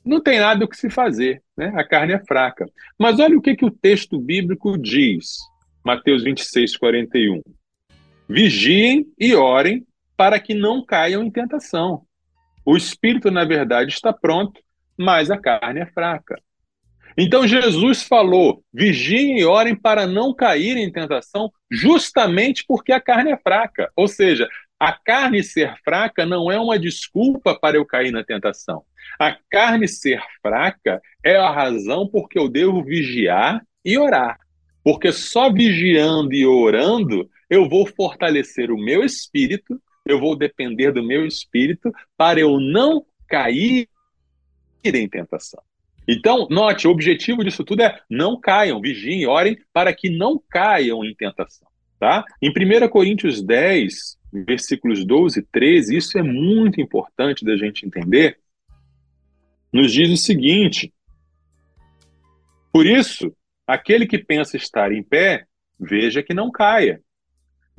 não 0.05 0.21
tem 0.21 0.39
nada 0.39 0.63
o 0.63 0.67
que 0.69 0.77
se 0.77 0.89
fazer, 0.89 1.43
né? 1.55 1.73
A 1.75 1.83
carne 1.83 2.13
é 2.13 2.25
fraca. 2.25 2.65
Mas 2.97 3.19
olha 3.19 3.37
o 3.37 3.41
que, 3.41 3.55
que 3.55 3.65
o 3.65 3.71
texto 3.71 4.17
bíblico 4.17 4.77
diz, 4.77 5.37
Mateus 5.83 6.23
26, 6.23 6.77
41. 6.77 7.41
Vigiem 8.27 9.05
e 9.19 9.35
orem 9.35 9.85
para 10.15 10.39
que 10.39 10.53
não 10.53 10.83
caiam 10.83 11.23
em 11.23 11.29
tentação. 11.29 12.05
O 12.65 12.77
espírito, 12.77 13.31
na 13.31 13.43
verdade, 13.43 13.91
está 13.91 14.13
pronto, 14.13 14.61
mas 14.97 15.31
a 15.31 15.37
carne 15.37 15.81
é 15.81 15.85
fraca. 15.85 16.41
Então 17.17 17.47
Jesus 17.47 18.03
falou: 18.03 18.63
vigiem 18.73 19.39
e 19.39 19.45
orem 19.45 19.75
para 19.75 20.07
não 20.07 20.33
cair 20.33 20.77
em 20.77 20.91
tentação, 20.91 21.51
justamente 21.69 22.63
porque 22.67 22.91
a 22.91 23.01
carne 23.01 23.31
é 23.31 23.37
fraca. 23.37 23.91
Ou 23.95 24.07
seja, 24.07 24.47
a 24.79 24.91
carne 24.91 25.43
ser 25.43 25.75
fraca 25.83 26.25
não 26.25 26.51
é 26.51 26.59
uma 26.59 26.79
desculpa 26.79 27.53
para 27.53 27.77
eu 27.77 27.85
cair 27.85 28.11
na 28.11 28.23
tentação. 28.23 28.83
A 29.19 29.37
carne 29.49 29.87
ser 29.87 30.21
fraca 30.41 31.01
é 31.23 31.35
a 31.35 31.51
razão 31.51 32.07
porque 32.07 32.39
eu 32.39 32.49
devo 32.49 32.83
vigiar 32.83 33.61
e 33.83 33.97
orar. 33.97 34.39
Porque 34.83 35.11
só 35.11 35.51
vigiando 35.51 36.33
e 36.33 36.45
orando 36.45 37.29
eu 37.49 37.69
vou 37.69 37.85
fortalecer 37.85 38.71
o 38.71 38.77
meu 38.77 39.03
espírito 39.03 39.79
eu 40.05 40.19
vou 40.19 40.35
depender 40.35 40.91
do 40.91 41.03
meu 41.03 41.25
espírito 41.25 41.91
para 42.17 42.39
eu 42.39 42.59
não 42.59 43.05
cair 43.27 43.87
em 44.83 45.07
tentação. 45.07 45.61
Então, 46.07 46.47
note, 46.49 46.87
o 46.87 46.91
objetivo 46.91 47.43
disso 47.43 47.63
tudo 47.63 47.83
é 47.83 47.99
não 48.09 48.39
caiam, 48.39 48.81
vigiem, 48.81 49.27
orem 49.27 49.57
para 49.71 49.93
que 49.93 50.09
não 50.09 50.41
caiam 50.49 51.05
em 51.05 51.13
tentação. 51.13 51.67
Tá? 51.99 52.25
Em 52.41 52.49
1 52.49 52.89
Coríntios 52.89 53.43
10, 53.43 54.17
versículos 54.33 55.05
12 55.05 55.39
e 55.39 55.43
13, 55.43 55.95
isso 55.95 56.17
é 56.17 56.23
muito 56.23 56.81
importante 56.81 57.45
da 57.45 57.55
gente 57.55 57.85
entender, 57.85 58.39
nos 59.71 59.93
diz 59.93 60.09
o 60.09 60.17
seguinte: 60.17 60.91
Por 62.73 62.87
isso, 62.87 63.31
aquele 63.67 64.07
que 64.07 64.17
pensa 64.17 64.57
estar 64.57 64.91
em 64.91 65.03
pé, 65.03 65.45
veja 65.79 66.23
que 66.23 66.33
não 66.33 66.49
caia 66.49 66.99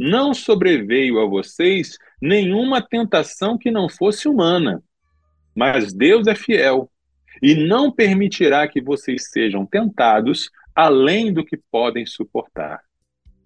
não 0.03 0.35
sobreveio 0.35 1.21
a 1.21 1.27
vocês 1.27 1.97
nenhuma 2.21 2.83
tentação 2.83 3.57
que 3.57 3.71
não 3.71 3.89
fosse 3.89 4.29
humana, 4.29 4.83
mas 5.55 5.93
Deus 5.93 6.27
é 6.27 6.35
fiel 6.35 6.91
e 7.41 7.55
não 7.55 7.89
permitirá 7.89 8.67
que 8.67 8.83
vocês 8.83 9.31
sejam 9.31 9.65
tentados 9.65 10.51
além 10.75 11.33
do 11.33 11.45
que 11.45 11.57
podem 11.57 12.05
suportar. 12.05 12.81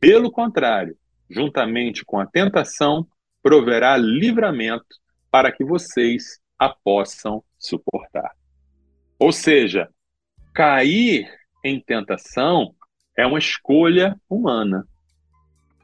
Pelo 0.00 0.30
contrário, 0.30 0.96
juntamente 1.28 2.02
com 2.06 2.18
a 2.18 2.26
tentação, 2.26 3.06
proverá 3.42 3.98
livramento 3.98 4.96
para 5.30 5.52
que 5.52 5.62
vocês 5.62 6.40
a 6.58 6.70
possam 6.70 7.44
suportar. 7.58 8.30
Ou 9.18 9.30
seja, 9.30 9.90
cair 10.54 11.28
em 11.62 11.78
tentação 11.78 12.74
é 13.14 13.26
uma 13.26 13.38
escolha 13.38 14.18
humana 14.26 14.86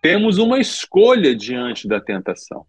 temos 0.02 0.36
uma 0.36 0.58
escolha 0.58 1.34
diante 1.34 1.86
da 1.86 2.00
tentação. 2.00 2.66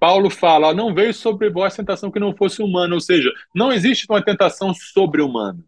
Paulo 0.00 0.30
fala: 0.30 0.72
não 0.72 0.94
veio 0.94 1.12
sobre 1.12 1.50
vós 1.50 1.76
tentação 1.76 2.10
que 2.10 2.18
não 2.18 2.34
fosse 2.34 2.62
humana, 2.62 2.94
ou 2.94 3.00
seja, 3.00 3.30
não 3.54 3.70
existe 3.70 4.06
uma 4.08 4.24
tentação 4.24 4.72
sobre-humana. 4.74 5.62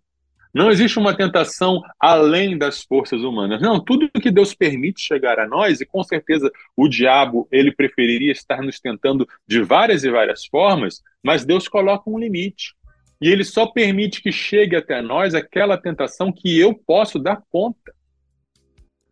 Não 0.53 0.69
existe 0.69 0.99
uma 0.99 1.17
tentação 1.17 1.81
além 1.99 2.59
das 2.59 2.83
forças 2.83 3.21
humanas. 3.21 3.63
Não, 3.63 3.79
tudo 3.79 4.11
que 4.11 4.33
Deus 4.33 4.53
permite 4.53 5.01
chegar 5.01 5.39
a 5.39 5.47
nós, 5.47 5.81
e 5.81 5.87
com 5.87 6.03
certeza 6.03 6.51
o 6.77 6.89
diabo 6.89 7.47
ele 7.53 7.71
preferiria 7.71 8.33
estar 8.33 8.61
nos 8.61 8.81
tentando 8.81 9.29
de 9.47 9.63
várias 9.63 10.03
e 10.03 10.11
várias 10.11 10.45
formas, 10.47 11.03
mas 11.23 11.45
Deus 11.45 11.69
coloca 11.69 12.11
um 12.11 12.19
limite. 12.19 12.75
E 13.21 13.29
ele 13.29 13.45
só 13.45 13.67
permite 13.67 14.21
que 14.21 14.33
chegue 14.33 14.75
até 14.75 15.01
nós 15.01 15.35
aquela 15.35 15.77
tentação 15.77 16.33
que 16.33 16.59
eu 16.59 16.75
posso 16.75 17.19
dar 17.19 17.41
conta. 17.51 17.93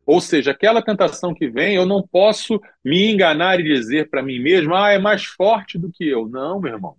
Ou 0.09 0.23
seja, 0.23 0.53
aquela 0.53 0.81
tentação 0.81 1.35
que 1.35 1.51
vem, 1.51 1.75
eu 1.75 1.85
não 1.85 2.03
posso 2.03 2.59
me 2.83 3.13
enganar 3.13 3.61
e 3.61 3.63
dizer 3.63 4.09
para 4.09 4.23
mim 4.23 4.39
mesmo, 4.39 4.75
ah, 4.75 4.91
é 4.91 4.99
mais 4.99 5.27
forte 5.27 5.79
do 5.79 5.93
que 5.93 6.09
eu. 6.09 6.27
Não, 6.27 6.59
meu 6.59 6.73
irmão. 6.73 6.97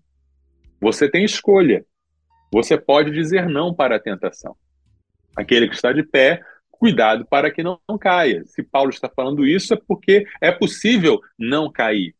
Você 0.79 1.09
tem 1.09 1.23
escolha. 1.23 1.83
Você 2.53 2.77
pode 2.77 3.09
dizer 3.09 3.49
não 3.49 3.73
para 3.73 3.95
a 3.95 3.99
tentação. 3.99 4.55
Aquele 5.35 5.67
que 5.67 5.73
está 5.73 5.91
de 5.91 6.03
pé, 6.03 6.39
cuidado 6.69 7.25
para 7.25 7.49
que 7.49 7.63
não, 7.63 7.79
não 7.89 7.97
caia. 7.97 8.43
Se 8.45 8.61
Paulo 8.61 8.91
está 8.91 9.09
falando 9.09 9.43
isso, 9.43 9.73
é 9.73 9.77
porque 9.87 10.27
é 10.39 10.51
possível 10.51 11.19
não 11.35 11.71
cair. 11.71 12.13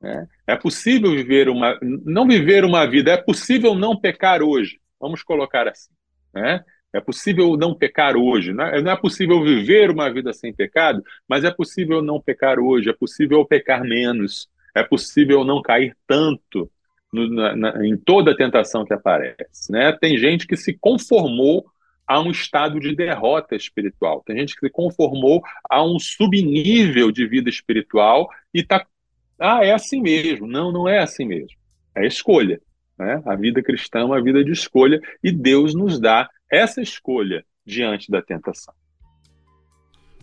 Né? 0.00 0.26
É 0.48 0.56
possível 0.56 1.12
viver 1.12 1.48
uma. 1.48 1.78
Não 1.80 2.26
viver 2.26 2.64
uma 2.64 2.84
vida, 2.86 3.12
é 3.12 3.16
possível 3.16 3.72
não 3.76 3.96
pecar 3.96 4.42
hoje. 4.42 4.80
Vamos 5.00 5.22
colocar 5.22 5.68
assim. 5.68 5.92
Né? 6.34 6.64
É 6.94 7.00
possível 7.00 7.56
não 7.56 7.74
pecar 7.74 8.16
hoje. 8.16 8.52
Não 8.52 8.64
é, 8.64 8.80
não 8.80 8.92
é 8.92 8.96
possível 8.96 9.42
viver 9.42 9.90
uma 9.90 10.08
vida 10.12 10.32
sem 10.32 10.54
pecado, 10.54 11.02
mas 11.28 11.42
é 11.42 11.50
possível 11.50 12.00
não 12.00 12.20
pecar 12.20 12.60
hoje. 12.60 12.88
É 12.88 12.92
possível 12.92 13.44
pecar 13.44 13.82
menos. 13.82 14.48
É 14.72 14.84
possível 14.84 15.44
não 15.44 15.60
cair 15.60 15.96
tanto 16.06 16.70
no, 17.12 17.28
na, 17.28 17.56
na, 17.56 17.86
em 17.86 17.96
toda 17.96 18.36
tentação 18.36 18.84
que 18.84 18.94
aparece. 18.94 19.70
Né? 19.70 19.90
Tem 20.00 20.16
gente 20.16 20.46
que 20.46 20.56
se 20.56 20.72
conformou 20.78 21.66
a 22.06 22.20
um 22.20 22.30
estado 22.30 22.78
de 22.78 22.94
derrota 22.94 23.56
espiritual. 23.56 24.22
Tem 24.24 24.38
gente 24.38 24.54
que 24.54 24.66
se 24.66 24.70
conformou 24.70 25.42
a 25.68 25.84
um 25.84 25.98
subnível 25.98 27.10
de 27.10 27.26
vida 27.26 27.50
espiritual 27.50 28.28
e 28.52 28.60
está. 28.60 28.86
Ah, 29.40 29.64
é 29.64 29.72
assim 29.72 30.00
mesmo. 30.00 30.46
Não, 30.46 30.70
não 30.70 30.88
é 30.88 31.00
assim 31.00 31.24
mesmo. 31.24 31.58
É 31.92 32.06
escolha. 32.06 32.60
Né? 32.98 33.22
A 33.26 33.34
vida 33.34 33.62
cristã 33.62 34.00
é 34.00 34.04
uma 34.04 34.22
vida 34.22 34.44
de 34.44 34.52
escolha 34.52 35.00
e 35.22 35.32
Deus 35.32 35.74
nos 35.74 35.98
dá 35.98 36.28
essa 36.50 36.80
escolha 36.80 37.44
diante 37.66 38.10
da 38.10 38.22
tentação. 38.22 38.74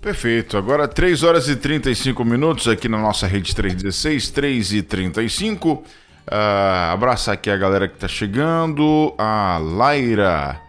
Perfeito. 0.01 0.57
Agora 0.57 0.87
3 0.87 1.21
horas 1.23 1.47
e 1.47 1.55
35 1.55 2.25
minutos 2.25 2.67
aqui 2.67 2.89
na 2.89 2.97
nossa 2.97 3.27
rede 3.27 3.55
316, 3.55 4.31
3 4.31 4.73
e 4.73 4.81
35. 4.81 5.73
Uh, 5.73 5.83
abraçar 6.91 7.33
aqui 7.33 7.49
a 7.49 7.57
galera 7.57 7.87
que 7.87 7.95
está 7.95 8.07
chegando, 8.07 9.13
a 9.17 9.59
Laira, 9.59 10.59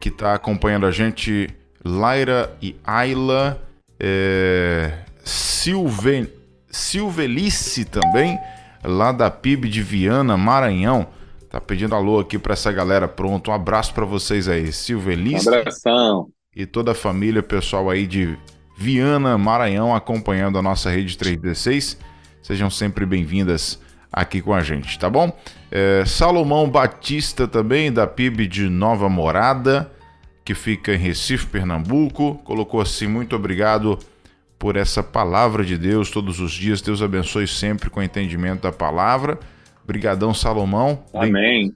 que 0.00 0.08
está 0.08 0.34
acompanhando 0.34 0.86
a 0.86 0.90
gente, 0.90 1.48
Laira 1.84 2.56
e 2.60 2.76
Ayla, 2.84 3.60
é, 3.98 4.92
Silve, 5.24 6.28
Silvelice 6.68 7.84
também, 7.84 8.38
lá 8.84 9.10
da 9.10 9.30
PIB 9.30 9.68
de 9.68 9.82
Viana, 9.82 10.36
Maranhão. 10.36 11.08
Tá 11.56 11.60
pedindo 11.60 11.94
alô 11.94 12.20
aqui 12.20 12.38
para 12.38 12.52
essa 12.52 12.70
galera. 12.70 13.08
Pronto, 13.08 13.50
um 13.50 13.54
abraço 13.54 13.94
para 13.94 14.04
vocês 14.04 14.46
aí. 14.46 14.70
Silvelista. 14.70 15.50
Um 15.50 15.54
abração. 15.54 16.28
E 16.54 16.66
toda 16.66 16.92
a 16.92 16.94
família, 16.94 17.42
pessoal 17.42 17.88
aí 17.88 18.06
de 18.06 18.36
Viana, 18.76 19.38
Maranhão, 19.38 19.94
acompanhando 19.94 20.58
a 20.58 20.62
nossa 20.62 20.90
rede 20.90 21.16
316. 21.16 21.96
Sejam 22.42 22.68
sempre 22.68 23.06
bem-vindas 23.06 23.80
aqui 24.12 24.42
com 24.42 24.52
a 24.52 24.62
gente, 24.62 24.98
tá 24.98 25.08
bom? 25.08 25.34
É, 25.70 26.04
Salomão 26.04 26.68
Batista 26.68 27.48
também, 27.48 27.90
da 27.90 28.06
PIB 28.06 28.46
de 28.46 28.68
Nova 28.68 29.08
Morada, 29.08 29.90
que 30.44 30.54
fica 30.54 30.92
em 30.92 30.98
Recife, 30.98 31.46
Pernambuco, 31.46 32.34
colocou 32.44 32.82
assim: 32.82 33.06
muito 33.06 33.34
obrigado 33.34 33.98
por 34.58 34.76
essa 34.76 35.02
palavra 35.02 35.64
de 35.64 35.78
Deus 35.78 36.10
todos 36.10 36.38
os 36.38 36.52
dias. 36.52 36.82
Deus 36.82 37.00
abençoe 37.00 37.48
sempre 37.48 37.88
com 37.88 38.00
o 38.00 38.02
entendimento 38.02 38.60
da 38.60 38.72
palavra. 38.72 39.38
Brigadão, 39.86 40.34
Salomão. 40.34 41.04
Amém. 41.14 41.74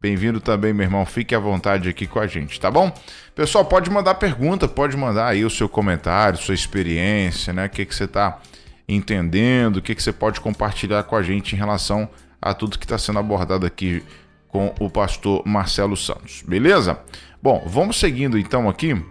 Bem-vindo 0.00 0.40
também, 0.40 0.72
meu 0.72 0.84
irmão. 0.84 1.06
Fique 1.06 1.34
à 1.34 1.38
vontade 1.38 1.88
aqui 1.88 2.06
com 2.06 2.18
a 2.18 2.26
gente, 2.26 2.60
tá 2.60 2.70
bom? 2.70 2.92
Pessoal, 3.34 3.64
pode 3.64 3.88
mandar 3.88 4.16
pergunta, 4.16 4.68
pode 4.68 4.96
mandar 4.96 5.28
aí 5.28 5.44
o 5.44 5.50
seu 5.50 5.68
comentário, 5.68 6.38
sua 6.38 6.54
experiência, 6.54 7.52
né? 7.52 7.66
O 7.66 7.70
que, 7.70 7.86
que 7.86 7.94
você 7.94 8.04
está 8.04 8.38
entendendo, 8.88 9.78
o 9.78 9.82
que, 9.82 9.94
que 9.94 10.02
você 10.02 10.12
pode 10.12 10.40
compartilhar 10.40 11.04
com 11.04 11.16
a 11.16 11.22
gente 11.22 11.54
em 11.54 11.58
relação 11.58 12.08
a 12.42 12.52
tudo 12.52 12.78
que 12.78 12.84
está 12.84 12.98
sendo 12.98 13.18
abordado 13.18 13.64
aqui 13.64 14.02
com 14.48 14.74
o 14.78 14.90
pastor 14.90 15.42
Marcelo 15.46 15.96
Santos, 15.96 16.42
beleza? 16.46 16.98
Bom, 17.42 17.64
vamos 17.66 17.98
seguindo 17.98 18.38
então 18.38 18.68
aqui 18.68 19.02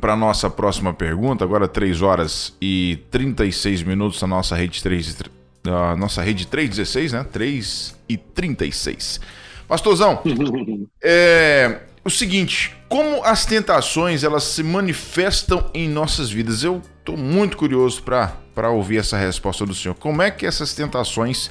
para 0.00 0.14
nossa 0.14 0.48
próxima 0.48 0.94
pergunta, 0.94 1.44
agora 1.44 1.66
3 1.66 2.02
horas 2.02 2.56
e 2.62 3.00
36 3.10 3.82
minutos 3.82 4.22
na 4.22 4.28
nossa 4.28 4.54
rede 4.54 4.80
3 4.80 5.37
da 5.70 5.94
nossa 5.96 6.22
rede 6.22 6.46
316, 6.46 7.12
né? 7.12 7.24
3 7.24 7.98
e 8.08 8.16
36. 8.16 9.20
Pastorzão, 9.66 10.22
é 11.02 11.80
o 12.04 12.10
seguinte, 12.10 12.74
como 12.88 13.22
as 13.22 13.44
tentações 13.44 14.24
elas 14.24 14.44
se 14.44 14.62
manifestam 14.62 15.70
em 15.74 15.88
nossas 15.88 16.30
vidas? 16.30 16.64
Eu 16.64 16.80
estou 16.98 17.16
muito 17.16 17.56
curioso 17.56 18.02
para 18.02 18.70
ouvir 18.70 18.96
essa 18.96 19.18
resposta 19.18 19.66
do 19.66 19.74
senhor. 19.74 19.94
Como 19.94 20.22
é 20.22 20.30
que 20.30 20.46
essas 20.46 20.74
tentações 20.74 21.50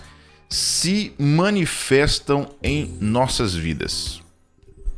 se 0.49 1.13
manifestam 1.19 2.49
em 2.63 2.97
nossas 2.99 3.53
vidas? 3.53 4.21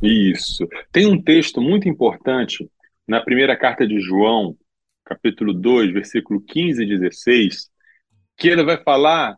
Isso. 0.02 0.66
Tem 0.90 1.06
um 1.06 1.20
texto 1.20 1.60
muito 1.60 1.88
importante 1.88 2.66
na 3.06 3.20
primeira 3.20 3.54
carta 3.54 3.86
de 3.86 4.00
João, 4.00 4.56
capítulo 5.04 5.52
2, 5.52 5.92
versículo 5.92 6.40
15 6.40 6.82
e 6.82 6.86
16, 6.86 7.68
que 8.40 8.48
ele 8.48 8.64
vai 8.64 8.82
falar 8.82 9.36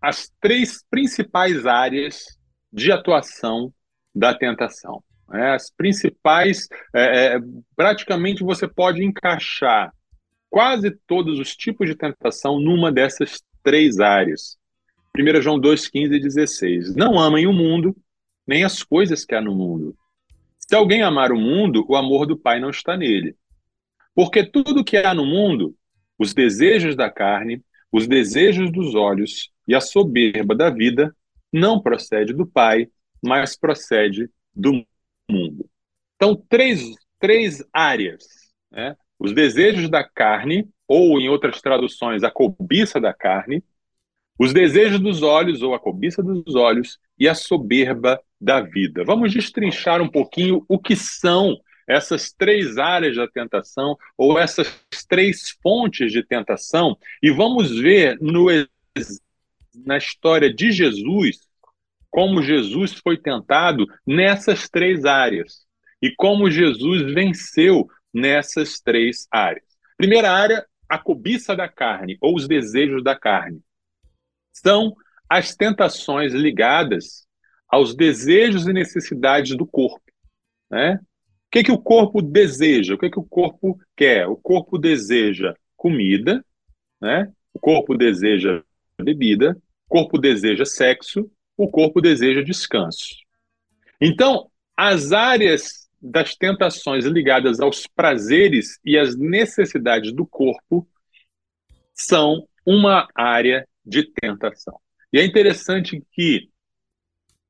as 0.00 0.30
três 0.40 0.84
principais 0.88 1.66
áreas 1.66 2.38
de 2.72 2.92
atuação 2.92 3.74
da 4.14 4.32
tentação. 4.32 5.02
É, 5.32 5.50
as 5.50 5.70
principais, 5.70 6.68
é, 6.94 7.34
é, 7.34 7.38
praticamente 7.74 8.44
você 8.44 8.68
pode 8.68 9.02
encaixar 9.02 9.92
quase 10.48 10.96
todos 11.04 11.40
os 11.40 11.56
tipos 11.56 11.88
de 11.88 11.96
tentação 11.96 12.60
numa 12.60 12.92
dessas 12.92 13.42
três 13.60 13.98
áreas. 13.98 14.56
1 15.18 15.42
João 15.42 15.58
2, 15.58 15.88
15 15.88 16.14
e 16.14 16.20
16. 16.20 16.94
Não 16.94 17.18
amem 17.18 17.48
o 17.48 17.52
mundo, 17.52 17.96
nem 18.46 18.62
as 18.62 18.84
coisas 18.84 19.24
que 19.24 19.34
há 19.34 19.40
no 19.40 19.54
mundo. 19.54 19.96
Se 20.58 20.76
alguém 20.76 21.02
amar 21.02 21.32
o 21.32 21.40
mundo, 21.40 21.84
o 21.88 21.96
amor 21.96 22.24
do 22.24 22.38
Pai 22.38 22.60
não 22.60 22.70
está 22.70 22.96
nele. 22.96 23.34
Porque 24.14 24.44
tudo 24.44 24.84
que 24.84 24.96
há 24.96 25.12
no 25.12 25.26
mundo, 25.26 25.74
os 26.16 26.32
desejos 26.32 26.94
da 26.94 27.10
carne, 27.10 27.60
os 27.94 28.08
desejos 28.08 28.72
dos 28.72 28.96
olhos 28.96 29.52
e 29.68 29.74
a 29.74 29.80
soberba 29.80 30.52
da 30.52 30.68
vida 30.68 31.14
não 31.52 31.80
procede 31.80 32.32
do 32.32 32.44
Pai, 32.44 32.88
mas 33.22 33.56
procede 33.56 34.28
do 34.52 34.84
mundo. 35.30 35.70
Então, 36.16 36.34
três, 36.48 36.82
três 37.20 37.64
áreas. 37.72 38.24
Né? 38.68 38.96
Os 39.16 39.32
desejos 39.32 39.88
da 39.88 40.02
carne, 40.02 40.68
ou 40.88 41.20
em 41.20 41.28
outras 41.28 41.60
traduções, 41.60 42.24
a 42.24 42.32
cobiça 42.32 43.00
da 43.00 43.14
carne, 43.14 43.62
os 44.36 44.52
desejos 44.52 44.98
dos 44.98 45.22
olhos, 45.22 45.62
ou 45.62 45.72
a 45.72 45.78
cobiça 45.78 46.20
dos 46.20 46.56
olhos, 46.56 46.98
e 47.16 47.28
a 47.28 47.34
soberba 47.34 48.20
da 48.40 48.60
vida. 48.60 49.04
Vamos 49.04 49.32
destrinchar 49.32 50.02
um 50.02 50.08
pouquinho 50.08 50.64
o 50.68 50.80
que 50.80 50.96
são 50.96 51.56
essas 51.86 52.32
três 52.32 52.78
áreas 52.78 53.16
da 53.16 53.28
tentação 53.28 53.96
ou 54.16 54.38
essas 54.38 54.68
três 55.08 55.50
fontes 55.62 56.12
de 56.12 56.22
tentação 56.22 56.96
e 57.22 57.30
vamos 57.30 57.70
ver 57.70 58.18
no, 58.20 58.46
na 59.74 59.96
história 59.96 60.52
de 60.52 60.72
Jesus 60.72 61.40
como 62.10 62.42
Jesus 62.42 62.92
foi 62.92 63.18
tentado 63.18 63.86
nessas 64.06 64.68
três 64.68 65.04
áreas 65.04 65.66
e 66.00 66.14
como 66.14 66.50
Jesus 66.50 67.12
venceu 67.12 67.88
nessas 68.12 68.78
três 68.78 69.26
áreas. 69.32 69.64
Primeira 69.96 70.30
área, 70.30 70.64
a 70.88 70.96
cobiça 70.96 71.56
da 71.56 71.68
carne 71.68 72.16
ou 72.20 72.36
os 72.36 72.46
desejos 72.46 73.02
da 73.02 73.18
carne. 73.18 73.60
São 74.52 74.94
as 75.28 75.56
tentações 75.56 76.32
ligadas 76.32 77.26
aos 77.68 77.96
desejos 77.96 78.68
e 78.68 78.72
necessidades 78.72 79.56
do 79.56 79.66
corpo. 79.66 80.04
Né? 80.70 81.00
Que, 81.54 81.62
que 81.62 81.70
o 81.70 81.78
corpo 81.78 82.20
deseja? 82.20 82.94
O 82.94 82.98
que, 82.98 83.08
que 83.08 83.18
o 83.18 83.22
corpo 83.22 83.78
quer? 83.96 84.26
O 84.26 84.36
corpo 84.36 84.76
deseja 84.76 85.54
comida, 85.76 86.44
né? 87.00 87.32
o 87.52 87.60
corpo 87.60 87.96
deseja 87.96 88.60
bebida, 89.00 89.56
o 89.86 89.88
corpo 89.88 90.18
deseja 90.18 90.64
sexo, 90.64 91.30
o 91.56 91.70
corpo 91.70 92.00
deseja 92.00 92.42
descanso. 92.42 93.14
Então, 94.00 94.50
as 94.76 95.12
áreas 95.12 95.88
das 96.02 96.34
tentações 96.34 97.04
ligadas 97.04 97.60
aos 97.60 97.86
prazeres 97.86 98.80
e 98.84 98.98
às 98.98 99.16
necessidades 99.16 100.12
do 100.12 100.26
corpo 100.26 100.84
são 101.94 102.48
uma 102.66 103.06
área 103.14 103.64
de 103.86 104.02
tentação. 104.02 104.76
E 105.12 105.20
é 105.20 105.24
interessante 105.24 106.02
que 106.10 106.48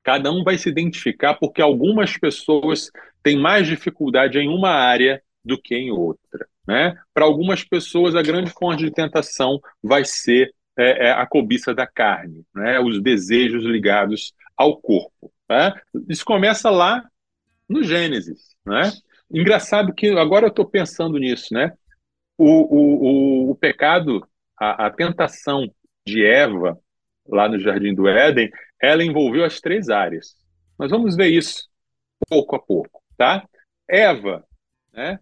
cada 0.03 0.31
um 0.31 0.45
vai 0.45 0.59
se 0.59 0.69
identificar 0.69 1.35
porque 1.37 1.63
algumas 1.63 2.19
pessoas 2.19 2.91
têm 3.25 3.41
mais 3.41 3.67
dificuldade 3.67 4.39
em 4.39 4.49
uma 4.49 4.71
área 4.71 5.21
do 5.45 5.61
que 5.61 5.75
em 5.75 5.91
outra. 5.91 6.47
Né? 6.69 6.97
Para 7.13 7.25
algumas 7.25 7.65
pessoas, 7.65 8.15
a 8.15 8.23
grande 8.23 8.51
fonte 8.51 8.85
de 8.85 8.93
tentação 8.93 9.61
vai 9.83 10.05
ser 10.05 10.55
é, 10.77 11.09
é 11.09 11.11
a 11.11 11.27
cobiça 11.27 11.75
da 11.75 11.87
carne, 11.87 12.45
né? 12.55 12.79
os 12.79 13.03
desejos 13.03 13.65
ligados 13.65 14.33
ao 14.57 14.77
corpo. 14.77 15.33
Né? 15.49 15.73
Isso 16.09 16.25
começa 16.25 16.71
lá 16.71 17.03
no 17.69 17.83
Gênesis. 17.83 18.55
Né? 18.65 18.93
Engraçado 19.31 19.93
que 19.95 20.09
agora 20.11 20.47
eu 20.47 20.51
estou 20.51 20.67
pensando 20.67 21.19
nisso, 21.19 21.53
né? 21.53 21.73
O, 22.37 22.47
o, 22.47 23.49
o, 23.49 23.51
o 23.51 23.55
pecado, 23.55 24.27
a, 24.59 24.87
a, 24.87 24.91
tentação 24.91 25.73
de 26.05 26.25
Eva 26.27 26.77
lá 27.29 27.49
no 27.49 27.61
Jardim 27.61 27.95
do 27.95 28.09
Éden, 28.09 28.51
ela 28.83 29.05
envolveu 29.05 29.45
as 29.45 29.61
três 29.61 29.89
áreas. 29.89 30.35
Mas 30.77 30.91
vamos 30.91 31.17
ver 31.17 31.29
isso 31.29 31.69
pouco 32.29 32.57
a 32.57 32.59
pouco, 32.59 33.03
tá? 33.17 33.47
Eva, 33.89 34.45
né? 34.93 35.19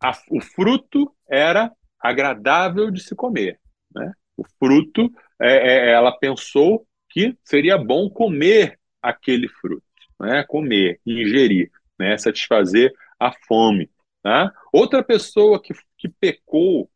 A, 0.00 0.12
o 0.30 0.40
fruto 0.40 1.14
era 1.28 1.72
agradável 1.98 2.90
de 2.90 3.02
se 3.02 3.14
comer, 3.14 3.58
né? 3.94 4.12
O 4.36 4.44
fruto, 4.58 5.10
é, 5.40 5.88
é, 5.88 5.90
ela 5.92 6.12
pensou 6.12 6.86
que 7.08 7.36
seria 7.42 7.78
bom 7.78 8.10
comer 8.10 8.78
aquele 9.00 9.48
fruto, 9.48 9.82
né? 10.20 10.44
Comer, 10.44 11.00
ingerir, 11.06 11.70
né? 11.98 12.16
Satisfazer 12.18 12.92
a 13.18 13.32
fome. 13.46 13.90
Tá? 14.22 14.52
Outra 14.72 15.04
pessoa 15.04 15.62
que, 15.62 15.72
que 15.96 16.08
pecou 16.08 16.90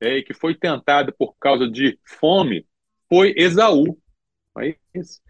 é, 0.00 0.18
e 0.18 0.22
que 0.22 0.34
foi 0.34 0.54
tentada 0.54 1.12
por 1.12 1.36
causa 1.38 1.70
de 1.70 1.98
fome 2.04 2.66
foi 3.08 3.32
Esaú. 3.36 3.96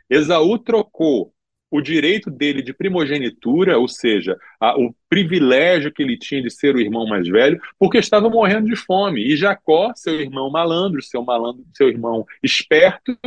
Esaú 0.09 0.59
trocou 0.59 1.35
o 1.71 1.81
direito 1.81 2.31
dele 2.31 2.63
de 2.63 2.73
primogenitura, 2.73 3.79
ou 3.79 3.89
seja, 3.89 4.39
a, 4.61 4.79
o 4.79 4.95
privilégio 5.09 5.93
que 5.93 6.03
ele 6.03 6.17
tinha 6.17 6.43
de 6.43 6.51
ser 6.51 6.75
o 6.75 6.81
irmão 6.81 7.07
mais 7.07 7.29
velho, 7.29 7.61
porque 7.79 7.99
estava 7.99 8.31
morrendo 8.31 8.67
de 8.67 8.77
fome. 8.77 9.23
E 9.23 9.37
Jacó, 9.37 9.93
seu 9.95 10.21
irmão 10.21 10.51
malandro, 10.51 11.03
seu 11.03 11.23
malandro, 11.23 11.65
seu 11.75 11.89
irmão 11.89 12.25
esperto, 12.43 13.19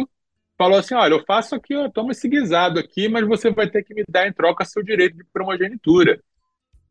falou 0.58 0.78
assim: 0.78 0.96
olha, 0.96 1.14
eu 1.14 1.24
faço 1.26 1.56
aqui, 1.56 1.74
eu 1.74 1.92
tomo 1.92 2.12
esse 2.12 2.28
guisado 2.28 2.80
aqui, 2.80 3.08
mas 3.10 3.28
você 3.28 3.52
vai 3.52 3.70
ter 3.70 3.84
que 3.84 3.94
me 3.94 4.04
dar 4.10 4.28
em 4.28 4.34
troca 4.34 4.66
seu 4.66 4.84
direito 4.84 5.18
de 5.18 5.24
primogenitura. 5.34 6.22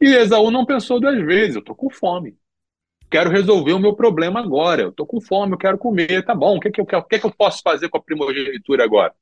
E 0.00 0.06
Esaú 0.06 0.50
não 0.50 0.64
pensou 0.66 1.00
duas 1.00 1.18
vezes, 1.24 1.56
eu 1.56 1.61
estou 1.61 1.74
com 1.74 1.90
fome. 1.90 2.37
Quero 3.11 3.30
resolver 3.30 3.72
o 3.72 3.78
meu 3.78 3.94
problema 3.94 4.40
agora. 4.40 4.82
Eu 4.82 4.90
estou 4.90 5.06
com 5.06 5.20
fome, 5.20 5.54
eu 5.54 5.58
quero 5.58 5.78
comer, 5.78 6.24
tá 6.24 6.34
bom. 6.34 6.56
O 6.56 6.61
que, 6.61 6.70
que, 6.70 6.80
eu, 6.80 6.84
o 6.84 7.02
que, 7.02 7.18
que 7.18 7.26
eu 7.26 7.32
posso 7.32 7.62
fazer 7.62 7.88
com 7.88 7.96
a 7.98 8.02
primogenitura 8.02 8.84
agora? 8.84 9.14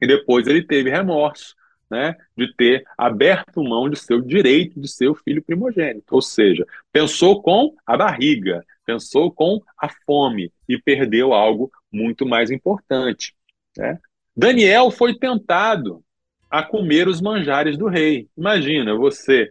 E 0.00 0.06
depois 0.06 0.46
ele 0.46 0.62
teve 0.62 0.90
remorso, 0.90 1.54
né, 1.90 2.14
de 2.36 2.52
ter 2.54 2.84
aberto 2.96 3.64
mão 3.64 3.88
de 3.88 3.98
seu 3.98 4.20
direito 4.20 4.78
de 4.78 4.88
ser 4.88 5.08
o 5.08 5.14
filho 5.14 5.42
primogênito. 5.42 6.14
Ou 6.14 6.20
seja, 6.20 6.66
pensou 6.92 7.42
com 7.42 7.74
a 7.86 7.96
barriga, 7.96 8.64
pensou 8.84 9.32
com 9.32 9.62
a 9.76 9.88
fome 10.04 10.52
e 10.68 10.78
perdeu 10.78 11.32
algo 11.32 11.70
muito 11.90 12.26
mais 12.26 12.50
importante. 12.50 13.34
Né? 13.76 13.98
Daniel 14.36 14.90
foi 14.90 15.18
tentado 15.18 16.04
a 16.50 16.62
comer 16.62 17.08
os 17.08 17.20
manjares 17.20 17.76
do 17.76 17.86
rei. 17.86 18.28
Imagina 18.36 18.94
você 18.94 19.50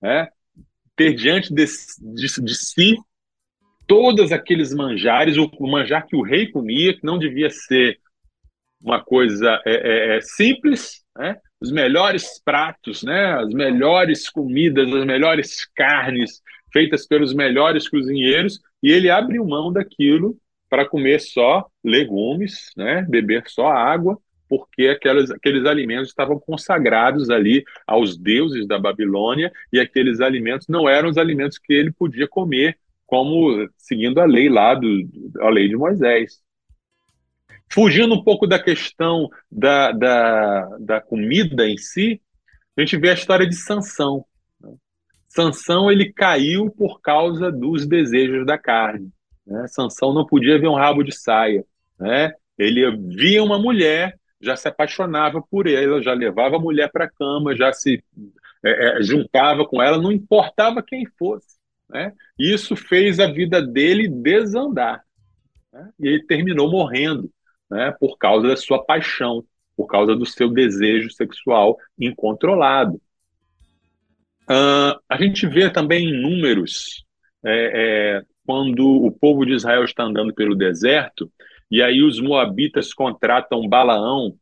né, 0.00 0.28
ter 0.96 1.14
diante 1.14 1.52
de, 1.52 1.64
de, 1.64 2.42
de 2.42 2.54
si 2.54 2.96
todos 3.86 4.32
aqueles 4.32 4.74
manjares, 4.74 5.36
o, 5.38 5.50
o, 5.58 5.70
manjar 5.70 6.06
que 6.06 6.14
o 6.14 6.22
rei 6.22 6.46
comia, 6.46 6.94
que 6.94 7.04
não 7.04 7.18
devia 7.18 7.48
ser 7.50 7.98
uma 8.80 9.02
coisa 9.02 9.60
é, 9.66 9.74
é, 9.74 10.16
é, 10.16 10.20
simples, 10.20 11.02
né? 11.16 11.36
os 11.60 11.72
melhores 11.72 12.40
pratos, 12.44 13.02
né? 13.02 13.34
as 13.34 13.48
melhores 13.48 14.28
comidas, 14.30 14.92
as 14.92 15.04
melhores 15.04 15.66
carnes 15.74 16.40
feitas 16.72 17.06
pelos 17.06 17.34
melhores 17.34 17.88
cozinheiros, 17.88 18.60
e 18.82 18.92
ele 18.92 19.10
abriu 19.10 19.44
mão 19.44 19.72
daquilo 19.72 20.36
para 20.68 20.86
comer 20.86 21.18
só 21.20 21.66
legumes, 21.82 22.70
né? 22.76 23.04
beber 23.08 23.44
só 23.46 23.68
água, 23.68 24.18
porque 24.48 24.88
aquelas, 24.88 25.30
aqueles 25.30 25.66
alimentos 25.66 26.08
estavam 26.08 26.38
consagrados 26.38 27.30
ali 27.30 27.64
aos 27.86 28.16
deuses 28.16 28.66
da 28.66 28.78
Babilônia 28.78 29.52
e 29.72 29.78
aqueles 29.78 30.20
alimentos 30.20 30.66
não 30.68 30.88
eram 30.88 31.08
os 31.08 31.18
alimentos 31.18 31.58
que 31.58 31.72
ele 31.72 31.92
podia 31.92 32.26
comer, 32.26 32.78
como 33.06 33.68
seguindo 33.76 34.20
a 34.20 34.24
lei 34.24 34.48
lá, 34.48 34.74
do, 34.74 34.88
a 35.40 35.50
lei 35.50 35.68
de 35.68 35.76
Moisés. 35.76 36.40
Fugindo 37.70 38.14
um 38.14 38.22
pouco 38.22 38.46
da 38.46 38.58
questão 38.58 39.28
da, 39.50 39.92
da, 39.92 40.76
da 40.78 41.00
comida 41.00 41.68
em 41.68 41.76
si, 41.76 42.20
a 42.76 42.80
gente 42.80 42.96
vê 42.96 43.10
a 43.10 43.14
história 43.14 43.46
de 43.46 43.54
Sansão. 43.54 44.24
Né? 44.60 44.72
Sansão 45.28 45.90
ele 45.90 46.12
caiu 46.12 46.70
por 46.70 47.00
causa 47.00 47.52
dos 47.52 47.86
desejos 47.86 48.46
da 48.46 48.56
carne. 48.56 49.10
Né? 49.46 49.66
Sansão 49.68 50.14
não 50.14 50.24
podia 50.24 50.58
ver 50.58 50.68
um 50.68 50.74
rabo 50.74 51.02
de 51.02 51.14
saia. 51.14 51.64
Né? 51.98 52.32
Ele 52.56 52.96
via 52.96 53.42
uma 53.42 53.58
mulher 53.58 54.18
já 54.40 54.56
se 54.56 54.68
apaixonava 54.68 55.42
por 55.42 55.66
ela, 55.66 56.02
já 56.02 56.12
levava 56.12 56.56
a 56.56 56.60
mulher 56.60 56.90
para 56.92 57.06
a 57.06 57.10
cama, 57.10 57.56
já 57.56 57.72
se 57.72 58.02
é, 58.64 58.98
é, 58.98 59.02
juntava 59.02 59.66
com 59.66 59.82
ela, 59.82 60.00
não 60.00 60.12
importava 60.12 60.82
quem 60.82 61.04
fosse. 61.18 61.58
Né? 61.88 62.12
Isso 62.38 62.76
fez 62.76 63.18
a 63.18 63.26
vida 63.26 63.60
dele 63.60 64.08
desandar. 64.08 65.02
Né? 65.72 65.90
E 65.98 66.06
ele 66.06 66.22
terminou 66.24 66.70
morrendo 66.70 67.30
né? 67.70 67.94
por 67.98 68.16
causa 68.18 68.48
da 68.48 68.56
sua 68.56 68.84
paixão, 68.84 69.44
por 69.76 69.86
causa 69.86 70.16
do 70.16 70.26
seu 70.26 70.48
desejo 70.48 71.10
sexual 71.10 71.76
incontrolado. 71.98 73.00
Uh, 74.50 74.98
a 75.08 75.16
gente 75.18 75.46
vê 75.46 75.70
também 75.70 76.08
em 76.08 76.22
números, 76.22 77.04
é, 77.44 77.72
é, 77.74 78.22
quando 78.46 78.80
o 78.82 79.12
povo 79.12 79.44
de 79.44 79.52
Israel 79.52 79.84
está 79.84 80.04
andando 80.04 80.34
pelo 80.34 80.56
deserto, 80.56 81.30
e 81.70 81.82
aí 81.82 82.02
os 82.02 82.18
moabitas 82.18 82.94
contratam 82.94 83.68
Balaão 83.68 84.34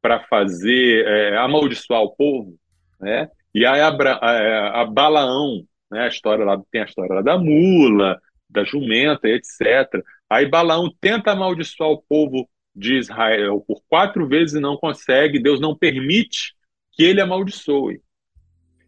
para 0.00 0.20
fazer 0.20 1.06
é, 1.06 1.36
amaldiçoar 1.36 2.00
o 2.00 2.16
povo, 2.16 2.56
né? 2.98 3.28
E 3.54 3.66
aí 3.66 3.80
a, 3.80 3.88
a, 3.88 4.80
a, 4.80 4.84
Balaão, 4.86 5.62
né? 5.90 6.04
A 6.04 6.08
história 6.08 6.44
lá 6.44 6.58
tem 6.70 6.80
a 6.80 6.86
história 6.86 7.16
lá 7.16 7.22
da 7.22 7.36
mula, 7.36 8.18
da 8.48 8.64
jumenta, 8.64 9.28
etc. 9.28 10.02
Aí 10.28 10.48
Balaão 10.48 10.90
tenta 11.00 11.32
amaldiçoar 11.32 11.90
o 11.90 12.02
povo 12.08 12.48
de 12.74 12.96
Israel 12.96 13.62
por 13.66 13.82
quatro 13.88 14.26
vezes 14.26 14.54
e 14.54 14.60
não 14.60 14.76
consegue. 14.76 15.38
Deus 15.38 15.60
não 15.60 15.76
permite 15.76 16.54
que 16.92 17.02
ele 17.02 17.20
amaldiçoe. 17.20 18.00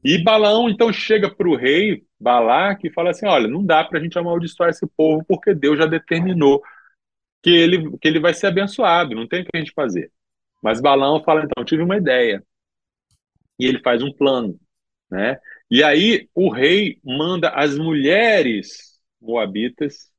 E 0.04 0.22
Balaão 0.22 0.68
então 0.68 0.92
chega 0.92 1.32
para 1.32 1.48
o 1.48 1.56
rei 1.56 2.04
Balaque 2.18 2.88
e 2.88 2.92
fala 2.92 3.10
assim: 3.10 3.26
olha, 3.26 3.48
não 3.48 3.64
dá 3.64 3.84
para 3.84 3.98
a 3.98 4.02
gente 4.02 4.18
amaldiçoar 4.18 4.70
esse 4.70 4.86
povo 4.96 5.24
porque 5.26 5.54
Deus 5.54 5.78
já 5.78 5.86
determinou 5.86 6.62
que 7.42 7.50
ele, 7.50 7.96
que 7.98 8.08
ele 8.08 8.20
vai 8.20 8.32
ser 8.32 8.46
abençoado, 8.46 9.14
não 9.14 9.26
tem 9.26 9.42
o 9.42 9.44
que 9.44 9.50
a 9.54 9.58
gente 9.58 9.72
fazer. 9.72 10.10
Mas 10.62 10.80
Balão 10.80 11.22
fala, 11.24 11.42
então, 11.44 11.64
tive 11.64 11.82
uma 11.82 11.96
ideia. 11.96 12.42
E 13.58 13.66
ele 13.66 13.80
faz 13.80 14.02
um 14.02 14.12
plano, 14.12 14.58
né? 15.10 15.38
E 15.70 15.82
aí 15.82 16.28
o 16.34 16.50
rei 16.50 17.00
manda 17.04 17.50
as 17.50 17.76
mulheres 17.76 19.00
moabitas 19.20 20.10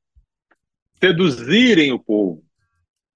seduzirem 1.00 1.92
o 1.92 2.00
povo, 2.00 2.44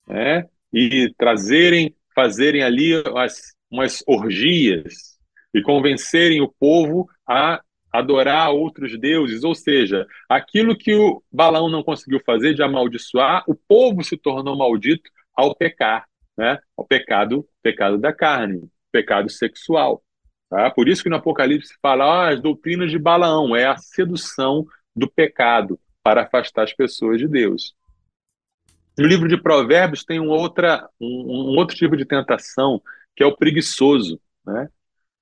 né? 0.07 0.45
E 0.73 1.13
trazerem, 1.17 1.95
fazerem 2.15 2.63
ali 2.63 3.01
umas, 3.01 3.55
umas 3.69 4.03
orgias 4.07 5.17
e 5.53 5.61
convencerem 5.61 6.41
o 6.41 6.53
povo 6.59 7.07
a 7.27 7.61
adorar 7.91 8.51
outros 8.51 8.97
deuses, 8.99 9.43
ou 9.43 9.55
seja, 9.55 10.05
aquilo 10.29 10.77
que 10.77 10.93
o 10.95 11.23
Balaão 11.31 11.69
não 11.69 11.83
conseguiu 11.83 12.21
fazer 12.25 12.53
de 12.53 12.61
amaldiçoar, 12.61 13.43
o 13.47 13.55
povo 13.55 14.03
se 14.03 14.17
tornou 14.17 14.57
maldito 14.57 15.09
ao 15.35 15.55
pecar, 15.55 16.05
né? 16.37 16.59
Ao 16.77 16.85
pecado, 16.85 17.47
pecado 17.63 17.97
da 17.97 18.13
carne, 18.13 18.69
pecado 18.91 19.29
sexual. 19.29 20.03
Tá? 20.49 20.69
Por 20.71 20.87
isso 20.87 21.03
que 21.03 21.09
no 21.09 21.15
Apocalipse 21.15 21.75
fala 21.81 22.05
ah, 22.05 22.29
as 22.29 22.41
doutrinas 22.41 22.91
de 22.91 22.99
Balaão, 22.99 23.55
é 23.55 23.65
a 23.65 23.77
sedução 23.77 24.65
do 24.95 25.09
pecado 25.09 25.79
para 26.03 26.23
afastar 26.23 26.63
as 26.63 26.73
pessoas 26.73 27.19
de 27.19 27.27
Deus. 27.27 27.75
No 28.97 29.05
livro 29.05 29.27
de 29.27 29.37
Provérbios 29.37 30.03
tem 30.03 30.19
um, 30.19 30.29
outra, 30.29 30.89
um, 30.99 31.51
um 31.53 31.57
outro 31.57 31.75
tipo 31.75 31.95
de 31.95 32.03
tentação, 32.03 32.81
que 33.15 33.23
é 33.23 33.25
o 33.25 33.35
preguiçoso. 33.35 34.19
Né? 34.45 34.69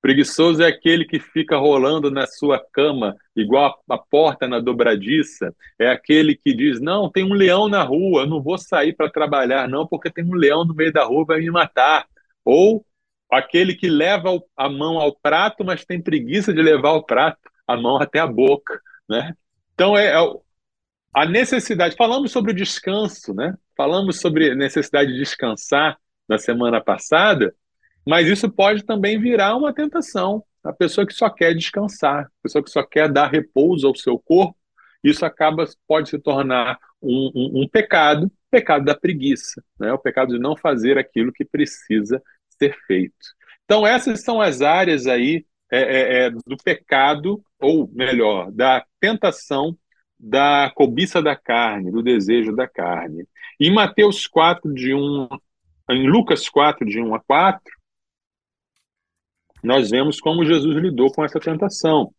Preguiçoso 0.01 0.63
é 0.63 0.67
aquele 0.67 1.03
que 1.03 1.19
fica 1.19 1.57
rolando 1.57 2.09
na 2.09 2.25
sua 2.25 2.63
cama, 2.71 3.17
igual 3.35 3.83
a, 3.89 3.95
a, 3.95 3.97
porta 3.97 4.47
na 4.47 4.59
dobradiça. 4.59 5.53
É 5.77 5.89
aquele 5.89 6.35
que 6.35 6.53
diz: 6.53 6.79
Não, 6.79 7.09
tem 7.09 7.23
um 7.23 7.33
leão 7.33 7.67
na 7.67 7.83
rua, 7.83 8.21
eu 8.21 8.27
não 8.27 8.41
vou 8.41 8.57
sair 8.57 8.93
para 8.93 9.09
trabalhar, 9.09 9.67
não, 9.67 9.85
porque 9.85 10.11
tem 10.11 10.23
um 10.23 10.35
leão 10.35 10.63
no 10.63 10.73
meio 10.73 10.93
da 10.93 11.03
rua, 11.03 11.25
vai 11.25 11.39
me 11.39 11.51
matar. 11.51 12.07
Ou 12.45 12.85
aquele 13.29 13.75
que 13.75 13.89
leva 13.89 14.39
a 14.55 14.69
mão 14.69 14.99
ao 14.99 15.13
prato, 15.15 15.65
mas 15.65 15.83
tem 15.83 16.01
preguiça 16.01 16.53
de 16.53 16.61
levar 16.61 16.91
o 16.91 17.03
prato, 17.03 17.39
a 17.67 17.75
mão 17.75 17.97
até 17.97 18.19
a 18.19 18.27
boca. 18.27 18.79
Né? 19.09 19.33
Então, 19.73 19.97
é, 19.97 20.13
é 20.13 20.33
a 21.13 21.25
necessidade. 21.25 21.95
Falamos 21.95 22.31
sobre 22.31 22.51
o 22.51 22.55
descanso, 22.55 23.33
né? 23.33 23.57
Falamos 23.75 24.19
sobre 24.19 24.55
necessidade 24.55 25.11
de 25.11 25.19
descansar 25.19 25.97
na 26.27 26.37
semana 26.37 26.81
passada, 26.81 27.53
mas 28.07 28.27
isso 28.27 28.49
pode 28.49 28.83
também 28.83 29.19
virar 29.19 29.55
uma 29.55 29.73
tentação. 29.73 30.43
A 30.63 30.73
pessoa 30.73 31.05
que 31.05 31.13
só 31.13 31.29
quer 31.29 31.53
descansar, 31.53 32.25
a 32.25 32.29
pessoa 32.43 32.63
que 32.63 32.71
só 32.71 32.83
quer 32.83 33.11
dar 33.11 33.27
repouso 33.27 33.87
ao 33.87 33.95
seu 33.95 34.17
corpo, 34.17 34.57
isso 35.03 35.25
acaba 35.25 35.65
pode 35.87 36.09
se 36.09 36.17
tornar 36.17 36.79
um, 37.01 37.31
um, 37.35 37.61
um 37.61 37.67
pecado, 37.67 38.31
pecado 38.49 38.85
da 38.85 38.95
preguiça, 38.95 39.63
né? 39.79 39.93
o 39.93 39.99
pecado 39.99 40.33
de 40.33 40.39
não 40.39 40.55
fazer 40.55 40.97
aquilo 40.97 41.31
que 41.31 41.45
precisa 41.45 42.21
ser 42.57 42.75
feito. 42.87 43.13
Então 43.65 43.85
essas 43.85 44.21
são 44.21 44.41
as 44.41 44.61
áreas 44.61 45.05
aí 45.05 45.45
é, 45.71 45.79
é, 45.79 46.25
é, 46.25 46.31
do 46.31 46.57
pecado, 46.63 47.43
ou 47.59 47.87
melhor, 47.93 48.51
da 48.51 48.83
tentação 48.99 49.77
da 50.27 50.71
cobiça 50.73 51.21
da 51.21 51.35
carne, 51.35 51.91
do 51.91 52.01
desejo 52.01 52.55
da 52.55 52.67
carne. 52.67 53.27
Em 53.59 53.71
Mateus 53.71 54.25
4, 54.25 54.73
de 54.73 54.91
1, 54.91 55.29
em 55.91 56.09
Lucas 56.09 56.49
4, 56.49 56.83
de 56.83 56.99
1 56.99 57.13
a 57.13 57.19
4, 57.19 57.61
nós 59.63 59.91
vemos 59.91 60.19
como 60.19 60.43
Jesus 60.43 60.75
lidou 60.77 61.11
com 61.11 61.23
essa 61.23 61.39
tentação. 61.39 62.11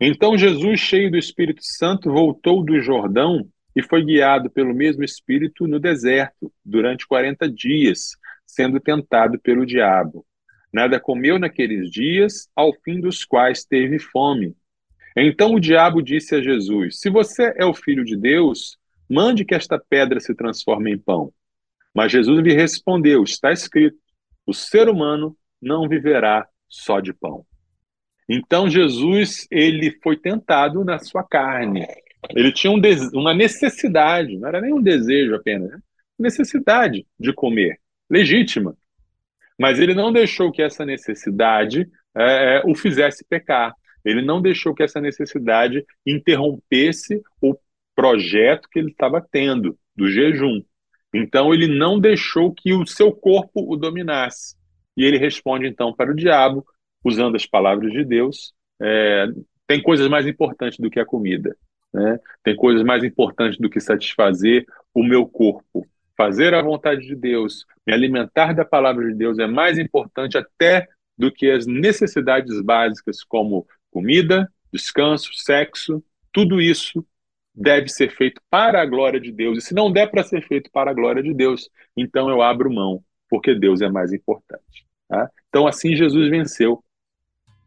Então 0.00 0.36
Jesus, 0.36 0.80
cheio 0.80 1.10
do 1.10 1.18
Espírito 1.18 1.60
Santo, 1.62 2.10
voltou 2.10 2.64
do 2.64 2.80
Jordão 2.80 3.46
e 3.76 3.82
foi 3.82 4.02
guiado 4.02 4.50
pelo 4.50 4.74
mesmo 4.74 5.04
Espírito 5.04 5.66
no 5.66 5.78
deserto 5.78 6.50
durante 6.64 7.06
40 7.06 7.50
dias, 7.50 8.16
sendo 8.46 8.80
tentado 8.80 9.38
pelo 9.38 9.66
diabo. 9.66 10.24
Nada 10.72 10.98
comeu 10.98 11.38
naqueles 11.38 11.90
dias, 11.90 12.48
ao 12.56 12.72
fim 12.82 12.98
dos 12.98 13.26
quais 13.26 13.62
teve 13.62 13.98
fome. 13.98 14.56
Então 15.16 15.54
o 15.54 15.60
diabo 15.60 16.02
disse 16.02 16.34
a 16.34 16.42
Jesus: 16.42 17.00
Se 17.00 17.10
você 17.10 17.52
é 17.56 17.64
o 17.64 17.74
filho 17.74 18.04
de 18.04 18.16
Deus, 18.16 18.78
mande 19.08 19.44
que 19.44 19.54
esta 19.54 19.78
pedra 19.78 20.20
se 20.20 20.34
transforme 20.34 20.92
em 20.92 20.98
pão. 20.98 21.32
Mas 21.94 22.12
Jesus 22.12 22.42
lhe 22.42 22.54
respondeu: 22.54 23.22
Está 23.22 23.52
escrito: 23.52 23.96
O 24.46 24.54
ser 24.54 24.88
humano 24.88 25.36
não 25.60 25.88
viverá 25.88 26.46
só 26.68 27.00
de 27.00 27.12
pão. 27.12 27.44
Então 28.28 28.70
Jesus 28.70 29.46
ele 29.50 29.90
foi 30.02 30.16
tentado 30.16 30.84
na 30.84 30.98
sua 30.98 31.22
carne. 31.22 31.86
Ele 32.30 32.52
tinha 32.52 32.72
um 32.72 32.80
uma 33.14 33.34
necessidade, 33.34 34.38
não 34.38 34.48
era 34.48 34.60
nem 34.60 34.72
um 34.72 34.80
desejo 34.80 35.34
apenas, 35.34 35.70
né? 35.70 35.78
necessidade 36.18 37.06
de 37.18 37.32
comer, 37.32 37.78
legítima. 38.08 38.76
Mas 39.58 39.78
ele 39.78 39.94
não 39.94 40.12
deixou 40.12 40.50
que 40.52 40.62
essa 40.62 40.84
necessidade 40.84 41.88
é, 42.14 42.62
o 42.64 42.74
fizesse 42.74 43.24
pecar. 43.24 43.74
Ele 44.04 44.22
não 44.22 44.40
deixou 44.40 44.74
que 44.74 44.82
essa 44.82 45.00
necessidade 45.00 45.84
interrompesse 46.06 47.22
o 47.40 47.54
projeto 47.94 48.68
que 48.70 48.78
ele 48.78 48.90
estava 48.90 49.20
tendo 49.20 49.78
do 49.94 50.10
jejum. 50.10 50.62
Então 51.14 51.52
ele 51.52 51.66
não 51.66 52.00
deixou 52.00 52.52
que 52.52 52.72
o 52.72 52.86
seu 52.86 53.12
corpo 53.12 53.70
o 53.70 53.76
dominasse. 53.76 54.56
E 54.96 55.04
ele 55.04 55.18
responde 55.18 55.66
então 55.66 55.92
para 55.92 56.10
o 56.10 56.16
diabo, 56.16 56.64
usando 57.04 57.36
as 57.36 57.46
palavras 57.46 57.92
de 57.92 58.04
Deus: 58.04 58.54
é, 58.80 59.26
tem 59.66 59.82
coisas 59.82 60.08
mais 60.08 60.26
importantes 60.26 60.78
do 60.78 60.90
que 60.90 61.00
a 61.00 61.06
comida, 61.06 61.56
né? 61.92 62.18
tem 62.42 62.56
coisas 62.56 62.82
mais 62.82 63.04
importantes 63.04 63.58
do 63.58 63.70
que 63.70 63.80
satisfazer 63.80 64.66
o 64.94 65.02
meu 65.02 65.26
corpo. 65.26 65.86
Fazer 66.16 66.54
a 66.54 66.62
vontade 66.62 67.06
de 67.06 67.16
Deus, 67.16 67.64
me 67.86 67.92
alimentar 67.92 68.52
da 68.52 68.64
palavra 68.64 69.06
de 69.08 69.14
Deus 69.14 69.38
é 69.38 69.46
mais 69.46 69.78
importante 69.78 70.36
até 70.36 70.86
do 71.16 71.32
que 71.32 71.50
as 71.50 71.66
necessidades 71.66 72.60
básicas 72.60 73.22
como 73.22 73.66
comida, 73.92 74.50
descanso, 74.72 75.30
sexo, 75.34 76.02
tudo 76.32 76.60
isso 76.60 77.06
deve 77.54 77.88
ser 77.88 78.10
feito 78.16 78.40
para 78.50 78.80
a 78.80 78.86
glória 78.86 79.20
de 79.20 79.30
Deus. 79.30 79.58
E 79.58 79.60
se 79.60 79.74
não 79.74 79.92
der 79.92 80.10
para 80.10 80.24
ser 80.24 80.42
feito 80.48 80.70
para 80.72 80.90
a 80.90 80.94
glória 80.94 81.22
de 81.22 81.34
Deus, 81.34 81.68
então 81.96 82.30
eu 82.30 82.40
abro 82.40 82.72
mão, 82.72 83.04
porque 83.28 83.54
Deus 83.54 83.82
é 83.82 83.88
mais 83.88 84.12
importante. 84.12 84.86
Tá? 85.06 85.30
Então, 85.48 85.66
assim, 85.66 85.94
Jesus 85.94 86.30
venceu 86.30 86.82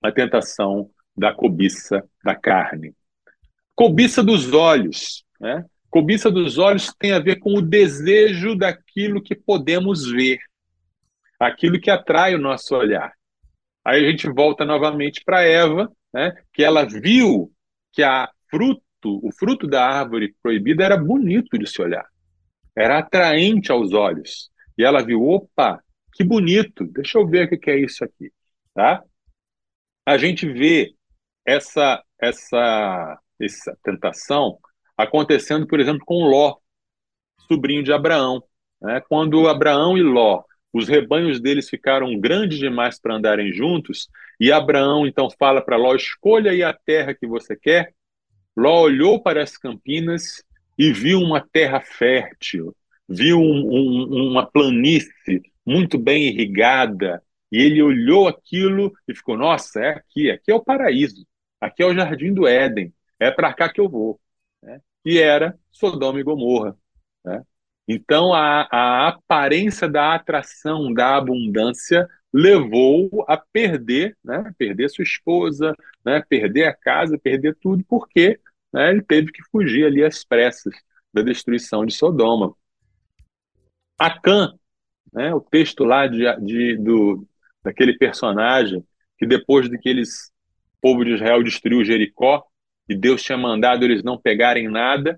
a 0.02 0.12
tentação 0.12 0.90
da 1.16 1.34
cobiça 1.34 2.04
da 2.24 2.36
carne. 2.36 2.94
Cobiça 3.76 4.24
dos 4.24 4.52
olhos. 4.52 5.24
Né? 5.40 5.64
Cobiça 5.90 6.32
dos 6.32 6.58
olhos 6.58 6.92
tem 6.98 7.12
a 7.12 7.20
ver 7.20 7.38
com 7.38 7.54
o 7.54 7.62
desejo 7.62 8.56
daquilo 8.56 9.22
que 9.22 9.36
podemos 9.36 10.12
ver, 10.12 10.40
aquilo 11.40 11.80
que 11.80 11.92
atrai 11.92 12.34
o 12.34 12.40
nosso 12.40 12.76
olhar. 12.76 13.14
Aí 13.84 14.04
a 14.04 14.10
gente 14.10 14.28
volta 14.28 14.66
novamente 14.66 15.22
para 15.24 15.44
Eva, 15.44 15.92
né, 16.16 16.32
que 16.54 16.64
ela 16.64 16.86
viu 16.86 17.52
que 17.92 18.02
a 18.02 18.30
fruto, 18.50 18.82
o 19.04 19.30
fruto 19.34 19.68
da 19.68 19.86
árvore 19.86 20.34
proibida 20.42 20.86
era 20.86 20.96
bonito 20.96 21.60
de 21.60 21.70
se 21.70 21.82
olhar, 21.82 22.08
era 22.74 23.00
atraente 23.00 23.70
aos 23.70 23.92
olhos. 23.92 24.50
E 24.78 24.84
ela 24.84 25.04
viu, 25.04 25.22
opa, 25.22 25.84
que 26.14 26.24
bonito, 26.24 26.86
deixa 26.86 27.18
eu 27.20 27.28
ver 27.28 27.48
o 27.48 27.60
que 27.60 27.70
é 27.70 27.78
isso 27.78 28.02
aqui, 28.06 28.32
tá? 28.74 29.04
A 30.06 30.18
gente 30.18 30.48
vê 30.48 30.96
essa 31.46 32.02
essa 32.18 33.20
essa 33.38 33.78
tentação 33.84 34.58
acontecendo, 34.98 35.68
por 35.68 35.82
exemplo, 35.82 36.06
com 36.06 36.24
Ló, 36.24 36.56
sobrinho 37.46 37.84
de 37.84 37.92
Abraão, 37.92 38.42
né? 38.82 39.02
Quando 39.10 39.50
Abraão 39.50 39.98
e 39.98 40.02
Ló 40.02 40.44
os 40.72 40.88
rebanhos 40.88 41.42
deles 41.42 41.70
ficaram 41.70 42.18
grandes 42.20 42.58
demais 42.58 43.00
para 43.00 43.16
andarem 43.16 43.52
juntos, 43.52 44.10
e 44.40 44.52
Abraão 44.52 45.08
então 45.08 45.30
fala 45.30 45.62
para 45.62 45.78
Ló: 45.78 45.96
escolha 45.96 46.52
aí 46.52 46.64
a 46.64 46.74
terra 46.74 47.14
que 47.14 47.28
você 47.28 47.56
quer. 47.56 47.94
Ló 48.56 48.82
olhou 48.82 49.22
para 49.22 49.44
as 49.44 49.58
campinas 49.58 50.44
e 50.78 50.92
viu 50.92 51.20
uma 51.20 51.42
terra 51.42 51.82
fértil, 51.82 52.76
viu 53.08 53.40
um, 53.40 53.70
um, 53.70 54.30
uma 54.32 54.46
planície 54.46 55.42
muito 55.66 55.98
bem 55.98 56.28
irrigada, 56.28 57.22
e 57.52 57.62
ele 57.62 57.82
olhou 57.82 58.28
aquilo 58.28 58.94
e 59.08 59.16
ficou: 59.16 59.38
nossa, 59.38 59.80
é 59.80 59.90
aqui, 59.90 60.32
aqui 60.32 60.52
é 60.52 60.56
o 60.56 60.64
paraíso, 60.64 61.26
aqui 61.60 61.84
é 61.84 61.86
o 61.86 61.96
jardim 61.96 62.34
do 62.34 62.48
Éden, 62.48 62.94
é 63.20 63.32
para 63.32 63.54
cá 63.54 63.72
que 63.72 63.80
eu 63.80 63.90
vou. 63.90 64.20
Né? 64.62 64.82
E 65.06 65.18
era 65.20 65.58
Sodoma 65.72 66.20
e 66.20 66.24
Gomorra. 66.24 66.78
Né? 67.24 67.44
Então, 67.88 68.34
a, 68.34 68.68
a 68.72 69.08
aparência 69.10 69.88
da 69.88 70.16
atração, 70.16 70.92
da 70.94 71.18
abundância, 71.18 72.08
levou 72.38 73.24
a 73.30 73.38
perder, 73.38 74.18
né, 74.22 74.54
perder 74.58 74.90
sua 74.90 75.04
esposa, 75.04 75.74
né, 76.04 76.22
perder 76.28 76.66
a 76.66 76.76
casa, 76.76 77.18
perder 77.18 77.56
tudo, 77.62 77.82
porque 77.88 78.38
né, 78.74 78.90
ele 78.90 79.02
teve 79.02 79.32
que 79.32 79.42
fugir 79.50 79.86
ali 79.86 80.04
às 80.04 80.26
pressas 80.26 80.74
da 81.14 81.22
destruição 81.22 81.86
de 81.86 81.94
Sodoma. 81.94 82.54
Acã, 83.98 84.54
né, 85.14 85.34
o 85.34 85.40
texto 85.40 85.86
lá 85.86 86.08
de, 86.08 86.26
de, 86.42 86.76
do, 86.76 87.26
daquele 87.64 87.98
personagem 87.98 88.86
que 89.18 89.26
depois 89.26 89.70
de 89.70 89.78
que 89.78 89.88
eles, 89.88 90.30
o 90.78 90.82
povo 90.82 91.06
de 91.06 91.14
Israel 91.14 91.42
destruiu 91.42 91.86
Jericó, 91.86 92.44
e 92.90 92.98
Deus 92.98 93.24
tinha 93.24 93.38
mandado 93.38 93.86
eles 93.86 94.04
não 94.04 94.20
pegarem 94.20 94.68
nada, 94.68 95.18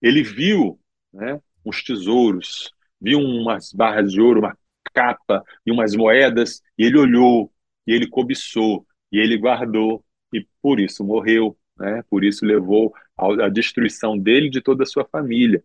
ele 0.00 0.22
viu 0.22 0.80
né, 1.12 1.38
uns 1.62 1.84
tesouros, 1.84 2.72
viu 2.98 3.18
umas 3.18 3.70
barras 3.70 4.10
de 4.10 4.18
ouro, 4.18 4.40
uma 4.40 4.56
capa 4.94 5.42
e 5.66 5.72
umas 5.72 5.94
moedas, 5.94 6.62
e 6.78 6.84
ele 6.84 6.98
olhou, 6.98 7.52
e 7.86 7.92
ele 7.92 8.06
cobiçou, 8.06 8.86
e 9.12 9.18
ele 9.18 9.36
guardou, 9.36 10.04
e 10.32 10.46
por 10.62 10.80
isso 10.80 11.04
morreu, 11.04 11.56
né? 11.76 12.02
por 12.08 12.24
isso 12.24 12.46
levou 12.46 12.94
à 13.16 13.48
destruição 13.48 14.16
dele 14.18 14.46
e 14.46 14.50
de 14.50 14.60
toda 14.60 14.84
a 14.84 14.86
sua 14.86 15.04
família. 15.04 15.62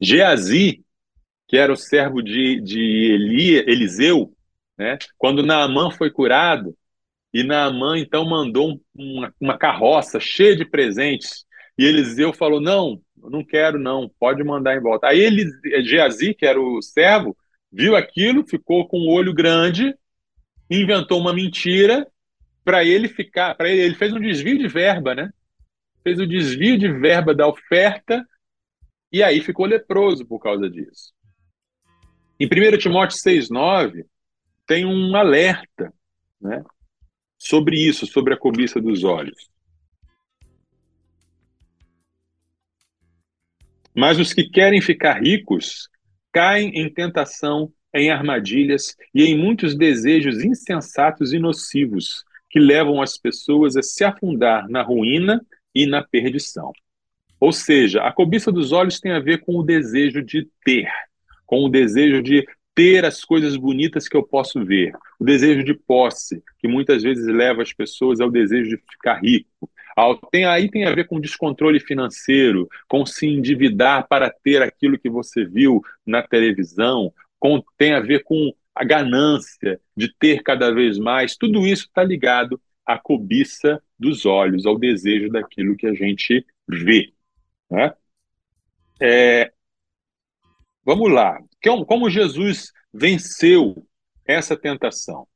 Geazi, 0.00 0.84
que 1.46 1.56
era 1.56 1.72
o 1.72 1.76
servo 1.76 2.22
de, 2.22 2.60
de 2.60 2.80
Eli, 2.80 3.54
Eliseu, 3.70 4.34
né? 4.76 4.98
quando 5.16 5.42
Naamã 5.42 5.90
foi 5.90 6.10
curado, 6.10 6.76
e 7.32 7.42
Naamã 7.42 7.98
então 7.98 8.28
mandou 8.28 8.80
uma, 8.94 9.34
uma 9.40 9.56
carroça 9.56 10.18
cheia 10.18 10.56
de 10.56 10.64
presentes, 10.64 11.46
e 11.78 11.84
Eliseu 11.84 12.32
falou: 12.32 12.60
Não, 12.60 13.00
não 13.16 13.44
quero, 13.44 13.78
não, 13.78 14.10
pode 14.18 14.42
mandar 14.44 14.76
em 14.76 14.80
volta. 14.80 15.08
Aí 15.08 15.20
ele, 15.20 15.50
Geazi, 15.82 16.34
que 16.34 16.44
era 16.44 16.60
o 16.60 16.82
servo, 16.82 17.36
viu 17.72 17.96
aquilo, 17.96 18.46
ficou 18.46 18.86
com 18.86 18.98
o 18.98 19.10
olho 19.10 19.32
grande, 19.32 19.94
inventou 20.70 21.18
uma 21.18 21.32
mentira 21.32 22.06
para 22.64 22.84
ele 22.84 23.08
ficar. 23.08 23.54
para 23.54 23.70
ele, 23.70 23.80
ele 23.80 23.94
fez 23.94 24.12
um 24.12 24.20
desvio 24.20 24.58
de 24.58 24.68
verba, 24.68 25.14
né? 25.14 25.32
Fez 26.02 26.18
o 26.18 26.24
um 26.24 26.28
desvio 26.28 26.78
de 26.78 26.88
verba 26.88 27.34
da 27.34 27.46
oferta 27.48 28.26
e 29.10 29.22
aí 29.22 29.40
ficou 29.40 29.66
leproso 29.66 30.26
por 30.26 30.40
causa 30.40 30.68
disso. 30.68 31.12
Em 32.38 32.46
1 32.46 32.78
Timóteo 32.78 33.16
6,9, 33.18 34.04
tem 34.66 34.84
um 34.84 35.14
alerta 35.14 35.92
né, 36.40 36.64
sobre 37.38 37.76
isso, 37.76 38.06
sobre 38.06 38.34
a 38.34 38.36
cobiça 38.36 38.80
dos 38.80 39.04
olhos. 39.04 39.50
Mas 43.94 44.18
os 44.18 44.32
que 44.32 44.48
querem 44.48 44.80
ficar 44.80 45.22
ricos 45.22 45.88
caem 46.32 46.70
em 46.74 46.88
tentação, 46.88 47.72
em 47.94 48.10
armadilhas 48.10 48.96
e 49.14 49.24
em 49.24 49.36
muitos 49.36 49.76
desejos 49.76 50.42
insensatos 50.42 51.32
e 51.32 51.38
nocivos 51.38 52.24
que 52.48 52.58
levam 52.58 53.00
as 53.00 53.18
pessoas 53.18 53.76
a 53.76 53.82
se 53.82 54.04
afundar 54.04 54.68
na 54.68 54.82
ruína 54.82 55.44
e 55.74 55.86
na 55.86 56.02
perdição. 56.02 56.72
Ou 57.40 57.52
seja, 57.52 58.02
a 58.02 58.12
cobiça 58.12 58.52
dos 58.52 58.72
olhos 58.72 59.00
tem 59.00 59.12
a 59.12 59.18
ver 59.18 59.38
com 59.38 59.56
o 59.56 59.62
desejo 59.62 60.22
de 60.22 60.48
ter, 60.64 60.88
com 61.44 61.64
o 61.64 61.68
desejo 61.68 62.22
de 62.22 62.46
ter 62.74 63.04
as 63.04 63.24
coisas 63.24 63.56
bonitas 63.56 64.08
que 64.08 64.16
eu 64.16 64.22
posso 64.22 64.64
ver, 64.64 64.92
o 65.18 65.24
desejo 65.24 65.64
de 65.64 65.74
posse, 65.74 66.42
que 66.58 66.68
muitas 66.68 67.02
vezes 67.02 67.26
leva 67.26 67.62
as 67.62 67.72
pessoas 67.72 68.20
ao 68.20 68.30
desejo 68.30 68.70
de 68.70 68.82
ficar 68.90 69.20
rico. 69.20 69.68
Tem, 70.30 70.44
aí 70.44 70.70
tem 70.70 70.84
a 70.84 70.94
ver 70.94 71.06
com 71.06 71.20
descontrole 71.20 71.78
financeiro, 71.78 72.68
com 72.88 73.04
se 73.04 73.26
endividar 73.26 74.06
para 74.08 74.30
ter 74.30 74.62
aquilo 74.62 74.98
que 74.98 75.10
você 75.10 75.44
viu 75.44 75.82
na 76.06 76.22
televisão, 76.22 77.12
com, 77.38 77.62
tem 77.76 77.92
a 77.92 78.00
ver 78.00 78.22
com 78.24 78.54
a 78.74 78.84
ganância 78.84 79.80
de 79.96 80.12
ter 80.18 80.42
cada 80.42 80.72
vez 80.72 80.98
mais. 80.98 81.36
Tudo 81.36 81.66
isso 81.66 81.86
está 81.86 82.02
ligado 82.02 82.60
à 82.86 82.98
cobiça 82.98 83.82
dos 83.98 84.24
olhos, 84.24 84.66
ao 84.66 84.78
desejo 84.78 85.28
daquilo 85.28 85.76
que 85.76 85.86
a 85.86 85.94
gente 85.94 86.44
vê. 86.66 87.12
Né? 87.70 87.92
É, 89.00 89.52
vamos 90.84 91.12
lá. 91.12 91.38
Como 91.86 92.10
Jesus 92.10 92.72
venceu 92.92 93.86
essa 94.24 94.56
tentação? 94.56 95.26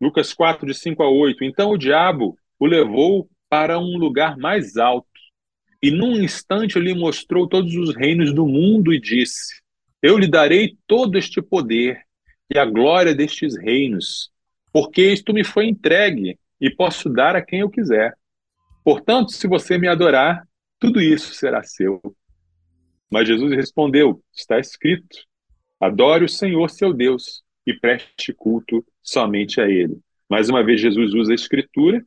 Lucas 0.00 0.32
4, 0.32 0.66
de 0.66 0.74
5 0.74 1.02
a 1.02 1.10
8. 1.10 1.44
Então 1.44 1.70
o 1.70 1.78
diabo 1.78 2.38
o 2.58 2.66
levou 2.66 3.28
para 3.50 3.80
um 3.80 3.98
lugar 3.98 4.38
mais 4.38 4.76
alto 4.76 5.10
e 5.82 5.90
num 5.90 6.22
instante 6.22 6.78
lhe 6.78 6.94
mostrou 6.94 7.48
todos 7.48 7.74
os 7.74 7.94
reinos 7.96 8.32
do 8.32 8.46
mundo 8.46 8.94
e 8.94 9.00
disse: 9.00 9.60
Eu 10.00 10.16
lhe 10.16 10.28
darei 10.28 10.78
todo 10.86 11.18
este 11.18 11.42
poder 11.42 12.00
e 12.48 12.58
a 12.58 12.64
glória 12.64 13.14
destes 13.14 13.56
reinos, 13.56 14.30
porque 14.72 15.12
isto 15.12 15.32
me 15.32 15.42
foi 15.42 15.66
entregue 15.66 16.38
e 16.60 16.70
posso 16.70 17.08
dar 17.08 17.34
a 17.34 17.42
quem 17.42 17.60
eu 17.60 17.70
quiser. 17.70 18.14
Portanto, 18.84 19.32
se 19.32 19.48
você 19.48 19.78
me 19.78 19.88
adorar, 19.88 20.46
tudo 20.78 21.00
isso 21.00 21.34
será 21.34 21.62
seu. 21.62 22.00
Mas 23.10 23.26
Jesus 23.26 23.52
respondeu: 23.52 24.22
Está 24.32 24.60
escrito: 24.60 25.18
Adore 25.80 26.24
o 26.24 26.28
Senhor 26.28 26.70
seu 26.70 26.92
Deus 26.92 27.42
e 27.66 27.74
preste 27.74 28.32
culto 28.32 28.84
somente 29.02 29.60
a 29.60 29.68
Ele. 29.68 29.98
Mais 30.28 30.48
uma 30.48 30.62
vez, 30.62 30.80
Jesus 30.80 31.14
usa 31.14 31.32
a 31.32 31.34
Escritura 31.34 32.04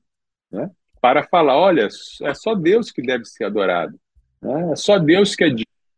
né, 0.51 0.69
para 1.03 1.27
falar: 1.27 1.57
olha, 1.57 1.89
é 2.21 2.33
só 2.33 2.55
Deus 2.55 2.89
que 2.89 3.01
deve 3.01 3.25
ser 3.25 3.43
adorado. 3.43 3.99
Né? 4.41 4.71
É 4.71 4.75
só 4.77 4.97
Deus 4.97 5.35
que 5.35 5.43
é 5.43 5.49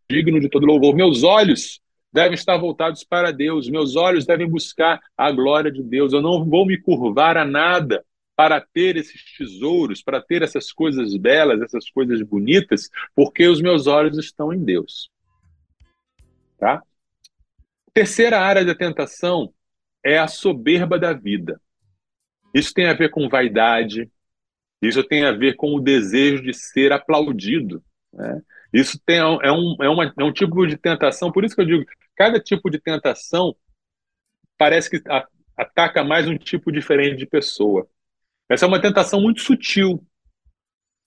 digno 0.10 0.40
de 0.40 0.50
todo 0.50 0.66
louvor. 0.66 0.96
Meus 0.96 1.22
olhos 1.22 1.80
devem 2.12 2.34
estar 2.34 2.58
voltados 2.58 3.04
para 3.04 3.32
Deus, 3.32 3.70
meus 3.70 3.96
olhos 3.96 4.26
devem 4.26 4.50
buscar 4.50 5.00
a 5.16 5.32
glória 5.32 5.72
de 5.72 5.84
Deus. 5.84 6.12
Eu 6.12 6.24
não 6.24 6.44
vou 6.44 6.66
me 6.66 6.82
curvar 6.82 7.38
a 7.38 7.46
nada 7.46 8.04
para 8.36 8.60
ter 8.60 8.98
esses 8.98 9.24
tesouros, 9.38 10.02
para 10.02 10.20
ter 10.20 10.42
essas 10.42 10.72
coisas 10.72 11.16
belas, 11.16 11.62
essas 11.62 11.88
coisas 11.92 12.20
bonitas, 12.24 12.90
porque 13.16 13.48
os 13.48 13.62
meus 13.62 13.86
olhos 13.86 14.18
estão 14.18 14.52
em 14.52 14.64
Deus. 14.64 15.12
Tá? 16.58 16.82
Terceira 17.94 18.40
área 18.40 18.66
da 18.66 18.74
tentação 18.74 19.54
é 20.04 20.18
a 20.18 20.28
soberba 20.28 20.98
da 20.98 21.14
vida. 21.14 21.62
Isso 22.56 22.74
tem 22.74 22.88
a 22.88 22.94
ver 22.94 23.10
com 23.10 23.30
vaidade, 23.30 24.10
isso 24.88 25.04
tem 25.04 25.26
a 25.26 25.32
ver 25.32 25.56
com 25.56 25.74
o 25.76 25.80
desejo 25.80 26.44
de 26.44 26.54
ser 26.54 26.92
aplaudido. 26.92 27.84
Né? 28.14 28.42
Isso 28.74 29.00
tem, 29.06 29.18
é, 29.18 29.26
um, 29.26 29.76
é, 29.82 29.90
uma, 29.90 30.14
é 30.18 30.24
um 30.24 30.34
tipo 30.34 30.66
de 30.66 30.78
tentação, 30.78 31.32
por 31.32 31.46
isso 31.46 31.56
que 31.56 31.62
eu 31.62 31.66
digo, 31.66 31.86
cada 32.16 32.40
tipo 32.40 32.70
de 32.70 32.80
tentação 32.80 33.56
parece 34.58 34.90
que 34.90 35.02
ataca 35.58 36.04
mais 36.04 36.28
um 36.28 36.38
tipo 36.38 36.72
diferente 36.72 37.18
de 37.18 37.26
pessoa. 37.26 37.88
Essa 38.50 38.66
é 38.66 38.68
uma 38.68 38.82
tentação 38.82 39.22
muito 39.22 39.42
sutil. 39.42 40.06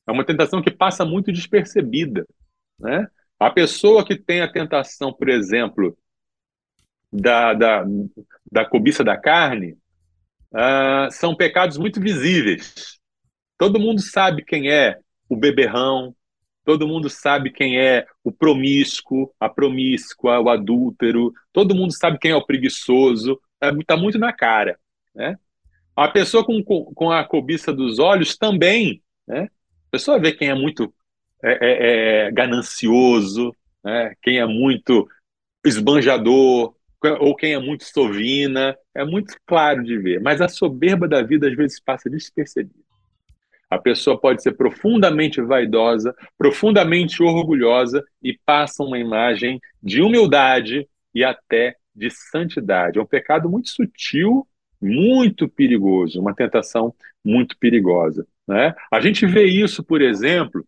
É 0.07 0.12
uma 0.12 0.24
tentação 0.24 0.62
que 0.62 0.70
passa 0.70 1.05
muito 1.05 1.31
despercebida. 1.31 2.26
Né? 2.79 3.07
A 3.39 3.51
pessoa 3.51 4.05
que 4.05 4.16
tem 4.16 4.41
a 4.41 4.51
tentação, 4.51 5.12
por 5.12 5.29
exemplo, 5.29 5.97
da, 7.12 7.55
da, 7.55 7.85
da 8.51 8.64
cobiça 8.64 9.05
da 9.05 9.16
carne, 9.16 9.76
uh, 10.53 11.11
são 11.11 11.37
pecados 11.37 11.76
muito 11.76 12.01
visíveis. 12.01 12.97
Todo 13.59 13.81
mundo 13.81 14.01
sabe 14.01 14.45
quem 14.45 14.71
é 14.71 14.99
o 15.29 15.37
beberrão, 15.37 16.15
todo 16.65 16.87
mundo 16.87 17.11
sabe 17.11 17.51
quem 17.51 17.81
é 17.81 18.07
o 18.23 18.31
promíscuo, 18.31 19.35
a 19.41 19.49
promíscua, 19.49 20.39
o 20.39 20.49
adúltero, 20.49 21.33
todo 21.53 21.75
mundo 21.75 21.93
sabe 21.93 22.19
quem 22.19 22.31
é 22.31 22.37
o 22.37 22.47
preguiçoso, 22.47 23.41
está 23.81 23.95
é, 23.95 23.97
muito 23.97 24.19
na 24.19 24.33
cara. 24.33 24.79
Né? 25.15 25.37
A 25.97 26.09
pessoa 26.09 26.45
com, 26.45 26.63
com 26.63 27.11
a 27.11 27.25
cobiça 27.25 27.73
dos 27.73 27.99
olhos 27.99 28.37
também, 28.37 29.03
né? 29.27 29.49
A 29.89 29.91
pessoa 29.91 30.21
vê 30.21 30.33
quem 30.33 30.49
é 30.49 30.55
muito 30.55 30.95
é, 31.43 31.53
é, 31.53 32.27
é, 32.27 32.31
ganancioso, 32.31 33.53
né? 33.83 34.15
quem 34.23 34.39
é 34.39 34.47
muito 34.47 35.09
esbanjador, 35.65 36.75
ou 37.21 37.35
quem 37.35 37.55
é 37.55 37.59
muito 37.59 37.85
sovina, 37.85 38.77
é 38.95 39.05
muito 39.05 39.35
claro 39.47 39.83
de 39.83 39.97
ver. 39.99 40.21
Mas 40.21 40.41
a 40.41 40.49
soberba 40.49 41.09
da 41.09 41.23
vida 41.23 41.49
às 41.49 41.57
vezes 41.57 41.81
passa 41.81 42.11
despercebida. 42.11 42.88
A 43.71 43.79
pessoa 43.79 44.19
pode 44.19 44.43
ser 44.43 44.53
profundamente 44.53 45.41
vaidosa, 45.43 46.14
profundamente 46.37 47.23
orgulhosa 47.23 48.05
e 48.23 48.39
passa 48.45 48.83
uma 48.83 48.99
imagem 48.99 49.61
de 49.83 50.01
humildade 50.01 50.89
e 51.14 51.23
até 51.23 51.77
de 51.95 52.11
santidade. 52.11 52.99
É 52.99 53.03
um 53.03 53.07
pecado 53.07 53.49
muito 53.49 53.69
sutil 53.69 54.47
muito 54.81 55.49
perigoso, 55.49 56.21
uma 56.21 56.35
tentação 56.35 56.95
muito 57.25 57.57
perigosa. 57.59 58.27
Né? 58.47 58.75
A 58.91 59.01
gente 59.01 59.27
vê 59.27 59.45
isso, 59.45 59.83
por 59.83 60.01
exemplo, 60.01 60.64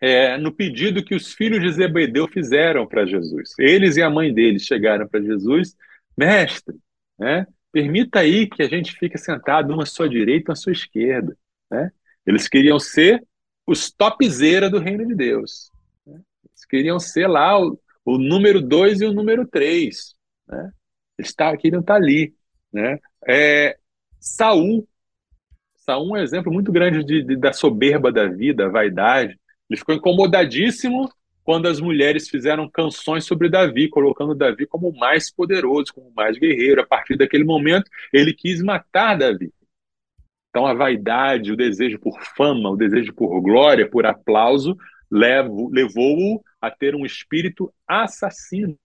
é, 0.00 0.36
no 0.36 0.52
pedido 0.52 1.04
que 1.04 1.14
os 1.14 1.32
filhos 1.32 1.60
de 1.60 1.72
Zebedeu 1.72 2.26
fizeram 2.26 2.86
para 2.86 3.06
Jesus. 3.06 3.54
Eles 3.58 3.96
e 3.96 4.02
a 4.02 4.10
mãe 4.10 4.32
deles 4.32 4.62
chegaram 4.62 5.06
para 5.06 5.20
Jesus, 5.20 5.76
mestre, 6.16 6.74
né? 7.18 7.46
permita 7.70 8.20
aí 8.20 8.46
que 8.46 8.62
a 8.62 8.68
gente 8.68 8.92
fique 8.92 9.16
sentado 9.16 9.72
uma 9.72 9.84
à 9.84 9.86
sua 9.86 10.08
direita, 10.08 10.50
uma 10.50 10.54
à 10.54 10.56
sua 10.56 10.72
esquerda. 10.72 11.36
Né? 11.72 11.90
Eles 12.26 12.46
queriam 12.48 12.78
ser 12.78 13.26
os 13.66 13.90
topzera 13.90 14.68
do 14.68 14.78
reino 14.78 15.06
de 15.06 15.14
Deus. 15.14 15.70
Né? 16.06 16.20
Eles 16.44 16.64
queriam 16.66 17.00
ser 17.00 17.26
lá 17.26 17.58
o, 17.58 17.78
o 18.04 18.18
número 18.18 18.60
dois 18.60 19.00
e 19.00 19.06
o 19.06 19.12
número 19.12 19.46
três. 19.46 20.14
Né? 20.46 20.70
Eles 21.18 21.34
tá, 21.34 21.56
queriam 21.56 21.80
estar 21.80 21.94
tá 21.94 21.98
ali. 21.98 22.34
Né? 22.70 22.98
É, 23.26 23.78
Saul, 24.20 24.86
Saul 25.76 26.16
é 26.16 26.20
um 26.20 26.22
exemplo 26.22 26.52
muito 26.52 26.70
grande 26.70 27.02
de, 27.02 27.22
de, 27.22 27.36
da 27.36 27.52
soberba 27.52 28.12
da 28.12 28.26
vida, 28.28 28.68
vaidade. 28.68 29.38
Ele 29.68 29.78
ficou 29.78 29.94
incomodadíssimo 29.94 31.10
quando 31.42 31.66
as 31.66 31.80
mulheres 31.80 32.28
fizeram 32.28 32.68
canções 32.68 33.24
sobre 33.24 33.48
Davi, 33.48 33.88
colocando 33.88 34.34
Davi 34.34 34.66
como 34.66 34.90
o 34.90 34.96
mais 34.96 35.32
poderoso, 35.32 35.92
como 35.92 36.08
o 36.08 36.14
mais 36.14 36.38
guerreiro. 36.38 36.82
A 36.82 36.86
partir 36.86 37.16
daquele 37.16 37.44
momento, 37.44 37.90
ele 38.12 38.34
quis 38.34 38.62
matar 38.62 39.16
Davi. 39.16 39.52
Então, 40.52 40.66
a 40.66 40.74
vaidade, 40.74 41.50
o 41.50 41.56
desejo 41.56 41.98
por 41.98 42.20
fama, 42.36 42.68
o 42.68 42.76
desejo 42.76 43.14
por 43.14 43.40
glória, 43.40 43.88
por 43.88 44.04
aplauso, 44.04 44.76
levou-o 45.10 46.44
a 46.60 46.70
ter 46.70 46.94
um 46.94 47.06
espírito 47.06 47.72
assassino. 47.88 48.78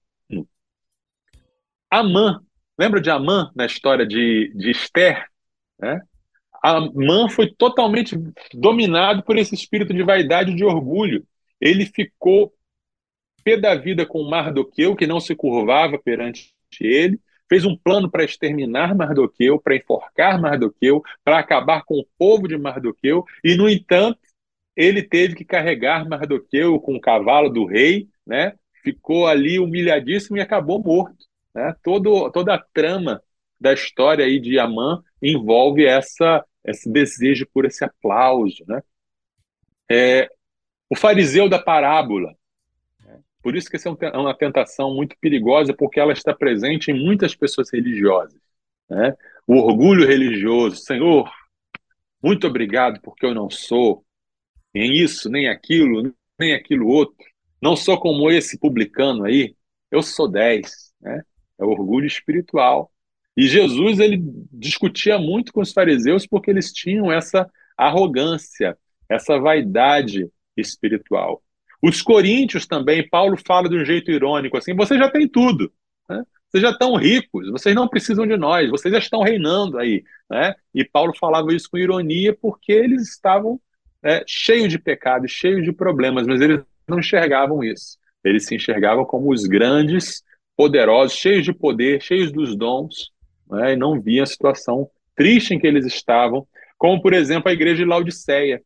Amã 1.91 2.41
Lembra 2.77 3.01
de 3.01 3.09
Amã 3.09 3.51
na 3.55 3.65
história 3.65 4.05
de, 4.05 4.53
de 4.55 4.69
Esther? 4.69 5.25
Né? 5.79 5.99
Amã 6.61 7.27
foi 7.27 7.51
totalmente 7.51 8.15
dominado 8.53 9.23
por 9.23 9.35
esse 9.35 9.55
espírito 9.55 9.93
de 9.93 10.03
vaidade 10.03 10.51
e 10.51 10.55
de 10.55 10.63
orgulho. 10.63 11.25
Ele 11.59 11.85
ficou 11.87 12.53
pé 13.43 13.57
da 13.57 13.73
vida 13.73 14.05
com 14.05 14.29
Mardoqueu, 14.29 14.95
que 14.95 15.07
não 15.07 15.19
se 15.19 15.35
curvava 15.35 15.97
perante 15.97 16.53
ele, 16.79 17.19
fez 17.49 17.65
um 17.65 17.75
plano 17.75 18.09
para 18.09 18.23
exterminar 18.23 18.95
Mardoqueu, 18.95 19.59
para 19.59 19.75
enforcar 19.75 20.39
Mardoqueu, 20.39 21.01
para 21.23 21.39
acabar 21.39 21.83
com 21.83 21.95
o 21.95 22.07
povo 22.17 22.47
de 22.47 22.57
Mardoqueu, 22.57 23.25
e, 23.43 23.55
no 23.55 23.69
entanto, 23.69 24.19
ele 24.75 25.01
teve 25.01 25.35
que 25.35 25.43
carregar 25.43 26.07
Mardoqueu 26.07 26.79
com 26.79 26.95
o 26.95 27.01
cavalo 27.01 27.49
do 27.49 27.65
rei, 27.65 28.07
né? 28.25 28.53
ficou 28.83 29.27
ali 29.27 29.59
humilhadíssimo 29.59 30.37
e 30.37 30.41
acabou 30.41 30.81
morto. 30.81 31.25
Né? 31.53 31.75
Todo, 31.83 32.31
toda 32.31 32.53
a 32.53 32.63
trama 32.73 33.21
da 33.59 33.73
história 33.73 34.23
aí 34.23 34.39
de 34.39 34.59
Amã 34.59 35.03
envolve 35.21 35.85
essa, 35.85 36.45
esse 36.63 36.89
desejo 36.89 37.47
por 37.51 37.65
esse 37.65 37.83
aplauso. 37.83 38.63
Né? 38.67 38.81
É, 39.89 40.29
o 40.89 40.95
fariseu 40.95 41.49
da 41.49 41.59
parábola. 41.59 42.36
Por 43.47 43.55
isso 43.55 43.69
que 43.69 43.77
essa 43.77 43.87
é, 43.87 44.05
é 44.07 44.17
uma 44.17 44.37
tentação 44.37 44.93
muito 44.93 45.15
perigosa, 45.21 45.73
porque 45.73 46.01
ela 46.01 46.11
está 46.11 46.33
presente 46.33 46.91
em 46.91 46.93
muitas 46.93 47.33
pessoas 47.33 47.71
religiosas. 47.71 48.37
Né? 48.89 49.15
O 49.47 49.55
orgulho 49.55 50.05
religioso. 50.05 50.75
Senhor, 50.75 51.31
muito 52.21 52.45
obrigado 52.45 52.99
porque 53.01 53.25
eu 53.25 53.33
não 53.33 53.49
sou 53.49 54.03
nem 54.73 54.91
isso, 54.91 55.29
nem 55.29 55.47
aquilo, 55.47 56.13
nem 56.37 56.53
aquilo 56.55 56.89
outro. 56.89 57.15
Não 57.61 57.73
sou 57.73 57.97
como 57.97 58.29
esse 58.29 58.59
publicano 58.59 59.23
aí, 59.23 59.55
eu 59.89 60.01
sou 60.03 60.27
dez. 60.27 60.93
Né? 60.99 61.21
é 61.57 61.63
o 61.63 61.69
orgulho 61.69 62.05
espiritual. 62.05 62.91
E 63.37 63.47
Jesus 63.47 63.99
ele 63.99 64.21
discutia 64.51 65.17
muito 65.17 65.53
com 65.53 65.61
os 65.61 65.71
fariseus 65.71 66.27
porque 66.27 66.51
eles 66.51 66.73
tinham 66.73 67.09
essa 67.09 67.49
arrogância, 67.77 68.77
essa 69.07 69.39
vaidade 69.39 70.29
espiritual. 70.57 71.41
Os 71.81 72.01
coríntios 72.01 72.65
também, 72.65 73.07
Paulo 73.07 73.37
fala 73.37 73.69
de 73.69 73.75
um 73.75 73.85
jeito 73.85 74.11
irônico 74.11 74.57
assim: 74.57 74.75
vocês 74.75 74.99
já 74.99 75.09
têm 75.09 75.27
tudo, 75.27 75.71
né? 76.09 76.23
vocês 76.49 76.61
já 76.61 76.71
estão 76.71 76.95
ricos, 76.95 77.49
vocês 77.49 77.75
não 77.75 77.87
precisam 77.87 78.25
de 78.25 78.37
nós, 78.37 78.69
vocês 78.69 78.91
já 78.91 78.99
estão 78.99 79.21
reinando 79.21 79.77
aí. 79.77 80.03
Né? 80.29 80.55
E 80.73 80.83
Paulo 80.83 81.13
falava 81.17 81.53
isso 81.53 81.69
com 81.69 81.77
ironia 81.77 82.35
porque 82.39 82.71
eles 82.71 83.09
estavam 83.09 83.59
é, 84.03 84.23
cheios 84.25 84.69
de 84.69 84.79
pecados, 84.79 85.31
cheios 85.31 85.63
de 85.63 85.71
problemas, 85.71 86.25
mas 86.25 86.41
eles 86.41 86.61
não 86.87 86.99
enxergavam 86.99 87.63
isso. 87.63 87.97
Eles 88.23 88.45
se 88.45 88.55
enxergavam 88.55 89.05
como 89.05 89.31
os 89.31 89.45
grandes, 89.45 90.23
poderosos, 90.55 91.17
cheios 91.17 91.45
de 91.45 91.53
poder, 91.53 92.01
cheios 92.01 92.31
dos 92.31 92.55
dons, 92.55 93.11
né? 93.49 93.73
e 93.73 93.75
não 93.75 94.01
viam 94.01 94.23
a 94.23 94.27
situação 94.27 94.89
triste 95.15 95.53
em 95.53 95.59
que 95.59 95.67
eles 95.67 95.85
estavam, 95.85 96.47
como, 96.77 97.01
por 97.01 97.13
exemplo, 97.13 97.49
a 97.49 97.53
igreja 97.53 97.77
de 97.77 97.85
Laodiceia, 97.85 98.61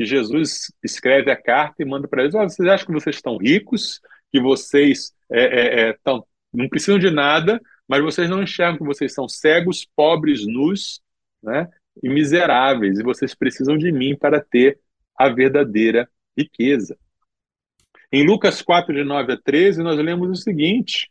que 0.00 0.06
Jesus 0.06 0.72
escreve 0.82 1.30
a 1.30 1.36
carta 1.36 1.82
e 1.82 1.84
manda 1.84 2.08
para 2.08 2.22
eles: 2.22 2.32
vocês 2.32 2.66
acham 2.66 2.86
que 2.86 2.92
vocês 2.94 3.16
estão 3.16 3.36
ricos, 3.36 4.00
que 4.32 4.40
vocês 4.40 5.12
é, 5.30 5.42
é, 5.42 5.80
é, 5.88 5.96
tão, 6.02 6.24
não 6.50 6.70
precisam 6.70 6.98
de 6.98 7.10
nada, 7.10 7.60
mas 7.86 8.02
vocês 8.02 8.30
não 8.30 8.42
enxergam 8.42 8.78
que 8.78 8.84
vocês 8.84 9.12
são 9.12 9.28
cegos, 9.28 9.86
pobres, 9.94 10.46
nus 10.46 11.02
né, 11.42 11.68
e 12.02 12.08
miseráveis, 12.08 12.98
e 12.98 13.02
vocês 13.02 13.34
precisam 13.34 13.76
de 13.76 13.92
mim 13.92 14.16
para 14.16 14.40
ter 14.40 14.80
a 15.14 15.28
verdadeira 15.28 16.08
riqueza. 16.34 16.96
Em 18.10 18.26
Lucas 18.26 18.62
4, 18.62 18.94
de 18.94 19.04
9 19.04 19.34
a 19.34 19.36
13, 19.36 19.82
nós 19.82 19.98
lemos 19.98 20.30
o 20.30 20.42
seguinte: 20.42 21.10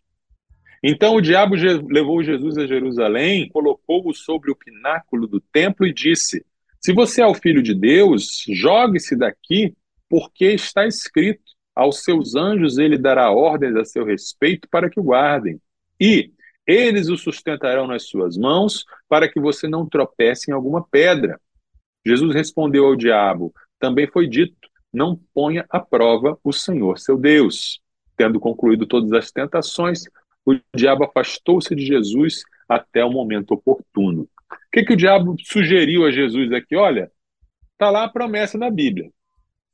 Então 0.82 1.14
o 1.14 1.22
diabo 1.22 1.54
levou 1.88 2.24
Jesus 2.24 2.58
a 2.58 2.66
Jerusalém, 2.66 3.50
colocou-o 3.50 4.16
sobre 4.16 4.50
o 4.50 4.56
pináculo 4.56 5.28
do 5.28 5.40
templo 5.40 5.86
e 5.86 5.94
disse: 5.94 6.44
Se 6.82 6.94
você 6.94 7.22
é 7.22 7.28
o 7.28 7.34
filho 7.34 7.62
de 7.62 7.74
Deus, 7.74 8.46
jogue-se 8.48 9.16
daqui, 9.16 9.76
porque 10.10 10.46
está 10.54 10.86
escrito: 10.86 11.44
Aos 11.76 12.04
seus 12.04 12.36
anjos 12.36 12.78
ele 12.78 12.98
dará 12.98 13.32
ordens 13.32 13.76
a 13.76 13.86
seu 13.86 14.06
respeito 14.06 14.68
para 14.70 14.90
que 14.90 15.00
o 15.00 15.04
guardem. 15.04 15.60
E 16.00 16.32
eles 16.66 17.10
o 17.10 17.18
sustentarão 17.18 17.88
nas 17.88 18.04
suas 18.04 18.38
mãos, 18.38 18.86
para 19.08 19.28
que 19.28 19.40
você 19.40 19.68
não 19.68 19.88
tropece 19.88 20.52
em 20.52 20.54
alguma 20.54 20.86
pedra. 20.86 21.40
Jesus 22.06 22.34
respondeu 22.34 22.86
ao 22.86 22.96
diabo: 22.96 23.54
Também 23.80 24.08
foi 24.08 24.28
dito 24.28 24.70
não 24.92 25.20
ponha 25.34 25.66
à 25.70 25.80
prova 25.80 26.38
o 26.44 26.52
Senhor 26.52 26.98
seu 26.98 27.18
Deus. 27.18 27.80
Tendo 28.18 28.40
concluído 28.40 28.86
todas 28.86 29.12
as 29.14 29.32
tentações, 29.32 30.04
o 30.46 30.56
diabo 30.76 31.06
afastou-se 31.06 31.74
de 31.76 31.86
Jesus 31.86 32.44
até 32.68 33.06
o 33.06 33.12
momento 33.12 33.52
oportuno. 33.54 34.28
O 34.52 34.72
que, 34.72 34.84
que 34.84 34.94
o 34.94 34.98
diabo 34.98 35.36
sugeriu 35.44 36.06
a 36.06 36.12
Jesus 36.12 36.52
aqui? 36.52 36.76
Olha, 36.76 37.12
está 37.72 37.90
lá 37.90 38.06
a 38.06 38.10
promessa 38.10 38.58
na 38.58 38.70
Bíblia. 38.70 39.12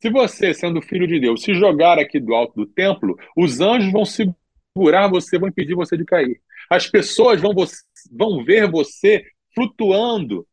Se 0.01 0.09
você, 0.09 0.53
sendo 0.53 0.81
filho 0.81 1.07
de 1.07 1.19
Deus, 1.19 1.41
se 1.41 1.53
jogar 1.53 1.97
aqui 1.97 2.19
do 2.19 2.33
alto 2.33 2.55
do 2.55 2.65
templo, 2.65 3.17
os 3.35 3.59
anjos 3.59 3.91
vão 3.91 4.05
segurar 4.05 5.07
você, 5.07 5.39
vão 5.39 5.49
impedir 5.49 5.75
você 5.75 5.97
de 5.97 6.05
cair. 6.05 6.41
As 6.69 6.87
pessoas 6.87 7.41
vão, 7.41 7.53
vão 8.11 8.43
ver 8.43 8.69
você 8.69 9.23
flutuando, 9.53 10.45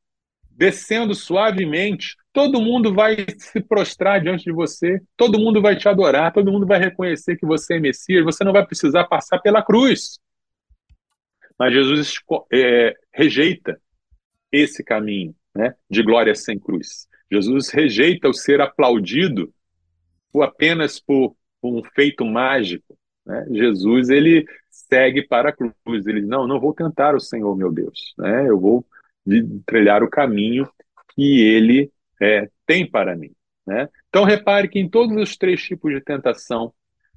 descendo 0.50 1.14
suavemente 1.14 2.16
todo 2.32 2.60
mundo 2.60 2.94
vai 2.94 3.16
se 3.38 3.60
prostrar 3.60 4.20
diante 4.20 4.44
de 4.44 4.52
você, 4.52 5.00
todo 5.16 5.38
mundo 5.38 5.60
vai 5.60 5.76
te 5.76 5.88
adorar, 5.88 6.32
todo 6.32 6.50
mundo 6.50 6.66
vai 6.66 6.78
reconhecer 6.78 7.36
que 7.36 7.46
você 7.46 7.74
é 7.74 7.80
Messias, 7.80 8.24
você 8.24 8.42
não 8.42 8.52
vai 8.52 8.64
precisar 8.64 9.04
passar 9.04 9.38
pela 9.38 9.62
cruz. 9.62 10.18
Mas 11.58 11.74
Jesus 11.74 12.14
é, 12.52 12.94
rejeita 13.12 13.80
esse 14.52 14.84
caminho 14.84 15.34
né, 15.54 15.74
de 15.90 16.02
glória 16.02 16.34
sem 16.34 16.58
cruz. 16.58 17.08
Jesus 17.30 17.70
rejeita 17.70 18.28
o 18.28 18.34
ser 18.34 18.60
aplaudido 18.60 19.52
por 20.30 20.42
apenas 20.42 21.00
por, 21.00 21.34
por 21.60 21.74
um 21.74 21.82
feito 21.82 22.24
mágico. 22.24 22.96
Né? 23.24 23.46
Jesus 23.50 24.10
ele 24.10 24.44
segue 24.70 25.26
para 25.26 25.48
a 25.48 25.52
cruz. 25.52 26.06
Ele 26.06 26.22
Não, 26.22 26.46
não 26.46 26.60
vou 26.60 26.74
tentar 26.74 27.14
o 27.14 27.20
Senhor, 27.20 27.56
meu 27.56 27.72
Deus. 27.72 28.14
Né? 28.18 28.48
Eu 28.48 28.60
vou 28.60 28.84
trilhar 29.66 30.02
o 30.02 30.10
caminho 30.10 30.68
que 31.14 31.40
ele 31.40 31.90
é, 32.20 32.48
tem 32.66 32.88
para 32.88 33.16
mim. 33.16 33.32
Né? 33.66 33.88
Então, 34.08 34.24
repare 34.24 34.68
que 34.68 34.78
em 34.78 34.88
todos 34.88 35.16
os 35.16 35.36
três 35.36 35.62
tipos 35.62 35.92
de 35.92 36.00
tentação, 36.00 36.72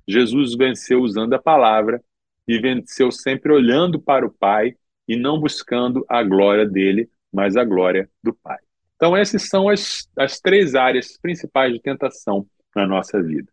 Jesus 0.08 0.56
venceu 0.56 1.02
usando 1.02 1.34
a 1.34 1.42
palavra 1.42 2.02
e 2.48 2.60
venceu 2.60 3.12
sempre 3.12 3.52
olhando 3.52 4.00
para 4.00 4.26
o 4.26 4.32
Pai 4.32 4.76
e 5.08 5.16
não 5.16 5.40
buscando 5.40 6.06
a 6.08 6.24
glória 6.24 6.66
dele, 6.66 7.10
mas 7.36 7.58
a 7.58 7.66
glória 7.66 8.10
do 8.24 8.34
Pai. 8.34 8.58
Então, 8.96 9.16
essas 9.16 9.50
são 9.50 9.68
as, 9.68 10.08
as 10.18 10.40
três 10.40 10.74
áreas 10.74 11.18
principais 11.22 11.74
de 11.74 11.82
tentação 11.82 12.48
na 12.74 12.88
nossa 12.88 13.22
vida. 13.22 13.52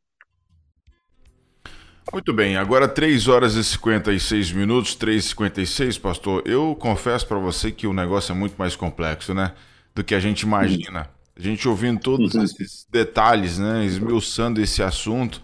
Muito 2.12 2.32
bem, 2.32 2.56
agora 2.56 2.86
3 2.86 3.26
horas 3.28 3.54
e 3.54 3.64
56 3.64 4.52
minutos, 4.52 4.96
3h56, 4.96 6.00
pastor. 6.00 6.42
Eu 6.46 6.76
confesso 6.78 7.26
para 7.26 7.38
você 7.38 7.72
que 7.72 7.86
o 7.86 7.92
negócio 7.92 8.32
é 8.32 8.34
muito 8.34 8.54
mais 8.56 8.76
complexo, 8.76 9.34
né? 9.34 9.52
Do 9.94 10.04
que 10.04 10.14
a 10.14 10.20
gente 10.20 10.42
imagina. 10.42 11.08
A 11.36 11.40
gente 11.40 11.66
ouvindo 11.66 12.00
todos 12.00 12.34
uhum. 12.34 12.44
esses 12.44 12.86
detalhes, 12.90 13.58
né, 13.58 13.84
esmiuçando 13.84 14.60
esse 14.60 14.82
assunto, 14.82 15.40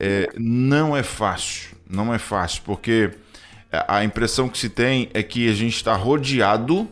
é, 0.00 0.28
não 0.36 0.96
é 0.96 1.02
fácil. 1.02 1.76
Não 1.88 2.12
é 2.12 2.18
fácil, 2.18 2.62
porque 2.64 3.10
a 3.70 4.02
impressão 4.02 4.48
que 4.48 4.58
se 4.58 4.68
tem 4.68 5.10
é 5.12 5.22
que 5.22 5.48
a 5.48 5.52
gente 5.52 5.76
está 5.76 5.94
rodeado 5.94 6.88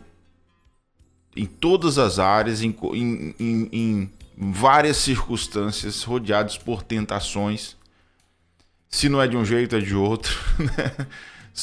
em 1.36 1.46
todas 1.46 1.98
as 1.98 2.18
áreas, 2.18 2.62
em, 2.62 2.74
em, 2.94 3.34
em, 3.38 3.68
em 3.72 4.10
várias 4.52 4.96
circunstâncias, 4.96 6.02
rodeados 6.02 6.58
por 6.58 6.82
tentações. 6.82 7.76
Se 8.88 9.08
não 9.08 9.22
é 9.22 9.28
de 9.28 9.36
um 9.36 9.44
jeito, 9.44 9.76
é 9.76 9.80
de 9.80 9.94
outro. 9.94 10.34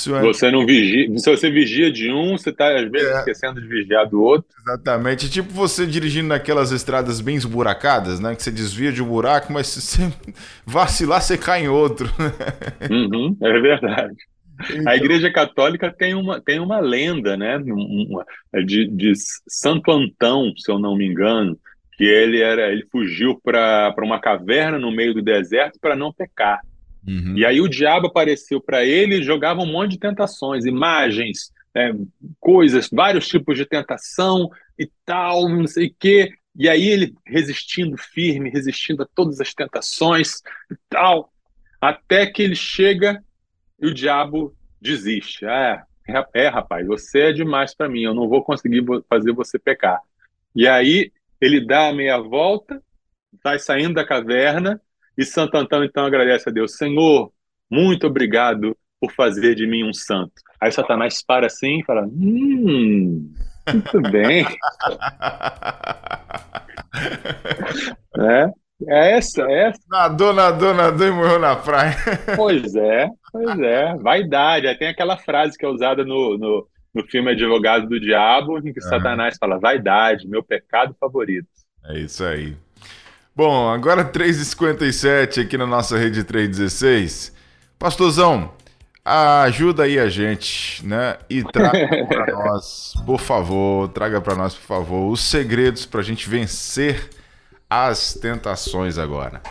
Né? 0.07 0.19
É... 0.19 0.21
Você 0.21 0.51
não 0.51 0.65
vigia. 0.65 1.17
Se 1.17 1.29
você 1.29 1.49
vigia 1.49 1.91
de 1.91 2.11
um, 2.11 2.37
você 2.37 2.49
está 2.49 2.77
às 2.77 2.91
vezes 2.91 3.07
é. 3.07 3.19
esquecendo 3.19 3.61
de 3.61 3.67
vigiar 3.67 4.07
do 4.07 4.21
outro. 4.21 4.47
Exatamente. 4.61 5.29
Tipo 5.29 5.51
você 5.51 5.87
dirigindo 5.87 6.27
naquelas 6.27 6.71
estradas 6.71 7.21
bem 7.21 7.35
esburacadas, 7.35 8.19
né? 8.19 8.35
Que 8.35 8.43
você 8.43 8.51
desvia 8.51 8.91
de 8.91 9.01
um 9.01 9.07
buraco, 9.07 9.51
mas 9.51 9.67
se 9.67 9.81
você 9.81 10.13
vacilar, 10.65 11.21
você 11.21 11.37
cai 11.37 11.63
em 11.63 11.69
outro. 11.69 12.09
Uhum, 12.91 13.35
é 13.41 13.59
verdade. 13.59 14.17
Então... 14.69 14.91
A 14.91 14.95
Igreja 14.95 15.31
Católica 15.31 15.91
tem 15.91 16.13
uma, 16.13 16.41
tem 16.41 16.59
uma 16.59 16.79
lenda, 16.79 17.37
né? 17.37 17.57
Uma, 17.57 18.25
de, 18.65 18.87
de 18.87 19.13
Santo 19.47 19.91
Antão, 19.91 20.53
se 20.57 20.71
eu 20.71 20.79
não 20.79 20.95
me 20.95 21.05
engano, 21.05 21.57
que 21.97 22.03
ele 22.03 22.41
era, 22.41 22.71
ele 22.71 22.85
fugiu 22.91 23.39
para 23.43 23.93
uma 24.03 24.19
caverna 24.19 24.77
no 24.77 24.91
meio 24.91 25.13
do 25.13 25.21
deserto 25.21 25.79
para 25.79 25.95
não 25.95 26.13
pecar. 26.13 26.61
Uhum. 27.07 27.37
E 27.37 27.45
aí 27.45 27.61
o 27.61 27.69
diabo 27.69 28.07
apareceu 28.07 28.61
para 28.61 28.85
ele 28.85 29.15
e 29.15 29.23
jogava 29.23 29.61
um 29.61 29.71
monte 29.71 29.91
de 29.91 29.99
tentações, 29.99 30.65
imagens, 30.65 31.51
é, 31.73 31.91
coisas, 32.39 32.89
vários 32.91 33.27
tipos 33.27 33.57
de 33.57 33.65
tentação 33.65 34.49
e 34.77 34.89
tal, 35.05 35.47
não 35.47 35.67
sei 35.67 35.87
o 35.87 35.95
quê. 35.97 36.33
E 36.55 36.67
aí 36.67 36.87
ele 36.87 37.13
resistindo 37.25 37.95
firme, 37.97 38.49
resistindo 38.49 39.03
a 39.03 39.07
todas 39.15 39.39
as 39.39 39.53
tentações 39.53 40.41
e 40.71 40.75
tal, 40.89 41.31
até 41.79 42.25
que 42.25 42.41
ele 42.41 42.55
chega 42.55 43.23
e 43.79 43.87
o 43.87 43.93
diabo 43.93 44.55
desiste. 44.81 45.45
É, 45.45 45.81
é, 46.07 46.25
é 46.33 46.47
rapaz, 46.47 46.85
você 46.87 47.29
é 47.29 47.31
demais 47.33 47.75
para 47.75 47.89
mim, 47.89 48.03
eu 48.03 48.13
não 48.13 48.27
vou 48.27 48.43
conseguir 48.43 48.83
fazer 49.09 49.33
você 49.33 49.59
pecar. 49.59 49.99
E 50.55 50.67
aí 50.67 51.11
ele 51.39 51.65
dá 51.65 51.89
a 51.89 51.93
meia 51.93 52.17
volta, 52.19 52.81
vai 53.43 53.59
saindo 53.59 53.95
da 53.95 54.05
caverna 54.05 54.81
e 55.17 55.25
Santo 55.25 55.57
Antão 55.57 55.83
então 55.83 56.05
agradece 56.05 56.49
a 56.49 56.51
Deus: 56.51 56.77
Senhor, 56.77 57.31
muito 57.69 58.07
obrigado 58.07 58.77
por 58.99 59.11
fazer 59.11 59.55
de 59.55 59.67
mim 59.67 59.83
um 59.83 59.93
santo. 59.93 60.33
Aí 60.59 60.71
Satanás 60.71 61.23
para 61.23 61.47
assim 61.47 61.79
e 61.79 61.85
fala: 61.85 62.05
Hum, 62.05 63.33
muito 63.71 64.01
bem. 64.11 64.45
é, 68.19 68.51
é 68.85 69.17
essa, 69.17 69.41
é 69.43 69.69
essa. 69.69 69.81
Nadou, 69.89 70.33
nadou, 70.33 70.73
nadou 70.73 71.07
e 71.07 71.11
morreu 71.11 71.39
na 71.39 71.55
praia. 71.55 71.95
pois 72.35 72.75
é, 72.75 73.09
pois 73.31 73.59
é. 73.59 73.95
Vaidade. 73.95 74.67
Aí 74.67 74.77
tem 74.77 74.89
aquela 74.89 75.17
frase 75.17 75.57
que 75.57 75.65
é 75.65 75.69
usada 75.69 76.05
no, 76.05 76.37
no, 76.37 76.67
no 76.93 77.03
filme 77.07 77.31
Advogado 77.31 77.87
do 77.87 77.99
Diabo, 77.99 78.59
em 78.59 78.73
que 78.73 78.83
uhum. 78.83 78.89
Satanás 78.89 79.37
fala: 79.39 79.59
vaidade, 79.59 80.27
meu 80.27 80.43
pecado 80.43 80.95
favorito. 80.99 81.47
É 81.85 81.99
isso 81.99 82.23
aí. 82.23 82.55
Bom, 83.35 83.69
agora 83.69 84.03
3h57 84.03 85.43
aqui 85.43 85.57
na 85.57 85.67
nossa 85.67 85.97
rede 85.97 86.23
316. 86.23 87.35
Pastorzão, 87.79 88.51
ajuda 89.05 89.83
aí 89.83 89.99
a 89.99 90.09
gente, 90.09 90.85
né? 90.85 91.17
E 91.29 91.43
traga 91.43 91.87
para 92.07 92.33
nós, 92.33 92.93
por 93.05 93.19
favor, 93.19 93.89
traga 93.89 94.19
para 94.19 94.35
nós, 94.35 94.55
por 94.55 94.65
favor, 94.65 95.11
os 95.11 95.21
segredos 95.21 95.85
para 95.85 95.99
a 95.99 96.03
gente 96.03 96.27
vencer 96.29 97.09
as 97.69 98.13
tentações 98.13 98.97
agora. 98.97 99.41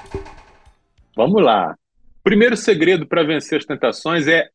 Vamos 1.15 1.43
lá. 1.43 1.77
Primeiro 2.23 2.57
segredo 2.57 3.07
para 3.07 3.23
vencer 3.23 3.59
as 3.59 3.65
tentações 3.65 4.27
é 4.27 4.49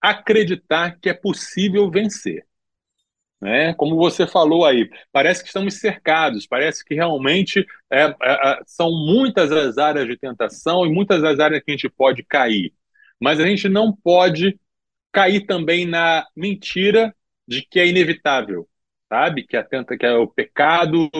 acreditar 0.00 0.98
que 1.00 1.08
é 1.08 1.14
possível 1.14 1.90
vencer. 1.90 2.44
Né? 3.40 3.74
Como 3.74 3.96
você 3.96 4.26
falou 4.26 4.64
aí, 4.64 4.88
parece 5.12 5.42
que 5.42 5.48
estamos 5.48 5.74
cercados, 5.74 6.46
parece 6.46 6.84
que 6.84 6.94
realmente 6.94 7.66
é, 7.90 8.04
é, 8.04 8.14
é, 8.22 8.60
são 8.66 8.90
muitas 8.90 9.52
as 9.52 9.78
áreas 9.78 10.06
de 10.06 10.16
tentação 10.16 10.86
e 10.86 10.90
muitas 10.90 11.22
as 11.22 11.38
áreas 11.38 11.62
que 11.62 11.70
a 11.70 11.74
gente 11.74 11.88
pode 11.88 12.22
cair. 12.22 12.72
Mas 13.20 13.40
a 13.40 13.46
gente 13.46 13.68
não 13.68 13.92
pode 13.92 14.58
cair 15.12 15.46
também 15.46 15.86
na 15.86 16.26
mentira 16.36 17.14
de 17.46 17.62
que 17.62 17.78
é 17.78 17.86
inevitável, 17.86 18.68
sabe? 19.08 19.46
Que 19.46 19.56
atenta 19.56 19.96
que 19.96 20.06
é 20.06 20.12
o 20.14 20.26
pecado, 20.26 21.10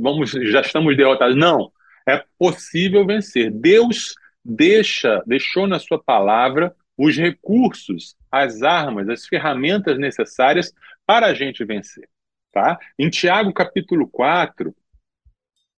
vamos, 0.00 0.30
já 0.30 0.60
estamos 0.60 0.96
derrotados. 0.96 1.36
Não, 1.36 1.72
é 2.06 2.24
possível 2.38 3.06
vencer. 3.06 3.50
Deus 3.50 4.14
deixa, 4.44 5.22
deixou 5.26 5.66
na 5.66 5.78
sua 5.78 6.02
palavra 6.02 6.74
os 6.96 7.16
recursos, 7.16 8.16
as 8.30 8.62
armas, 8.62 9.08
as 9.08 9.26
ferramentas 9.26 9.98
necessárias 9.98 10.72
para 11.04 11.26
a 11.26 11.34
gente 11.34 11.64
vencer. 11.64 12.08
Tá? 12.52 12.78
Em 12.98 13.10
Tiago 13.10 13.52
capítulo 13.52 14.08
4, 14.08 14.74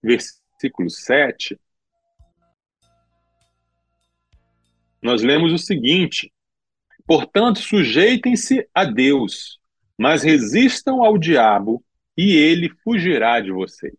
versículo 0.02 0.90
7, 0.90 1.58
nós 5.00 5.22
lemos 5.22 5.52
o 5.52 5.58
seguinte: 5.58 6.32
Portanto, 7.06 7.60
sujeitem-se 7.60 8.68
a 8.74 8.84
Deus, 8.84 9.58
mas 9.98 10.22
resistam 10.22 11.02
ao 11.04 11.18
diabo 11.18 11.82
e 12.16 12.36
ele 12.36 12.70
fugirá 12.82 13.40
de 13.40 13.50
vocês. 13.50 13.96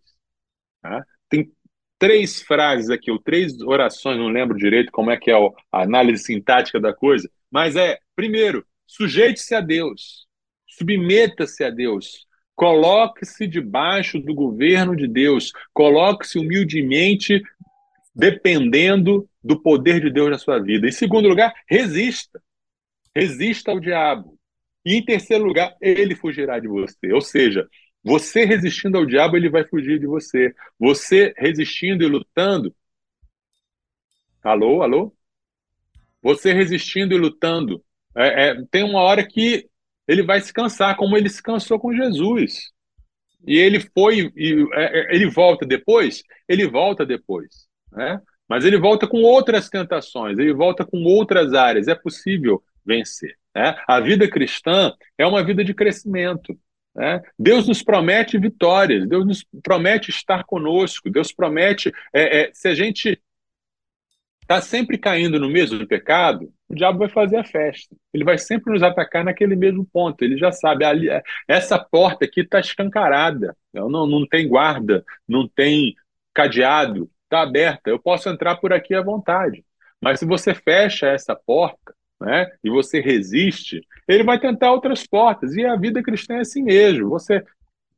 Tá? 0.82 1.06
Tem 1.30 1.52
três 2.00 2.42
frases 2.42 2.90
aqui, 2.90 3.10
ou 3.10 3.20
três 3.20 3.60
orações, 3.62 4.18
não 4.18 4.28
lembro 4.28 4.58
direito 4.58 4.92
como 4.92 5.12
é 5.12 5.18
que 5.18 5.32
é 5.32 5.36
a 5.36 5.82
análise 5.82 6.24
sintática 6.24 6.80
da 6.80 6.94
coisa, 6.94 7.30
mas 7.52 7.76
é, 7.76 8.00
primeiro, 8.16 8.66
sujeite-se 8.86 9.56
a 9.56 9.62
Deus, 9.62 10.28
submeta-se 10.68 11.64
a 11.64 11.70
Deus, 11.70 12.28
coloque-se 12.56 13.48
debaixo 13.48 14.20
do 14.20 14.34
governo 14.34 14.96
de 14.96 15.08
Deus, 15.08 15.52
coloque-se 15.74 16.40
humildemente 16.40 17.42
dependendo 18.16 19.30
do 19.44 19.62
poder 19.62 20.02
de 20.02 20.10
Deus 20.10 20.30
na 20.30 20.38
sua 20.40 20.60
vida. 20.60 20.88
Em 20.88 20.92
segundo 20.92 21.30
lugar, 21.30 21.54
resista. 21.68 22.42
Resista 23.16 23.72
ao 23.72 23.80
diabo. 23.80 24.37
E 24.88 24.96
em 24.96 25.04
terceiro 25.04 25.44
lugar, 25.44 25.76
ele 25.82 26.16
fugirá 26.16 26.60
de 26.60 26.68
você. 26.70 27.12
Ou 27.12 27.20
seja, 27.20 27.68
você 28.02 28.46
resistindo 28.46 28.98
ao 28.98 29.06
diabo, 29.06 29.36
ele 29.36 29.50
vai 29.50 29.66
fugir 29.66 30.00
de 30.00 30.08
você. 30.08 30.56
Você 30.80 31.34
resistindo 31.38 32.06
e 32.06 32.08
lutando. 32.08 32.74
Alô, 34.42 34.82
alô? 34.82 35.14
Você 36.22 36.54
resistindo 36.54 37.14
e 37.14 37.18
lutando. 37.18 37.84
É, 38.16 38.48
é, 38.48 38.64
tem 38.72 38.86
uma 38.86 39.02
hora 39.02 39.28
que 39.28 39.70
ele 40.08 40.24
vai 40.24 40.40
se 40.40 40.54
cansar, 40.54 40.96
como 40.96 41.18
ele 41.18 41.28
se 41.28 41.44
cansou 41.44 41.78
com 41.78 41.94
Jesus. 41.94 42.72
E 43.46 43.58
ele 43.58 43.82
foi, 43.94 44.32
e, 44.38 44.66
é, 44.72 45.00
é 45.00 45.16
ele 45.16 45.30
volta 45.30 45.66
depois? 45.66 46.24
Ele 46.48 46.66
volta 46.66 47.06
depois. 47.06 47.68
Né? 47.92 48.22
Mas 48.48 48.64
ele 48.64 48.80
volta 48.80 49.06
com 49.06 49.22
outras 49.22 49.68
tentações, 49.68 50.40
ele 50.40 50.54
volta 50.54 50.86
com 50.86 51.04
outras 51.04 51.54
áreas. 51.54 51.90
É 51.90 51.96
possível 51.96 52.64
vencer. 52.86 53.38
Né? 53.58 53.76
A 53.88 54.00
vida 54.00 54.30
cristã 54.30 54.94
é 55.18 55.26
uma 55.26 55.44
vida 55.44 55.66
de 55.66 55.74
crescimento. 55.74 56.56
Né? 56.96 57.20
Deus 57.40 57.68
nos 57.68 57.82
promete 57.82 58.38
vitórias, 58.38 59.08
Deus 59.08 59.26
nos 59.26 59.44
promete 59.64 60.12
estar 60.12 60.44
conosco, 60.44 61.10
Deus 61.10 61.34
promete. 61.34 61.92
É, 62.14 62.42
é, 62.42 62.52
se 62.54 62.68
a 62.68 62.76
gente 62.76 63.20
está 64.44 64.62
sempre 64.62 64.96
caindo 64.96 65.40
no 65.40 65.50
mesmo 65.50 65.88
pecado, 65.88 66.54
o 66.70 66.76
diabo 66.76 67.00
vai 67.00 67.10
fazer 67.10 67.38
a 67.38 67.44
festa. 67.44 67.96
Ele 68.14 68.24
vai 68.24 68.38
sempre 68.38 68.72
nos 68.72 68.84
atacar 68.84 69.26
naquele 69.26 69.56
mesmo 69.56 69.84
ponto. 69.92 70.22
Ele 70.22 70.38
já 70.38 70.52
sabe, 70.52 70.86
ali, 70.86 71.08
essa 71.48 71.80
porta 71.80 72.26
aqui 72.26 72.42
está 72.42 72.60
escancarada, 72.60 73.58
não, 73.74 74.06
não 74.06 74.28
tem 74.28 74.48
guarda, 74.48 75.04
não 75.28 75.48
tem 75.48 75.96
cadeado, 76.32 77.10
está 77.24 77.42
aberta. 77.42 77.90
Eu 77.90 77.98
posso 77.98 78.30
entrar 78.30 78.58
por 78.58 78.72
aqui 78.72 78.94
à 78.94 79.02
vontade. 79.02 79.66
Mas 80.00 80.20
se 80.20 80.26
você 80.28 80.54
fecha 80.54 81.08
essa 81.08 81.36
porta, 81.36 81.97
né, 82.20 82.48
e 82.64 82.70
você 82.70 83.00
resiste, 83.00 83.82
ele 84.08 84.24
vai 84.24 84.40
tentar 84.40 84.72
outras 84.72 85.06
portas. 85.06 85.56
E 85.56 85.66
a 85.66 85.76
vida 85.76 86.02
cristã 86.02 86.36
é 86.36 86.40
assim 86.40 86.64
mesmo. 86.64 87.10
Você 87.10 87.44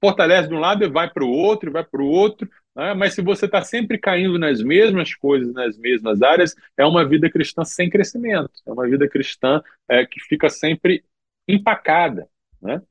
fortalece 0.02 0.48
de 0.48 0.54
um 0.54 0.60
lado 0.60 0.84
e 0.84 0.90
vai 0.90 1.10
para 1.10 1.24
o 1.24 1.30
outro, 1.30 1.72
vai 1.72 1.84
para 1.84 2.02
o 2.02 2.08
outro. 2.08 2.50
Né? 2.76 2.94
Mas 2.94 3.14
se 3.14 3.22
você 3.22 3.46
está 3.46 3.62
sempre 3.62 3.98
caindo 3.98 4.38
nas 4.38 4.62
mesmas 4.62 5.14
coisas, 5.16 5.54
nas 5.54 5.78
mesmas 5.78 6.22
áreas, 6.22 6.56
é 6.78 6.86
uma 6.86 7.08
vida 7.08 7.30
cristã 7.30 7.64
sem 7.64 7.90
crescimento. 7.90 8.52
É 8.66 8.72
uma 8.72 8.88
vida 8.88 9.08
cristã 9.08 9.62
é, 9.88 10.06
que 10.06 10.20
fica 10.22 10.50
sempre 10.50 11.04
empacada. 11.48 12.28
Né? 12.62 12.82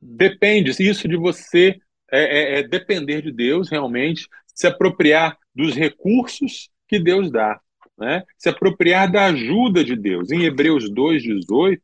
Depende 0.00 0.70
isso 0.70 1.08
de 1.08 1.16
você 1.16 1.80
é, 2.10 2.56
é, 2.56 2.58
é 2.58 2.62
depender 2.62 3.22
de 3.22 3.32
Deus 3.32 3.68
realmente, 3.68 4.28
se 4.54 4.66
apropriar 4.66 5.36
dos 5.54 5.74
recursos 5.74 6.70
que 6.86 6.98
Deus 6.98 7.30
dá 7.30 7.60
né? 7.98 8.22
se 8.36 8.48
apropriar 8.48 9.10
da 9.10 9.26
ajuda 9.26 9.84
de 9.84 9.96
Deus. 9.96 10.30
Em 10.30 10.44
Hebreus 10.44 10.90
2,18, 10.90 11.80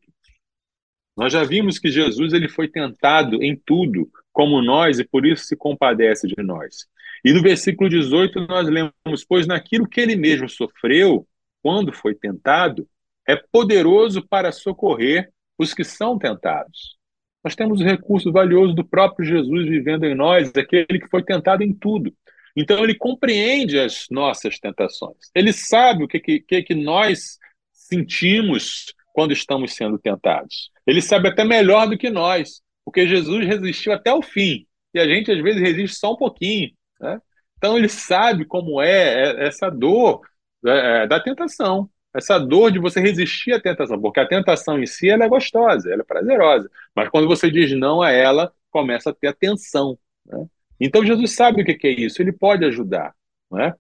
nós 1.17 1.33
já 1.33 1.45
vimos 1.45 1.79
que 1.79 1.91
Jesus 1.91 2.33
ele 2.33 2.49
foi 2.49 2.69
tentado 2.69 3.43
em 3.43 3.55
tudo, 3.55 4.11
como 4.33 4.63
nós, 4.63 4.99
e 4.99 5.05
por 5.05 5.27
isso 5.27 5.45
se 5.45 5.57
compadece 5.57 6.27
de 6.27 6.43
nós. 6.43 6.87
E 7.25 7.33
no 7.33 7.43
versículo 7.43 7.91
18 7.91 8.47
nós 8.47 8.69
lemos: 8.69 9.25
Pois 9.29 9.47
naquilo 9.47 9.89
que 9.89 10.01
ele 10.01 10.17
mesmo 10.17 10.49
sofreu, 10.49 11.27
quando 11.63 11.93
foi 11.93 12.15
tentado, 12.15 12.89
é 13.29 13.37
poderoso 13.37 14.27
para 14.27 14.51
socorrer 14.51 15.31
os 15.59 15.75
que 15.75 15.85
são 15.85 16.19
tentados. 16.19 16.99
Nós 17.45 17.55
temos 17.55 17.81
o 17.81 17.85
recurso 17.85 18.33
valioso 18.33 18.75
do 18.75 18.85
próprio 18.85 19.27
Jesus 19.27 19.69
vivendo 19.69 20.05
em 20.05 20.15
nós, 20.15 20.53
aquele 20.57 20.99
que 20.99 21.09
foi 21.09 21.23
tentado 21.23 21.63
em 21.63 21.73
tudo. 21.73 22.15
Então 22.57 22.83
ele 22.83 22.95
compreende 22.95 23.79
as 23.79 24.07
nossas 24.11 24.59
tentações. 24.59 25.31
Ele 25.35 25.53
sabe 25.53 26.05
o 26.05 26.09
que, 26.09 26.19
que, 26.19 26.63
que 26.63 26.75
nós 26.75 27.39
sentimos 27.73 28.95
quando 29.13 29.33
estamos 29.33 29.75
sendo 29.75 29.99
tentados. 29.99 30.71
Ele 30.87 31.03
sabe 31.03 31.29
até 31.29 31.45
melhor 31.45 31.89
do 31.89 31.99
que 31.99 32.11
nós, 32.11 32.63
porque 32.85 33.07
Jesus 33.07 33.47
resistiu 33.47 33.93
até 33.93 34.13
o 34.13 34.23
fim. 34.23 34.67
E 34.95 34.99
a 34.99 35.07
gente, 35.07 35.31
às 35.31 35.41
vezes, 35.43 35.61
resiste 35.61 35.97
só 35.99 36.13
um 36.13 36.17
pouquinho. 36.17 36.71
Né? 37.01 37.21
Então, 37.57 37.77
ele 37.77 37.89
sabe 37.89 38.45
como 38.45 38.81
é, 38.81 39.43
é 39.43 39.47
essa 39.47 39.71
dor 39.71 40.23
é, 40.67 41.03
é, 41.03 41.07
da 41.07 41.21
tentação. 41.21 41.89
Essa 42.15 42.39
dor 42.39 42.73
de 42.73 42.81
você 42.81 43.01
resistir 43.01 43.53
à 43.53 43.61
tentação. 43.61 44.01
Porque 44.01 44.19
a 44.19 44.27
tentação 44.27 44.83
em 44.83 44.87
si 44.87 45.09
ela 45.09 45.25
é 45.25 45.29
gostosa, 45.29 45.93
ela 45.93 46.03
é 46.03 46.05
prazerosa. 46.05 46.69
Mas 46.95 47.09
quando 47.09 47.29
você 47.29 47.51
diz 47.51 47.71
não 47.79 48.03
a 48.03 48.11
ela, 48.11 48.53
começa 48.71 49.11
a 49.11 49.15
ter 49.15 49.29
a 49.29 49.33
tensão. 49.33 49.97
Né? 50.27 50.47
Então 50.81 51.05
Jesus 51.05 51.35
sabe 51.35 51.63
o 51.63 51.65
que 51.65 51.87
é 51.87 51.91
isso, 51.91 52.23
ele 52.23 52.33
pode 52.33 52.65
ajudar, 52.65 53.15
não 53.51 53.61
é? 53.61 53.75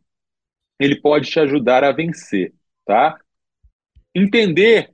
Ele 0.78 1.00
pode 1.00 1.30
te 1.30 1.40
ajudar 1.40 1.82
a 1.82 1.92
vencer, 1.92 2.52
tá? 2.84 3.18
Entender 4.14 4.90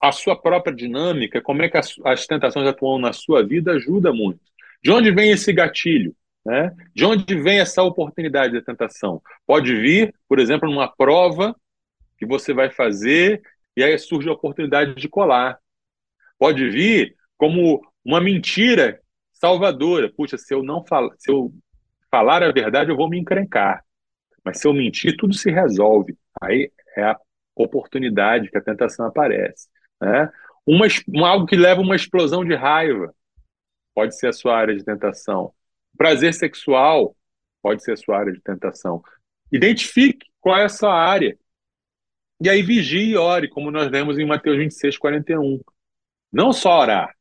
a 0.00 0.10
sua 0.10 0.34
própria 0.34 0.74
dinâmica, 0.74 1.40
como 1.40 1.62
é 1.62 1.68
que 1.68 1.76
as, 1.76 1.94
as 2.04 2.26
tentações 2.26 2.66
atuam 2.66 2.98
na 2.98 3.12
sua 3.12 3.46
vida, 3.46 3.72
ajuda 3.72 4.12
muito. 4.12 4.40
De 4.82 4.90
onde 4.90 5.12
vem 5.12 5.30
esse 5.30 5.52
gatilho? 5.52 6.14
Né? 6.44 6.74
De 6.92 7.04
onde 7.04 7.40
vem 7.40 7.60
essa 7.60 7.84
oportunidade 7.84 8.52
da 8.52 8.60
tentação? 8.60 9.22
Pode 9.46 9.74
vir, 9.76 10.12
por 10.28 10.40
exemplo, 10.40 10.68
numa 10.68 10.88
prova 10.88 11.54
que 12.18 12.26
você 12.26 12.52
vai 12.52 12.68
fazer 12.68 13.40
e 13.76 13.82
aí 13.82 13.96
surge 13.96 14.28
a 14.28 14.32
oportunidade 14.32 14.96
de 14.96 15.08
colar. 15.08 15.58
Pode 16.36 16.68
vir 16.68 17.14
como 17.38 17.80
uma 18.04 18.20
mentira 18.20 19.00
salvadora. 19.42 20.08
Puxa, 20.08 20.38
se 20.38 20.54
eu 20.54 20.62
não 20.62 20.86
falar, 20.86 21.10
se 21.18 21.30
eu 21.30 21.52
falar 22.08 22.44
a 22.44 22.52
verdade, 22.52 22.90
eu 22.90 22.96
vou 22.96 23.08
me 23.08 23.18
encrencar. 23.18 23.84
Mas 24.44 24.60
se 24.60 24.68
eu 24.68 24.72
mentir, 24.72 25.16
tudo 25.16 25.34
se 25.34 25.50
resolve. 25.50 26.16
Aí 26.40 26.70
é 26.96 27.02
a 27.02 27.18
oportunidade 27.56 28.48
que 28.48 28.56
a 28.56 28.62
tentação 28.62 29.06
aparece. 29.06 29.68
Né? 30.00 30.30
Uma, 30.64 30.86
algo 31.28 31.46
que 31.46 31.56
leva 31.56 31.80
a 31.80 31.84
uma 31.84 31.96
explosão 31.96 32.44
de 32.44 32.54
raiva 32.54 33.12
pode 33.92 34.16
ser 34.16 34.28
a 34.28 34.32
sua 34.32 34.56
área 34.56 34.76
de 34.76 34.84
tentação. 34.84 35.52
Prazer 35.98 36.32
sexual 36.32 37.16
pode 37.60 37.82
ser 37.82 37.92
a 37.92 37.96
sua 37.96 38.18
área 38.18 38.32
de 38.32 38.40
tentação. 38.40 39.02
Identifique 39.50 40.26
qual 40.40 40.56
é 40.56 40.64
a 40.64 40.68
sua 40.68 40.94
área. 40.94 41.36
E 42.40 42.48
aí 42.48 42.62
vigie 42.62 43.10
e 43.10 43.16
ore, 43.16 43.48
como 43.48 43.70
nós 43.70 43.90
lemos 43.90 44.18
em 44.18 44.26
Mateus 44.26 44.56
26, 44.56 44.98
41. 44.98 45.60
Não 46.32 46.52
só 46.52 46.80
orar, 46.80 47.14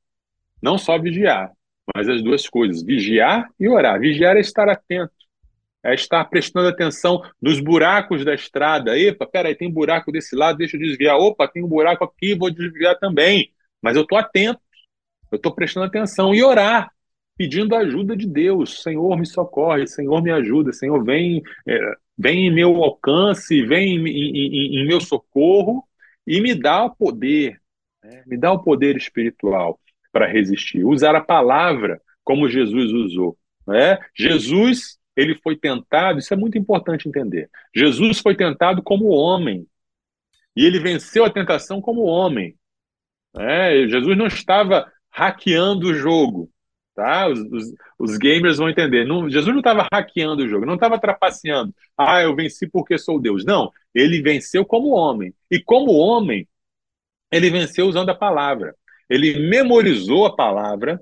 não 0.61 0.77
só 0.77 0.97
vigiar, 0.97 1.51
mas 1.95 2.07
as 2.07 2.21
duas 2.21 2.47
coisas, 2.47 2.83
vigiar 2.83 3.49
e 3.59 3.67
orar. 3.67 3.99
Vigiar 3.99 4.37
é 4.37 4.39
estar 4.39 4.69
atento, 4.69 5.11
é 5.83 5.93
estar 5.93 6.23
prestando 6.25 6.67
atenção 6.67 7.21
nos 7.41 7.59
buracos 7.59 8.23
da 8.23 8.33
estrada. 8.33 8.97
Epa, 8.97 9.25
peraí, 9.25 9.55
tem 9.55 9.71
buraco 9.71 10.11
desse 10.11 10.35
lado, 10.35 10.57
deixa 10.57 10.77
eu 10.77 10.81
desviar. 10.81 11.17
Opa, 11.17 11.47
tem 11.47 11.63
um 11.63 11.67
buraco 11.67 12.03
aqui, 12.03 12.35
vou 12.35 12.51
desviar 12.51 12.97
também. 12.99 13.51
Mas 13.81 13.95
eu 13.95 14.03
estou 14.03 14.17
atento, 14.17 14.61
eu 15.31 15.37
estou 15.37 15.53
prestando 15.53 15.87
atenção. 15.87 16.33
E 16.33 16.43
orar, 16.43 16.91
pedindo 17.37 17.75
a 17.75 17.79
ajuda 17.79 18.15
de 18.15 18.27
Deus. 18.27 18.81
Senhor, 18.81 19.17
me 19.17 19.25
socorre, 19.25 19.87
Senhor, 19.87 20.21
me 20.21 20.31
ajuda, 20.31 20.71
Senhor, 20.71 21.03
vem, 21.03 21.41
é, 21.67 21.79
vem 22.17 22.47
em 22.47 22.53
meu 22.53 22.83
alcance, 22.83 23.65
vem 23.65 23.95
em, 23.95 24.07
em, 24.07 24.77
em, 24.77 24.81
em 24.81 24.87
meu 24.87 25.01
socorro 25.01 25.83
e 26.27 26.39
me 26.39 26.53
dá 26.53 26.85
o 26.85 26.95
poder, 26.95 27.59
Né? 28.03 28.23
Me 28.27 28.37
dá 28.37 28.51
o 28.51 28.63
poder 28.63 28.95
espiritual 28.95 29.79
para 30.11 30.27
resistir. 30.27 30.83
Usar 30.85 31.15
a 31.15 31.21
palavra 31.21 32.01
como 32.23 32.49
Jesus 32.49 32.91
usou. 32.91 33.37
Né? 33.67 33.97
Jesus 34.15 34.99
ele 35.15 35.35
foi 35.35 35.57
tentado, 35.57 36.19
isso 36.19 36.33
é 36.33 36.37
muito 36.37 36.57
importante 36.57 37.07
entender. 37.07 37.49
Jesus 37.75 38.19
foi 38.19 38.35
tentado 38.35 38.81
como 38.81 39.09
homem. 39.09 39.67
E 40.55 40.65
ele 40.65 40.79
venceu 40.79 41.25
a 41.25 41.29
tentação 41.29 41.81
como 41.81 42.01
homem. 42.01 42.57
É, 43.37 43.87
Jesus 43.87 44.17
não 44.17 44.27
estava 44.27 44.91
hackeando 45.09 45.87
o 45.87 45.93
jogo. 45.93 46.49
Tá? 46.93 47.27
Os, 47.27 47.39
os, 47.39 47.73
os 47.97 48.17
gamers 48.17 48.57
vão 48.57 48.69
entender. 48.69 49.05
Não, 49.05 49.29
Jesus 49.29 49.51
não 49.51 49.59
estava 49.59 49.87
hackeando 49.91 50.43
o 50.43 50.47
jogo, 50.47 50.65
não 50.65 50.75
estava 50.75 50.99
trapaceando. 50.99 51.73
Ah, 51.97 52.21
eu 52.21 52.35
venci 52.35 52.67
porque 52.67 52.97
sou 52.97 53.19
Deus. 53.19 53.45
Não, 53.45 53.71
ele 53.93 54.21
venceu 54.21 54.65
como 54.65 54.89
homem. 54.89 55.33
E 55.49 55.59
como 55.59 55.93
homem, 55.93 56.47
ele 57.31 57.49
venceu 57.49 57.87
usando 57.87 58.09
a 58.09 58.15
palavra. 58.15 58.75
Ele 59.11 59.37
memorizou 59.49 60.25
a 60.25 60.33
palavra, 60.33 60.97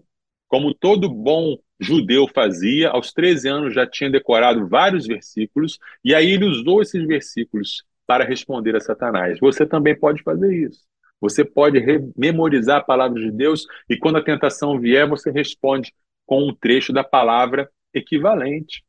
como 0.47 0.73
todo 0.73 1.07
bom 1.07 1.59
judeu 1.79 2.27
fazia. 2.27 2.89
Aos 2.89 3.13
13 3.13 3.47
anos 3.47 3.73
já 3.75 3.85
tinha 3.85 4.09
decorado 4.09 4.67
vários 4.67 5.05
versículos, 5.05 5.77
e 6.03 6.15
aí 6.15 6.31
ele 6.31 6.45
usou 6.45 6.81
esses 6.81 7.05
versículos 7.05 7.83
para 8.07 8.25
responder 8.25 8.75
a 8.75 8.79
Satanás. 8.79 9.37
Você 9.39 9.63
também 9.63 9.95
pode 9.95 10.23
fazer 10.23 10.51
isso. 10.51 10.83
Você 11.21 11.45
pode 11.45 11.79
memorizar 12.17 12.77
a 12.77 12.83
palavra 12.83 13.21
de 13.21 13.29
Deus 13.29 13.67
e 13.87 13.95
quando 13.95 14.17
a 14.17 14.23
tentação 14.23 14.79
vier, 14.79 15.07
você 15.07 15.29
responde 15.29 15.93
com 16.25 16.47
um 16.47 16.55
trecho 16.55 16.91
da 16.91 17.03
palavra 17.03 17.69
equivalente. 17.93 18.83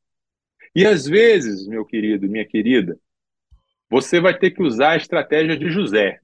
E 0.74 0.86
às 0.86 1.04
vezes, 1.04 1.66
meu 1.68 1.84
querido, 1.84 2.26
minha 2.26 2.46
querida, 2.46 2.98
você 3.90 4.18
vai 4.18 4.38
ter 4.38 4.52
que 4.52 4.62
usar 4.62 4.92
a 4.92 4.96
estratégia 4.96 5.58
de 5.58 5.68
José, 5.68 6.20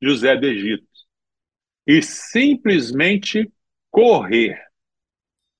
José 0.00 0.34
do 0.34 0.46
Egito, 0.46 0.95
e 1.86 2.02
simplesmente 2.02 3.50
correr. 3.90 4.60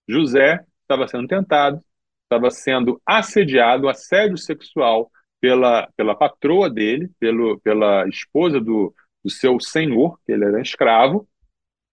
José 0.08 0.64
estava 0.82 1.06
sendo 1.08 1.26
tentado, 1.26 1.80
estava 2.24 2.50
sendo 2.50 3.00
assediado, 3.06 3.88
assédio 3.88 4.36
sexual 4.36 5.10
pela, 5.40 5.88
pela 5.96 6.14
patroa 6.14 6.68
dele, 6.68 7.10
pelo, 7.18 7.60
pela 7.60 8.08
esposa 8.08 8.60
do, 8.60 8.94
do 9.24 9.30
seu 9.30 9.60
senhor, 9.60 10.18
que 10.24 10.32
ele 10.32 10.44
era 10.44 10.60
escravo, 10.60 11.28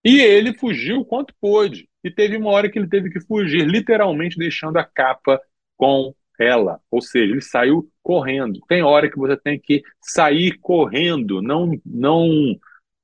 e 0.04 0.20
ele 0.20 0.54
fugiu 0.54 1.06
quanto 1.06 1.34
pôde. 1.40 1.88
E 2.04 2.12
teve 2.12 2.36
uma 2.36 2.52
hora 2.52 2.70
que 2.70 2.78
ele 2.78 2.90
teve 2.90 3.10
que 3.10 3.22
fugir, 3.22 3.66
literalmente 3.66 4.38
deixando 4.38 4.78
a 4.78 4.84
capa 4.84 5.40
com 5.78 6.14
ela. 6.40 6.80
Ou 6.92 7.02
seja, 7.02 7.32
ele 7.32 7.42
saiu 7.42 7.90
correndo. 8.02 8.60
Tem 8.68 8.84
hora 8.84 9.10
que 9.10 9.18
você 9.18 9.38
tem 9.38 9.58
que 9.60 9.82
sair 10.02 10.58
correndo, 10.60 11.42
não 11.42 11.72
não 11.86 12.60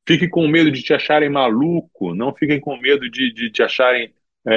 fique 0.10 0.28
com 0.28 0.48
medo 0.48 0.72
de 0.72 0.82
te 0.82 0.92
acharem 0.92 1.30
maluco, 1.30 2.16
não 2.16 2.34
fiquem 2.34 2.60
com 2.60 2.76
medo 2.78 3.08
de, 3.08 3.32
de 3.32 3.52
te 3.52 3.62
acharem 3.62 4.12
é, 4.44 4.56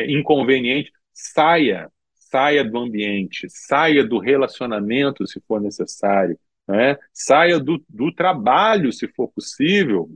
é, 0.00 0.10
inconveniente. 0.10 0.90
Saia, 1.12 1.90
saia 2.14 2.64
do 2.64 2.78
ambiente, 2.78 3.46
saia 3.50 4.02
do 4.02 4.18
relacionamento 4.18 5.26
se 5.26 5.42
for 5.46 5.60
necessário, 5.60 6.38
né? 6.66 6.96
Saia 7.12 7.60
do, 7.60 7.84
do 7.86 8.10
trabalho, 8.14 8.90
se 8.94 9.06
for 9.08 9.28
possível. 9.28 10.08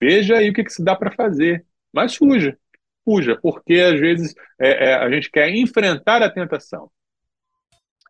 Veja 0.00 0.38
aí 0.38 0.48
o 0.48 0.54
que, 0.54 0.64
que 0.64 0.72
se 0.72 0.82
dá 0.82 0.96
para 0.96 1.12
fazer. 1.12 1.66
Mas 1.92 2.16
fuja, 2.16 2.56
fuja, 3.04 3.38
porque 3.42 3.74
às 3.74 4.00
vezes 4.00 4.34
é, 4.58 4.88
é, 4.88 4.94
a 4.94 5.10
gente 5.10 5.30
quer 5.30 5.54
enfrentar 5.54 6.22
a 6.22 6.30
tentação. 6.30 6.90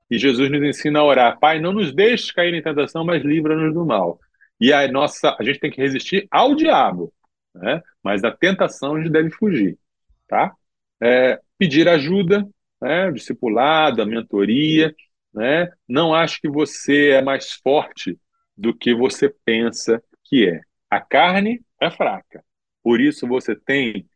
E 0.09 0.17
Jesus 0.17 0.49
nos 0.49 0.63
ensina 0.63 1.01
a 1.01 1.05
orar: 1.05 1.41
Pai, 1.41 1.59
não 1.61 1.73
nos 1.73 1.93
deixes 1.93 2.31
cair 2.31 2.55
em 2.55 2.63
tentação, 2.63 3.05
mas 3.05 3.25
livra-nos 3.25 3.75
do 3.75 3.85
mal. 3.85 4.21
E 4.61 4.73
a 4.73 4.91
nossa, 4.91 5.37
a 5.39 5.43
gente 5.43 5.61
tem 5.61 5.71
que 5.71 5.81
resistir 5.81 6.27
ao 6.31 6.55
diabo, 6.55 7.13
né? 7.55 7.83
mas 8.03 8.23
da 8.23 8.31
tentação 8.31 8.95
a 8.95 8.99
gente 8.99 9.11
deve 9.11 9.31
fugir. 9.31 9.79
Tá? 10.27 10.55
É, 11.01 11.41
pedir 11.57 11.89
ajuda, 11.89 12.47
né? 12.81 13.11
discipulado, 13.13 14.03
a 14.03 14.07
mentoria, 14.07 14.95
né? 15.33 15.71
Não 15.87 16.15
acho 16.15 16.41
que 16.41 16.49
você 16.49 17.11
é 17.11 17.23
mais 17.23 17.53
forte 17.53 18.19
do 18.57 18.77
que 18.77 18.95
você 18.95 19.33
pensa 19.45 20.03
que 20.25 20.49
é. 20.49 20.61
A 20.91 21.01
carne 21.01 21.61
é 21.81 21.91
fraca. 21.91 22.45
Por 22.83 23.01
isso 23.01 23.27
você 23.27 23.55
tem 23.55 24.09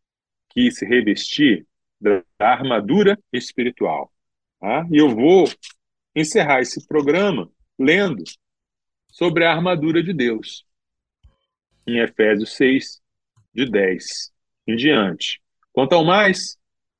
que 0.50 0.70
se 0.70 0.84
revestir 0.84 1.66
da 2.00 2.22
armadura 2.38 3.18
espiritual. 3.32 4.12
Tá? 4.60 4.86
E 4.90 4.96
eu 4.98 5.10
vou 5.10 5.44
encerrar 6.14 6.60
esse 6.60 6.86
programa 6.86 7.48
lendo 7.78 8.22
sobre 9.12 9.44
a 9.44 9.52
armadura 9.52 10.02
de 10.02 10.12
Deus, 10.12 10.64
em 11.86 11.98
Efésios 11.98 12.56
6, 12.56 13.00
de 13.54 13.70
10 13.70 14.32
em 14.66 14.74
diante. 14.74 15.40
Quanto 15.72 15.94
ao 15.94 16.04
mais, 16.04 16.56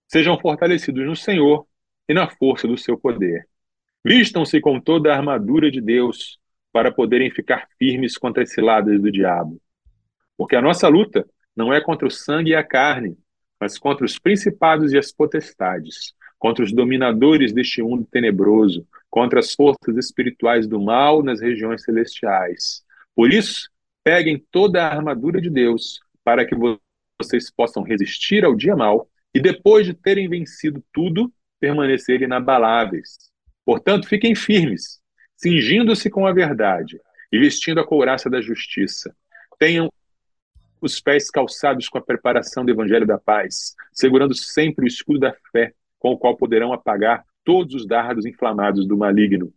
sejam 0.06 0.38
fortalecidos 0.38 1.06
no 1.06 1.16
Senhor 1.16 1.66
e 2.08 2.14
na 2.14 2.28
força 2.28 2.68
do 2.68 2.76
seu 2.76 2.98
poder. 2.98 3.48
Vistam-se 4.04 4.60
com 4.60 4.78
toda 4.78 5.12
a 5.12 5.16
armadura 5.16 5.70
de 5.70 5.80
Deus 5.80 6.38
para 6.72 6.92
poderem 6.92 7.30
ficar 7.30 7.66
firmes 7.78 8.18
contra 8.18 8.42
as 8.42 8.52
ciladas 8.52 9.00
do 9.00 9.10
diabo. 9.10 9.60
Porque 10.36 10.56
a 10.56 10.62
nossa 10.62 10.88
luta 10.88 11.26
não 11.56 11.72
é 11.72 11.80
contra 11.80 12.06
o 12.06 12.10
sangue 12.10 12.50
e 12.50 12.54
a 12.54 12.64
carne, 12.64 13.16
mas 13.60 13.78
contra 13.78 14.04
os 14.04 14.18
principados 14.18 14.92
e 14.92 14.98
as 14.98 15.12
potestades, 15.12 16.14
contra 16.38 16.64
os 16.64 16.72
dominadores 16.72 17.52
deste 17.52 17.82
mundo 17.82 18.06
tenebroso, 18.10 18.86
contra 19.12 19.40
as 19.40 19.52
forças 19.52 19.94
espirituais 19.98 20.66
do 20.66 20.80
mal 20.80 21.22
nas 21.22 21.38
regiões 21.38 21.84
celestiais. 21.84 22.82
Por 23.14 23.30
isso, 23.30 23.68
peguem 24.02 24.42
toda 24.50 24.82
a 24.82 24.88
armadura 24.88 25.38
de 25.38 25.50
Deus 25.50 26.00
para 26.24 26.46
que 26.46 26.56
vocês 27.20 27.50
possam 27.50 27.82
resistir 27.82 28.42
ao 28.42 28.54
dia 28.54 28.74
mal 28.74 29.06
e, 29.34 29.38
depois 29.38 29.84
de 29.84 29.92
terem 29.92 30.30
vencido 30.30 30.82
tudo, 30.90 31.30
permanecerem 31.60 32.24
inabaláveis 32.24 33.30
Portanto, 33.66 34.08
fiquem 34.08 34.34
firmes, 34.34 34.98
cingindo-se 35.36 36.08
com 36.08 36.26
a 36.26 36.32
verdade 36.32 36.98
e 37.30 37.38
vestindo 37.38 37.80
a 37.80 37.86
couraça 37.86 38.30
da 38.30 38.40
justiça. 38.40 39.14
Tenham 39.58 39.92
os 40.80 41.00
pés 41.00 41.30
calçados 41.30 41.86
com 41.86 41.98
a 41.98 42.02
preparação 42.02 42.64
do 42.64 42.72
evangelho 42.72 43.06
da 43.06 43.18
paz, 43.18 43.74
segurando 43.92 44.34
sempre 44.34 44.86
o 44.86 44.88
escudo 44.88 45.20
da 45.20 45.36
fé, 45.52 45.74
com 45.98 46.12
o 46.12 46.18
qual 46.18 46.34
poderão 46.34 46.72
apagar 46.72 47.24
todos 47.44 47.74
os 47.74 47.86
dardos 47.86 48.26
inflamados 48.26 48.86
do 48.86 48.96
maligno. 48.96 49.52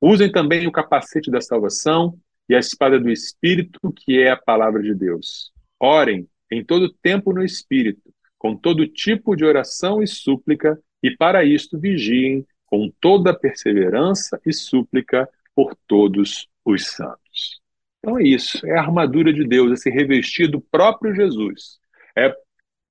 Usem 0.00 0.30
também 0.30 0.66
o 0.66 0.72
capacete 0.72 1.30
da 1.30 1.40
salvação 1.40 2.18
e 2.48 2.54
a 2.54 2.58
espada 2.58 2.98
do 2.98 3.10
Espírito, 3.10 3.78
que 3.92 4.18
é 4.18 4.30
a 4.30 4.36
palavra 4.36 4.82
de 4.82 4.94
Deus. 4.94 5.52
Orem 5.78 6.28
em 6.50 6.64
todo 6.64 6.92
tempo 6.92 7.32
no 7.32 7.44
Espírito, 7.44 8.12
com 8.38 8.56
todo 8.56 8.86
tipo 8.86 9.36
de 9.36 9.44
oração 9.44 10.02
e 10.02 10.06
súplica, 10.06 10.80
e 11.02 11.14
para 11.16 11.44
isto 11.44 11.78
vigiem 11.78 12.46
com 12.66 12.90
toda 13.00 13.38
perseverança 13.38 14.40
e 14.46 14.52
súplica 14.52 15.28
por 15.54 15.76
todos 15.86 16.48
os 16.64 16.86
santos. 16.86 17.60
Então 17.98 18.18
é 18.18 18.22
isso, 18.22 18.66
é 18.66 18.78
a 18.78 18.80
armadura 18.80 19.32
de 19.32 19.46
Deus, 19.46 19.72
é 19.72 19.76
se 19.76 19.90
revestir 19.90 20.48
do 20.48 20.60
próprio 20.60 21.14
Jesus. 21.14 21.78
É 22.16 22.34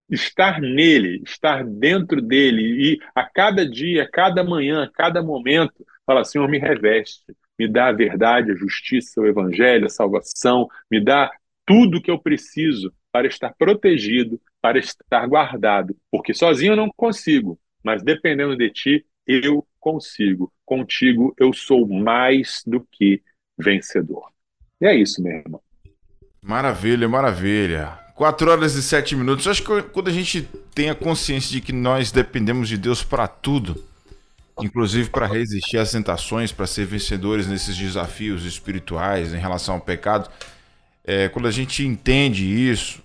estar 0.10 0.60
nele, 0.60 1.22
estar 1.26 1.64
dentro 1.64 2.22
dele 2.22 2.94
e 2.94 3.00
a 3.14 3.24
cada 3.24 3.68
dia, 3.68 4.04
a 4.04 4.10
cada 4.10 4.44
manhã, 4.44 4.84
a 4.84 4.90
cada 4.90 5.22
momento, 5.22 5.86
fala: 6.06 6.24
Senhor, 6.24 6.48
me 6.48 6.58
reveste, 6.58 7.36
me 7.58 7.68
dá 7.68 7.88
a 7.88 7.94
verdade, 7.94 8.52
a 8.52 8.56
justiça, 8.56 9.22
o 9.22 9.28
evangelho, 9.28 9.86
a 9.86 9.90
salvação, 9.90 10.68
me 10.90 11.04
dá 11.04 11.32
tudo 11.66 12.02
que 12.02 12.10
eu 12.10 12.18
preciso 12.18 12.92
para 13.12 13.28
estar 13.28 13.54
protegido, 13.58 14.40
para 14.62 14.80
estar 14.80 15.28
guardado, 15.28 15.96
porque 16.12 16.34
sozinho 16.34 16.74
eu 16.74 16.78
não 16.78 16.90
consigo, 16.96 17.60
mas 17.84 18.04
dependendo 18.04 18.56
de 18.56 18.70
ti, 18.70 19.06
eu 19.26 19.66
consigo. 19.80 20.52
Contigo 20.66 21.34
eu 21.38 21.54
sou 21.54 21.88
mais 21.88 22.64
do 22.66 22.86
que 22.92 23.22
vencedor. 23.58 24.32
E 24.82 24.86
é 24.86 24.96
isso, 24.96 25.22
meu 25.22 25.34
irmão. 25.34 25.62
Maravilha, 26.42 27.08
maravilha. 27.08 28.00
4 28.20 28.52
horas 28.52 28.76
e 28.76 28.84
7 28.84 29.16
minutos. 29.16 29.46
Eu 29.46 29.52
acho 29.54 29.64
que 29.64 29.82
quando 29.82 30.10
a 30.10 30.12
gente 30.12 30.42
tem 30.76 30.90
a 30.90 30.96
consciência 30.96 31.54
de 31.54 31.62
que 31.62 31.72
nós 31.72 32.12
dependemos 32.12 32.68
de 32.68 32.78
Deus 32.78 33.02
para 33.02 33.30
tudo, 33.30 33.82
inclusive 34.60 35.10
para 35.10 35.26
resistir 35.26 35.78
às 35.78 35.94
tentações, 35.94 36.52
para 36.52 36.68
ser 36.68 36.86
vencedores 36.86 37.48
nesses 37.48 37.78
desafios 37.78 38.44
espirituais 38.44 39.34
em 39.34 39.38
relação 39.38 39.76
ao 39.76 39.80
pecado, 39.80 40.30
é, 41.06 41.30
quando 41.30 41.48
a 41.48 41.52
gente 41.52 41.86
entende 41.86 42.44
isso, 42.44 43.02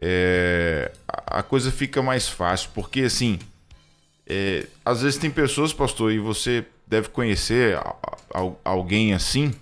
é, 0.00 0.90
a 1.06 1.44
coisa 1.44 1.70
fica 1.70 2.02
mais 2.02 2.28
fácil, 2.28 2.70
porque 2.74 3.02
assim, 3.02 3.38
é, 4.26 4.66
às 4.84 5.02
vezes 5.02 5.20
tem 5.20 5.30
pessoas, 5.30 5.72
pastor, 5.72 6.10
e 6.10 6.18
você 6.18 6.64
deve 6.84 7.10
conhecer 7.10 7.78
alguém 8.64 9.14
assim, 9.14 9.54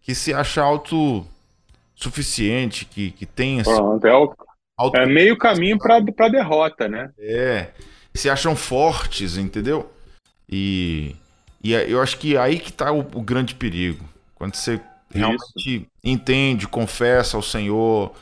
que 0.00 0.14
se 0.14 0.32
acha 0.32 0.62
autossuficiente, 1.98 2.84
que, 2.84 3.10
que. 3.10 3.28
Assim, 3.60 3.62
Pronto, 3.64 4.06
é, 4.06 4.16
o, 4.16 4.34
auto... 4.76 4.96
é 4.96 5.06
meio 5.06 5.36
caminho 5.36 5.78
para 5.78 6.28
derrota, 6.28 6.88
né? 6.88 7.10
É. 7.18 7.68
Se 8.14 8.30
acham 8.30 8.56
fortes, 8.56 9.36
entendeu? 9.36 9.90
E, 10.48 11.14
e 11.62 11.72
eu 11.72 12.00
acho 12.00 12.16
que 12.18 12.36
aí 12.36 12.58
que 12.58 12.70
está 12.70 12.90
o, 12.92 13.00
o 13.00 13.22
grande 13.22 13.54
perigo. 13.54 14.04
Quando 14.34 14.54
você 14.54 14.80
realmente 15.12 15.42
Isso. 15.56 15.86
entende, 16.02 16.68
confessa 16.68 17.36
ao 17.36 17.42
Senhor, 17.42 18.12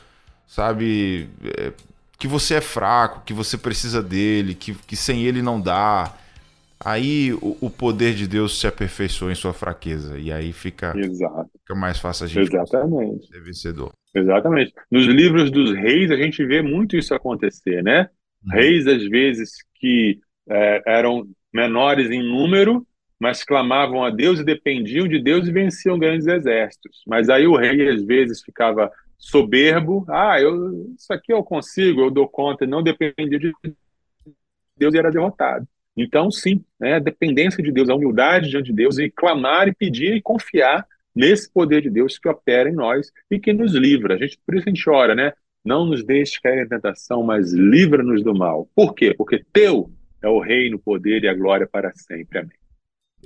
sabe, 0.47 1.29
é, 1.57 1.71
que 2.17 2.27
você 2.27 2.55
é 2.55 2.61
fraco, 2.61 3.21
que 3.25 3.33
você 3.33 3.57
precisa 3.57 4.01
dele, 4.01 4.55
que, 4.55 4.73
que 4.73 4.95
sem 4.95 5.23
ele 5.23 5.41
não 5.41 5.61
dá. 5.61 6.13
Aí 6.83 7.33
o, 7.33 7.57
o 7.61 7.69
poder 7.69 8.13
de 8.13 8.27
Deus 8.27 8.59
se 8.59 8.67
aperfeiçoa 8.67 9.31
em 9.31 9.35
sua 9.35 9.53
fraqueza. 9.53 10.17
E 10.17 10.31
aí 10.31 10.53
fica, 10.53 10.93
fica 10.93 11.75
mais 11.75 11.99
fácil 11.99 12.25
a 12.25 12.27
gente 12.27 12.55
Exatamente. 12.55 13.27
ser 13.27 13.41
vencedor. 13.41 13.93
Exatamente. 14.13 14.73
Nos 14.91 15.05
livros 15.05 15.51
dos 15.51 15.73
reis, 15.73 16.11
a 16.11 16.15
gente 16.15 16.45
vê 16.45 16.61
muito 16.61 16.95
isso 16.95 17.13
acontecer, 17.13 17.83
né? 17.83 18.09
Uhum. 18.45 18.53
Reis, 18.53 18.87
às 18.87 19.03
vezes, 19.07 19.51
que 19.75 20.19
é, 20.49 20.83
eram 20.85 21.27
menores 21.53 22.09
em 22.11 22.21
número, 22.21 22.85
mas 23.19 23.43
clamavam 23.43 24.03
a 24.03 24.09
Deus 24.09 24.39
e 24.39 24.43
dependiam 24.43 25.07
de 25.07 25.19
Deus 25.19 25.47
e 25.47 25.51
venciam 25.51 25.97
grandes 25.97 26.27
exércitos. 26.27 27.01
Mas 27.07 27.29
aí 27.29 27.47
o 27.47 27.57
rei, 27.57 27.89
às 27.89 28.03
vezes, 28.03 28.41
ficava 28.43 28.91
soberbo. 29.17 30.05
Ah, 30.07 30.39
eu, 30.39 30.93
isso 30.95 31.11
aqui 31.11 31.33
eu 31.33 31.43
consigo, 31.43 32.01
eu 32.01 32.11
dou 32.11 32.27
conta, 32.27 32.67
não 32.67 32.83
dependia 32.83 33.39
de 33.39 33.51
Deus 34.77 34.93
e 34.93 34.97
era 34.97 35.11
derrotado. 35.11 35.67
Então, 35.97 36.29
sim, 36.29 36.63
né, 36.79 36.93
a 36.93 36.99
dependência 36.99 37.63
de 37.63 37.71
Deus, 37.71 37.89
a 37.89 37.95
humildade 37.95 38.49
diante 38.49 38.67
de 38.67 38.73
Deus 38.73 38.99
e 38.99 39.09
clamar 39.09 39.67
e 39.67 39.73
pedir 39.73 40.15
e 40.15 40.21
confiar 40.21 40.85
nesse 41.15 41.51
poder 41.51 41.81
de 41.81 41.89
Deus 41.89 42.19
que 42.19 42.29
opera 42.29 42.69
em 42.69 42.73
nós 42.73 43.11
e 43.31 43.39
que 43.39 43.51
nos 43.51 43.73
livra. 43.73 44.13
A 44.13 44.17
gente, 44.17 44.37
por 44.45 44.55
isso 44.55 44.69
a 44.69 44.69
gente 44.69 44.87
ora, 44.87 45.15
né? 45.15 45.33
Não 45.65 45.85
nos 45.85 46.05
deixe 46.05 46.39
cair 46.39 46.63
em 46.63 46.69
tentação, 46.69 47.23
mas 47.23 47.51
livra-nos 47.51 48.23
do 48.23 48.35
mal. 48.35 48.69
Por 48.75 48.93
quê? 48.93 49.15
Porque 49.17 49.43
teu 49.51 49.89
é 50.21 50.27
o 50.27 50.39
reino, 50.39 50.77
o 50.77 50.79
poder 50.79 51.23
e 51.23 51.27
a 51.27 51.33
glória 51.33 51.67
para 51.67 51.91
sempre. 51.95 52.39
Amém. 52.39 52.51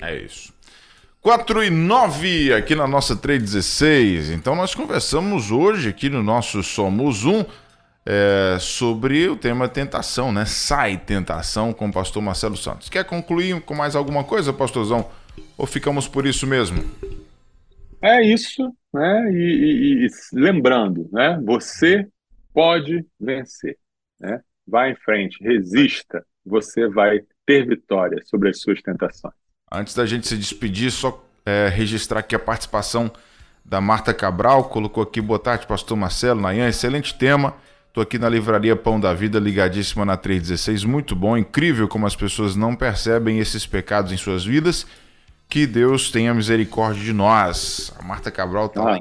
É 0.01 0.15
isso. 0.15 0.53
4 1.21 1.63
e 1.65 1.69
9 1.69 2.53
aqui 2.53 2.73
na 2.73 2.87
nossa 2.87 3.15
316. 3.15 4.31
Então 4.31 4.55
nós 4.55 4.73
conversamos 4.73 5.51
hoje 5.51 5.89
aqui 5.89 6.09
no 6.09 6.23
nosso 6.23 6.63
Somos 6.63 7.25
Um 7.25 7.45
é, 8.05 8.57
sobre 8.59 9.27
o 9.27 9.35
tema 9.35 9.67
tentação, 9.67 10.31
né? 10.31 10.45
Sai 10.45 10.97
tentação 10.97 11.73
com 11.73 11.87
o 11.87 11.93
pastor 11.93 12.21
Marcelo 12.21 12.57
Santos. 12.57 12.89
Quer 12.89 13.05
concluir 13.05 13.61
com 13.61 13.75
mais 13.75 13.95
alguma 13.95 14.23
coisa, 14.23 14.51
pastorzão? 14.51 15.09
Ou 15.57 15.65
ficamos 15.65 16.07
por 16.07 16.25
isso 16.25 16.47
mesmo? 16.47 16.83
É 18.01 18.21
isso, 18.21 18.63
né? 18.93 19.31
E, 19.31 20.05
e, 20.05 20.05
e 20.05 20.09
lembrando, 20.33 21.07
né? 21.11 21.39
Você 21.45 22.07
pode 22.53 23.05
vencer, 23.19 23.77
né? 24.19 24.41
Vá 24.67 24.89
em 24.89 24.95
frente, 24.95 25.43
resista, 25.43 26.25
você 26.45 26.87
vai 26.87 27.19
ter 27.45 27.67
vitória 27.67 28.21
sobre 28.25 28.49
as 28.49 28.59
suas 28.59 28.81
tentações. 28.81 29.33
Antes 29.71 29.93
da 29.93 30.05
gente 30.05 30.27
se 30.27 30.37
despedir, 30.37 30.91
só 30.91 31.23
é, 31.45 31.67
registrar 31.69 32.19
aqui 32.19 32.35
a 32.35 32.39
participação 32.39 33.11
da 33.63 33.79
Marta 33.79 34.13
Cabral, 34.13 34.65
colocou 34.69 35.03
aqui, 35.03 35.21
boa 35.21 35.39
tarde, 35.39 35.67
pastor 35.67 35.95
Marcelo, 35.95 36.41
Nayan, 36.41 36.67
excelente 36.67 37.17
tema. 37.17 37.55
Estou 37.91 38.03
aqui 38.03 38.17
na 38.17 38.29
livraria 38.29 38.73
Pão 38.73 38.97
da 38.97 39.13
Vida, 39.13 39.37
ligadíssima 39.37 40.05
na 40.05 40.15
316, 40.15 40.85
muito 40.85 41.13
bom, 41.13 41.35
incrível 41.35 41.89
como 41.89 42.07
as 42.07 42.15
pessoas 42.15 42.55
não 42.55 42.73
percebem 42.73 43.39
esses 43.39 43.67
pecados 43.67 44.13
em 44.13 44.17
suas 44.17 44.45
vidas. 44.45 44.87
Que 45.49 45.67
Deus 45.67 46.09
tenha 46.09 46.33
misericórdia 46.33 47.03
de 47.03 47.11
nós. 47.11 47.93
A 47.99 48.01
Marta 48.01 48.31
Cabral 48.31 48.67
está 48.67 48.97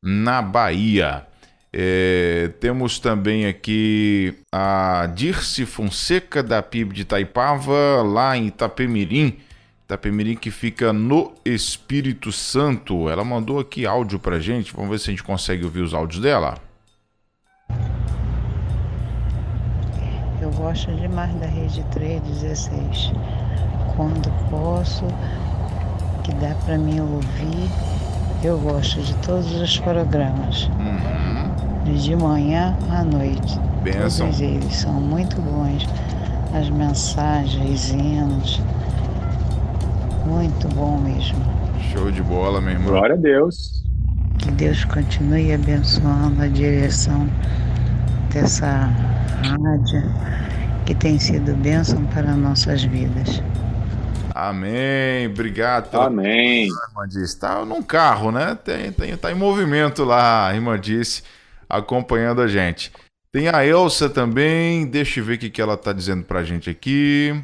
na 0.00 0.40
Bahia. 0.40 1.26
É, 1.72 2.52
temos 2.60 3.00
também 3.00 3.46
aqui 3.46 4.32
a 4.52 5.10
Dirce 5.12 5.66
Fonseca, 5.66 6.44
da 6.44 6.62
PIB 6.62 6.94
de 6.94 7.02
Itaipava, 7.02 8.02
lá 8.04 8.36
em 8.36 8.46
Itapemirim. 8.46 9.38
Itapemirim 9.84 10.36
que 10.36 10.52
fica 10.52 10.92
no 10.92 11.32
Espírito 11.44 12.30
Santo. 12.30 13.08
Ela 13.08 13.24
mandou 13.24 13.58
aqui 13.58 13.84
áudio 13.84 14.20
pra 14.20 14.38
gente. 14.38 14.72
Vamos 14.72 14.92
ver 14.92 15.00
se 15.00 15.10
a 15.10 15.12
gente 15.12 15.24
consegue 15.24 15.64
ouvir 15.64 15.80
os 15.80 15.92
áudios 15.92 16.22
dela. 16.22 16.56
Eu 20.40 20.50
gosto 20.50 20.92
demais 20.92 21.34
da 21.36 21.46
Rede 21.46 21.84
316. 21.90 23.12
Quando 23.96 24.30
posso, 24.50 25.04
que 26.22 26.34
dá 26.34 26.54
para 26.64 26.76
mim 26.76 27.00
ouvir, 27.00 27.70
eu 28.42 28.58
gosto 28.58 29.00
de 29.00 29.14
todos 29.16 29.52
os 29.54 29.78
programas. 29.78 30.68
Uhum 30.78 31.34
de 31.92 32.16
manhã 32.16 32.76
à 32.90 33.04
noite. 33.04 33.58
Benção. 33.82 34.26
Todos 34.26 34.40
eles 34.40 34.76
são 34.76 34.94
muito 34.94 35.40
bons. 35.40 35.86
As 36.54 36.70
mensagens, 36.70 37.90
hinos. 37.90 38.60
Muito 40.26 40.68
bom 40.74 40.98
mesmo. 40.98 41.38
Show 41.92 42.10
de 42.10 42.22
bola, 42.22 42.60
meu 42.60 42.72
irmão. 42.72 42.92
Glória 42.92 43.14
a 43.14 43.18
Deus. 43.18 43.84
Que 44.38 44.50
Deus 44.52 44.84
continue 44.84 45.52
abençoando 45.52 46.42
a 46.42 46.48
direção 46.48 47.28
dessa 48.32 48.66
rádio 49.42 50.02
que 50.86 50.94
tem 50.94 51.18
sido 51.18 51.54
bênção 51.56 52.04
para 52.06 52.34
nossas 52.34 52.84
vidas. 52.84 53.42
Amém. 54.34 55.28
Obrigado. 55.28 55.90
Pela... 55.90 56.06
Amém. 56.06 56.64
Irmã 56.66 57.08
disse, 57.08 57.38
tá 57.38 57.64
num 57.64 57.82
carro, 57.82 58.32
né? 58.32 58.58
Tem, 58.62 58.90
tem, 58.90 59.16
tá 59.16 59.30
em 59.30 59.34
movimento 59.36 60.04
lá, 60.04 60.48
a 60.48 60.54
irmã 60.54 60.78
disse 60.78 61.22
acompanhando 61.68 62.42
a 62.42 62.48
gente. 62.48 62.92
Tem 63.32 63.48
a 63.48 63.64
Elsa 63.66 64.08
também, 64.08 64.86
deixa 64.86 65.20
eu 65.20 65.24
ver 65.24 65.34
o 65.34 65.38
que, 65.38 65.50
que 65.50 65.60
ela 65.60 65.74
está 65.74 65.92
dizendo 65.92 66.24
para 66.24 66.40
a 66.40 66.44
gente 66.44 66.68
aqui. 66.68 67.34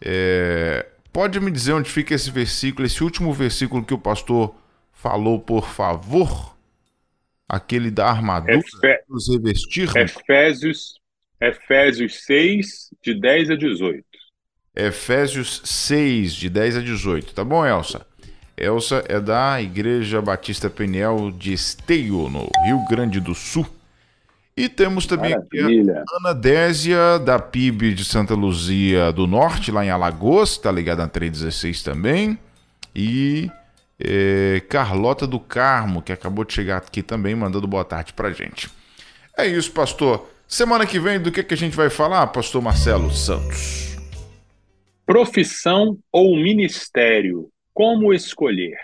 É... 0.00 0.86
Pode 1.12 1.40
me 1.40 1.50
dizer 1.50 1.72
onde 1.72 1.90
fica 1.90 2.14
esse 2.14 2.30
versículo, 2.30 2.86
esse 2.86 3.02
último 3.02 3.32
versículo 3.32 3.84
que 3.84 3.92
o 3.92 3.98
pastor 3.98 4.54
falou, 5.00 5.40
por 5.40 5.66
favor? 5.66 6.54
Aquele 7.48 7.90
da 7.90 8.08
armadura, 8.08 8.58
Efe... 8.58 9.02
nos 9.08 9.28
revestir? 9.28 9.90
Efésios, 9.96 10.94
Efésios 11.40 12.22
6, 12.24 12.90
de 13.02 13.18
10 13.18 13.50
a 13.50 13.56
18. 13.56 14.04
Efésios 14.76 15.62
6, 15.64 16.34
de 16.34 16.48
10 16.48 16.76
a 16.76 16.80
18. 16.80 17.34
Tá 17.34 17.42
bom, 17.42 17.66
Elsa? 17.66 18.06
Elsa 18.56 19.02
é 19.08 19.18
da 19.18 19.60
Igreja 19.60 20.20
Batista 20.20 20.68
Peniel 20.68 21.32
de 21.32 21.52
Esteio, 21.54 22.28
no 22.28 22.48
Rio 22.64 22.84
Grande 22.88 23.18
do 23.18 23.34
Sul. 23.34 23.66
E 24.56 24.68
temos 24.68 25.06
também 25.06 25.30
Maravilha. 25.30 26.04
a 26.06 26.18
Ana 26.18 26.34
Désia, 26.34 27.18
da 27.18 27.38
PIB 27.38 27.94
de 27.94 28.04
Santa 28.04 28.34
Luzia 28.34 29.10
do 29.10 29.26
Norte, 29.26 29.72
lá 29.72 29.84
em 29.84 29.90
Alagoas, 29.90 30.50
está 30.50 30.70
ligada 30.70 31.02
na 31.02 31.08
316 31.08 31.82
também. 31.82 32.38
E 32.94 33.50
é, 34.02 34.60
Carlota 34.68 35.26
do 35.26 35.38
Carmo, 35.38 36.02
que 36.02 36.12
acabou 36.12 36.44
de 36.44 36.52
chegar 36.52 36.78
aqui 36.78 37.02
também, 37.02 37.34
mandando 37.34 37.66
boa 37.66 37.84
tarde 37.84 38.12
pra 38.12 38.32
gente. 38.32 38.70
É 39.36 39.46
isso, 39.46 39.70
pastor. 39.72 40.28
Semana 40.48 40.86
que 40.86 40.98
vem, 40.98 41.20
do 41.20 41.30
que, 41.30 41.42
que 41.42 41.54
a 41.54 41.56
gente 41.56 41.76
vai 41.76 41.90
falar, 41.90 42.26
pastor 42.28 42.60
Marcelo 42.60 43.10
Santos? 43.10 43.96
Profissão 45.06 45.98
ou 46.12 46.36
ministério? 46.36 47.48
Como 47.72 48.12
escolher? 48.12 48.76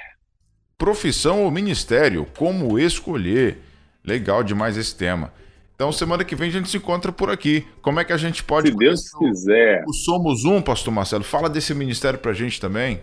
Profissão 0.78 1.44
ou 1.44 1.50
ministério? 1.50 2.26
Como 2.36 2.78
escolher? 2.78 3.58
Legal 4.04 4.44
demais 4.44 4.76
esse 4.76 4.94
tema. 4.94 5.32
Então, 5.74 5.92
semana 5.92 6.24
que 6.24 6.34
vem 6.34 6.48
a 6.48 6.52
gente 6.52 6.70
se 6.70 6.76
encontra 6.78 7.12
por 7.12 7.30
aqui. 7.30 7.66
Como 7.82 8.00
é 8.00 8.04
que 8.04 8.12
a 8.12 8.16
gente 8.16 8.42
pode. 8.42 8.70
Se 8.70 8.76
Deus 8.76 9.10
quiser. 9.10 9.84
O 9.86 9.92
Somos 9.92 10.44
Um, 10.44 10.62
Pastor 10.62 10.92
Marcelo. 10.92 11.22
Fala 11.22 11.50
desse 11.50 11.74
ministério 11.74 12.18
pra 12.18 12.32
gente 12.32 12.60
também. 12.60 13.00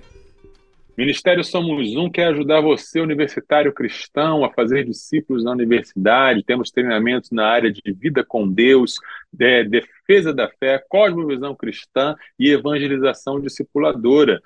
Ministério 0.96 1.44
Somos 1.44 1.96
Um 1.96 2.08
quer 2.08 2.28
ajudar 2.28 2.62
você, 2.62 3.02
universitário 3.02 3.74
cristão, 3.74 4.46
a 4.46 4.54
fazer 4.54 4.86
discípulos 4.86 5.44
na 5.44 5.52
universidade. 5.52 6.44
Temos 6.44 6.70
treinamentos 6.70 7.32
na 7.32 7.48
área 7.48 7.72
de 7.72 7.82
vida 7.92 8.24
com 8.24 8.48
Deus, 8.48 9.00
de 9.32 9.64
defesa 9.64 10.32
da 10.32 10.48
fé, 10.48 10.84
cosmovisão 10.88 11.56
cristã 11.56 12.16
e 12.38 12.52
evangelização 12.52 13.42
discipuladora. 13.42 14.40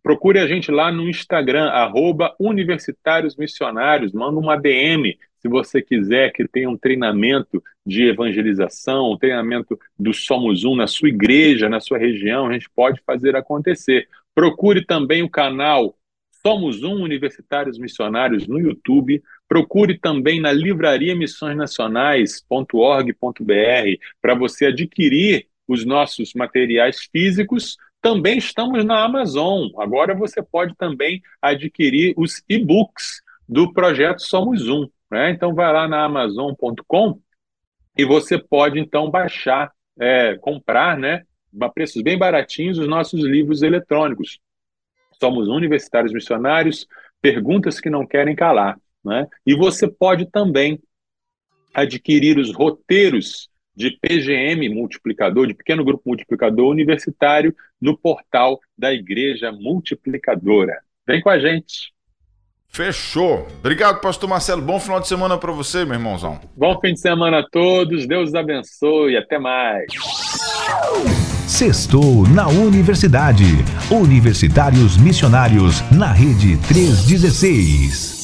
Procure 0.00 0.38
a 0.38 0.46
gente 0.46 0.70
lá 0.70 0.92
no 0.92 1.08
Instagram, 1.08 1.68
arroba 1.70 2.32
Universitários 2.38 3.34
Missionários, 3.36 4.12
manda 4.12 4.38
uma 4.38 4.56
DM 4.56 5.18
se 5.40 5.48
você 5.48 5.80
quiser 5.80 6.32
que 6.32 6.46
tenha 6.48 6.68
um 6.68 6.76
treinamento 6.76 7.62
de 7.86 8.08
evangelização, 8.08 9.12
um 9.12 9.18
treinamento 9.18 9.78
do 9.98 10.12
Somos 10.12 10.64
Um 10.64 10.74
na 10.74 10.86
sua 10.86 11.08
igreja, 11.08 11.68
na 11.68 11.80
sua 11.80 11.98
região, 11.98 12.46
a 12.46 12.52
gente 12.52 12.68
pode 12.70 13.00
fazer 13.06 13.36
acontecer. 13.36 14.08
Procure 14.38 14.86
também 14.86 15.20
o 15.20 15.28
canal 15.28 15.98
Somos 16.46 16.84
Um 16.84 17.02
Universitários 17.02 17.76
Missionários 17.76 18.46
no 18.46 18.60
YouTube. 18.60 19.20
Procure 19.48 19.98
também 19.98 20.40
na 20.40 20.52
livraria 20.52 21.16
Missões 21.16 21.56
Nacionais.org.br 21.56 23.12
para 24.22 24.36
você 24.36 24.66
adquirir 24.66 25.48
os 25.66 25.84
nossos 25.84 26.34
materiais 26.34 27.08
físicos 27.10 27.76
também 28.00 28.38
estamos 28.38 28.84
na 28.84 29.02
Amazon. 29.02 29.70
Agora 29.76 30.14
você 30.14 30.40
pode 30.40 30.72
também 30.76 31.20
adquirir 31.42 32.14
os 32.16 32.40
e-books 32.48 33.20
do 33.48 33.72
projeto 33.72 34.22
Somos 34.22 34.68
Um. 34.68 34.88
Né? 35.10 35.32
Então 35.32 35.52
vai 35.52 35.72
lá 35.72 35.88
na 35.88 36.04
Amazon.com 36.04 37.20
e 37.96 38.04
você 38.04 38.38
pode 38.38 38.78
então 38.78 39.10
baixar, 39.10 39.72
é, 39.98 40.36
comprar, 40.36 40.96
né, 40.96 41.24
a 41.60 41.68
preços 41.68 42.02
bem 42.02 42.18
baratinhos, 42.18 42.78
os 42.78 42.88
nossos 42.88 43.22
livros 43.22 43.62
eletrônicos. 43.62 44.38
Somos 45.20 45.48
universitários 45.48 46.12
missionários, 46.12 46.86
perguntas 47.20 47.80
que 47.80 47.90
não 47.90 48.06
querem 48.06 48.34
calar. 48.34 48.78
Né? 49.04 49.26
E 49.46 49.54
você 49.54 49.88
pode 49.88 50.26
também 50.26 50.80
adquirir 51.74 52.38
os 52.38 52.54
roteiros 52.54 53.48
de 53.74 53.96
PGM 54.00 54.68
multiplicador, 54.68 55.46
de 55.46 55.54
pequeno 55.54 55.84
grupo 55.84 56.02
multiplicador 56.04 56.68
universitário, 56.68 57.54
no 57.80 57.96
portal 57.96 58.58
da 58.76 58.92
Igreja 58.92 59.52
Multiplicadora. 59.52 60.80
Vem 61.06 61.20
com 61.20 61.30
a 61.30 61.38
gente. 61.38 61.92
Fechou. 62.68 63.46
Obrigado, 63.60 64.00
pastor 64.00 64.28
Marcelo. 64.28 64.60
Bom 64.60 64.78
final 64.78 65.00
de 65.00 65.08
semana 65.08 65.38
para 65.38 65.52
você, 65.52 65.84
meu 65.84 65.94
irmãozão. 65.94 66.40
Bom 66.56 66.78
fim 66.80 66.92
de 66.92 67.00
semana 67.00 67.38
a 67.38 67.48
todos. 67.48 68.06
Deus 68.06 68.34
abençoe. 68.34 69.16
Até 69.16 69.38
mais. 69.38 69.86
Sextou 71.48 72.28
na 72.28 72.46
Universidade. 72.46 73.64
Universitários 73.90 74.98
Missionários 74.98 75.82
na 75.90 76.12
Rede 76.12 76.58
316. 76.68 78.17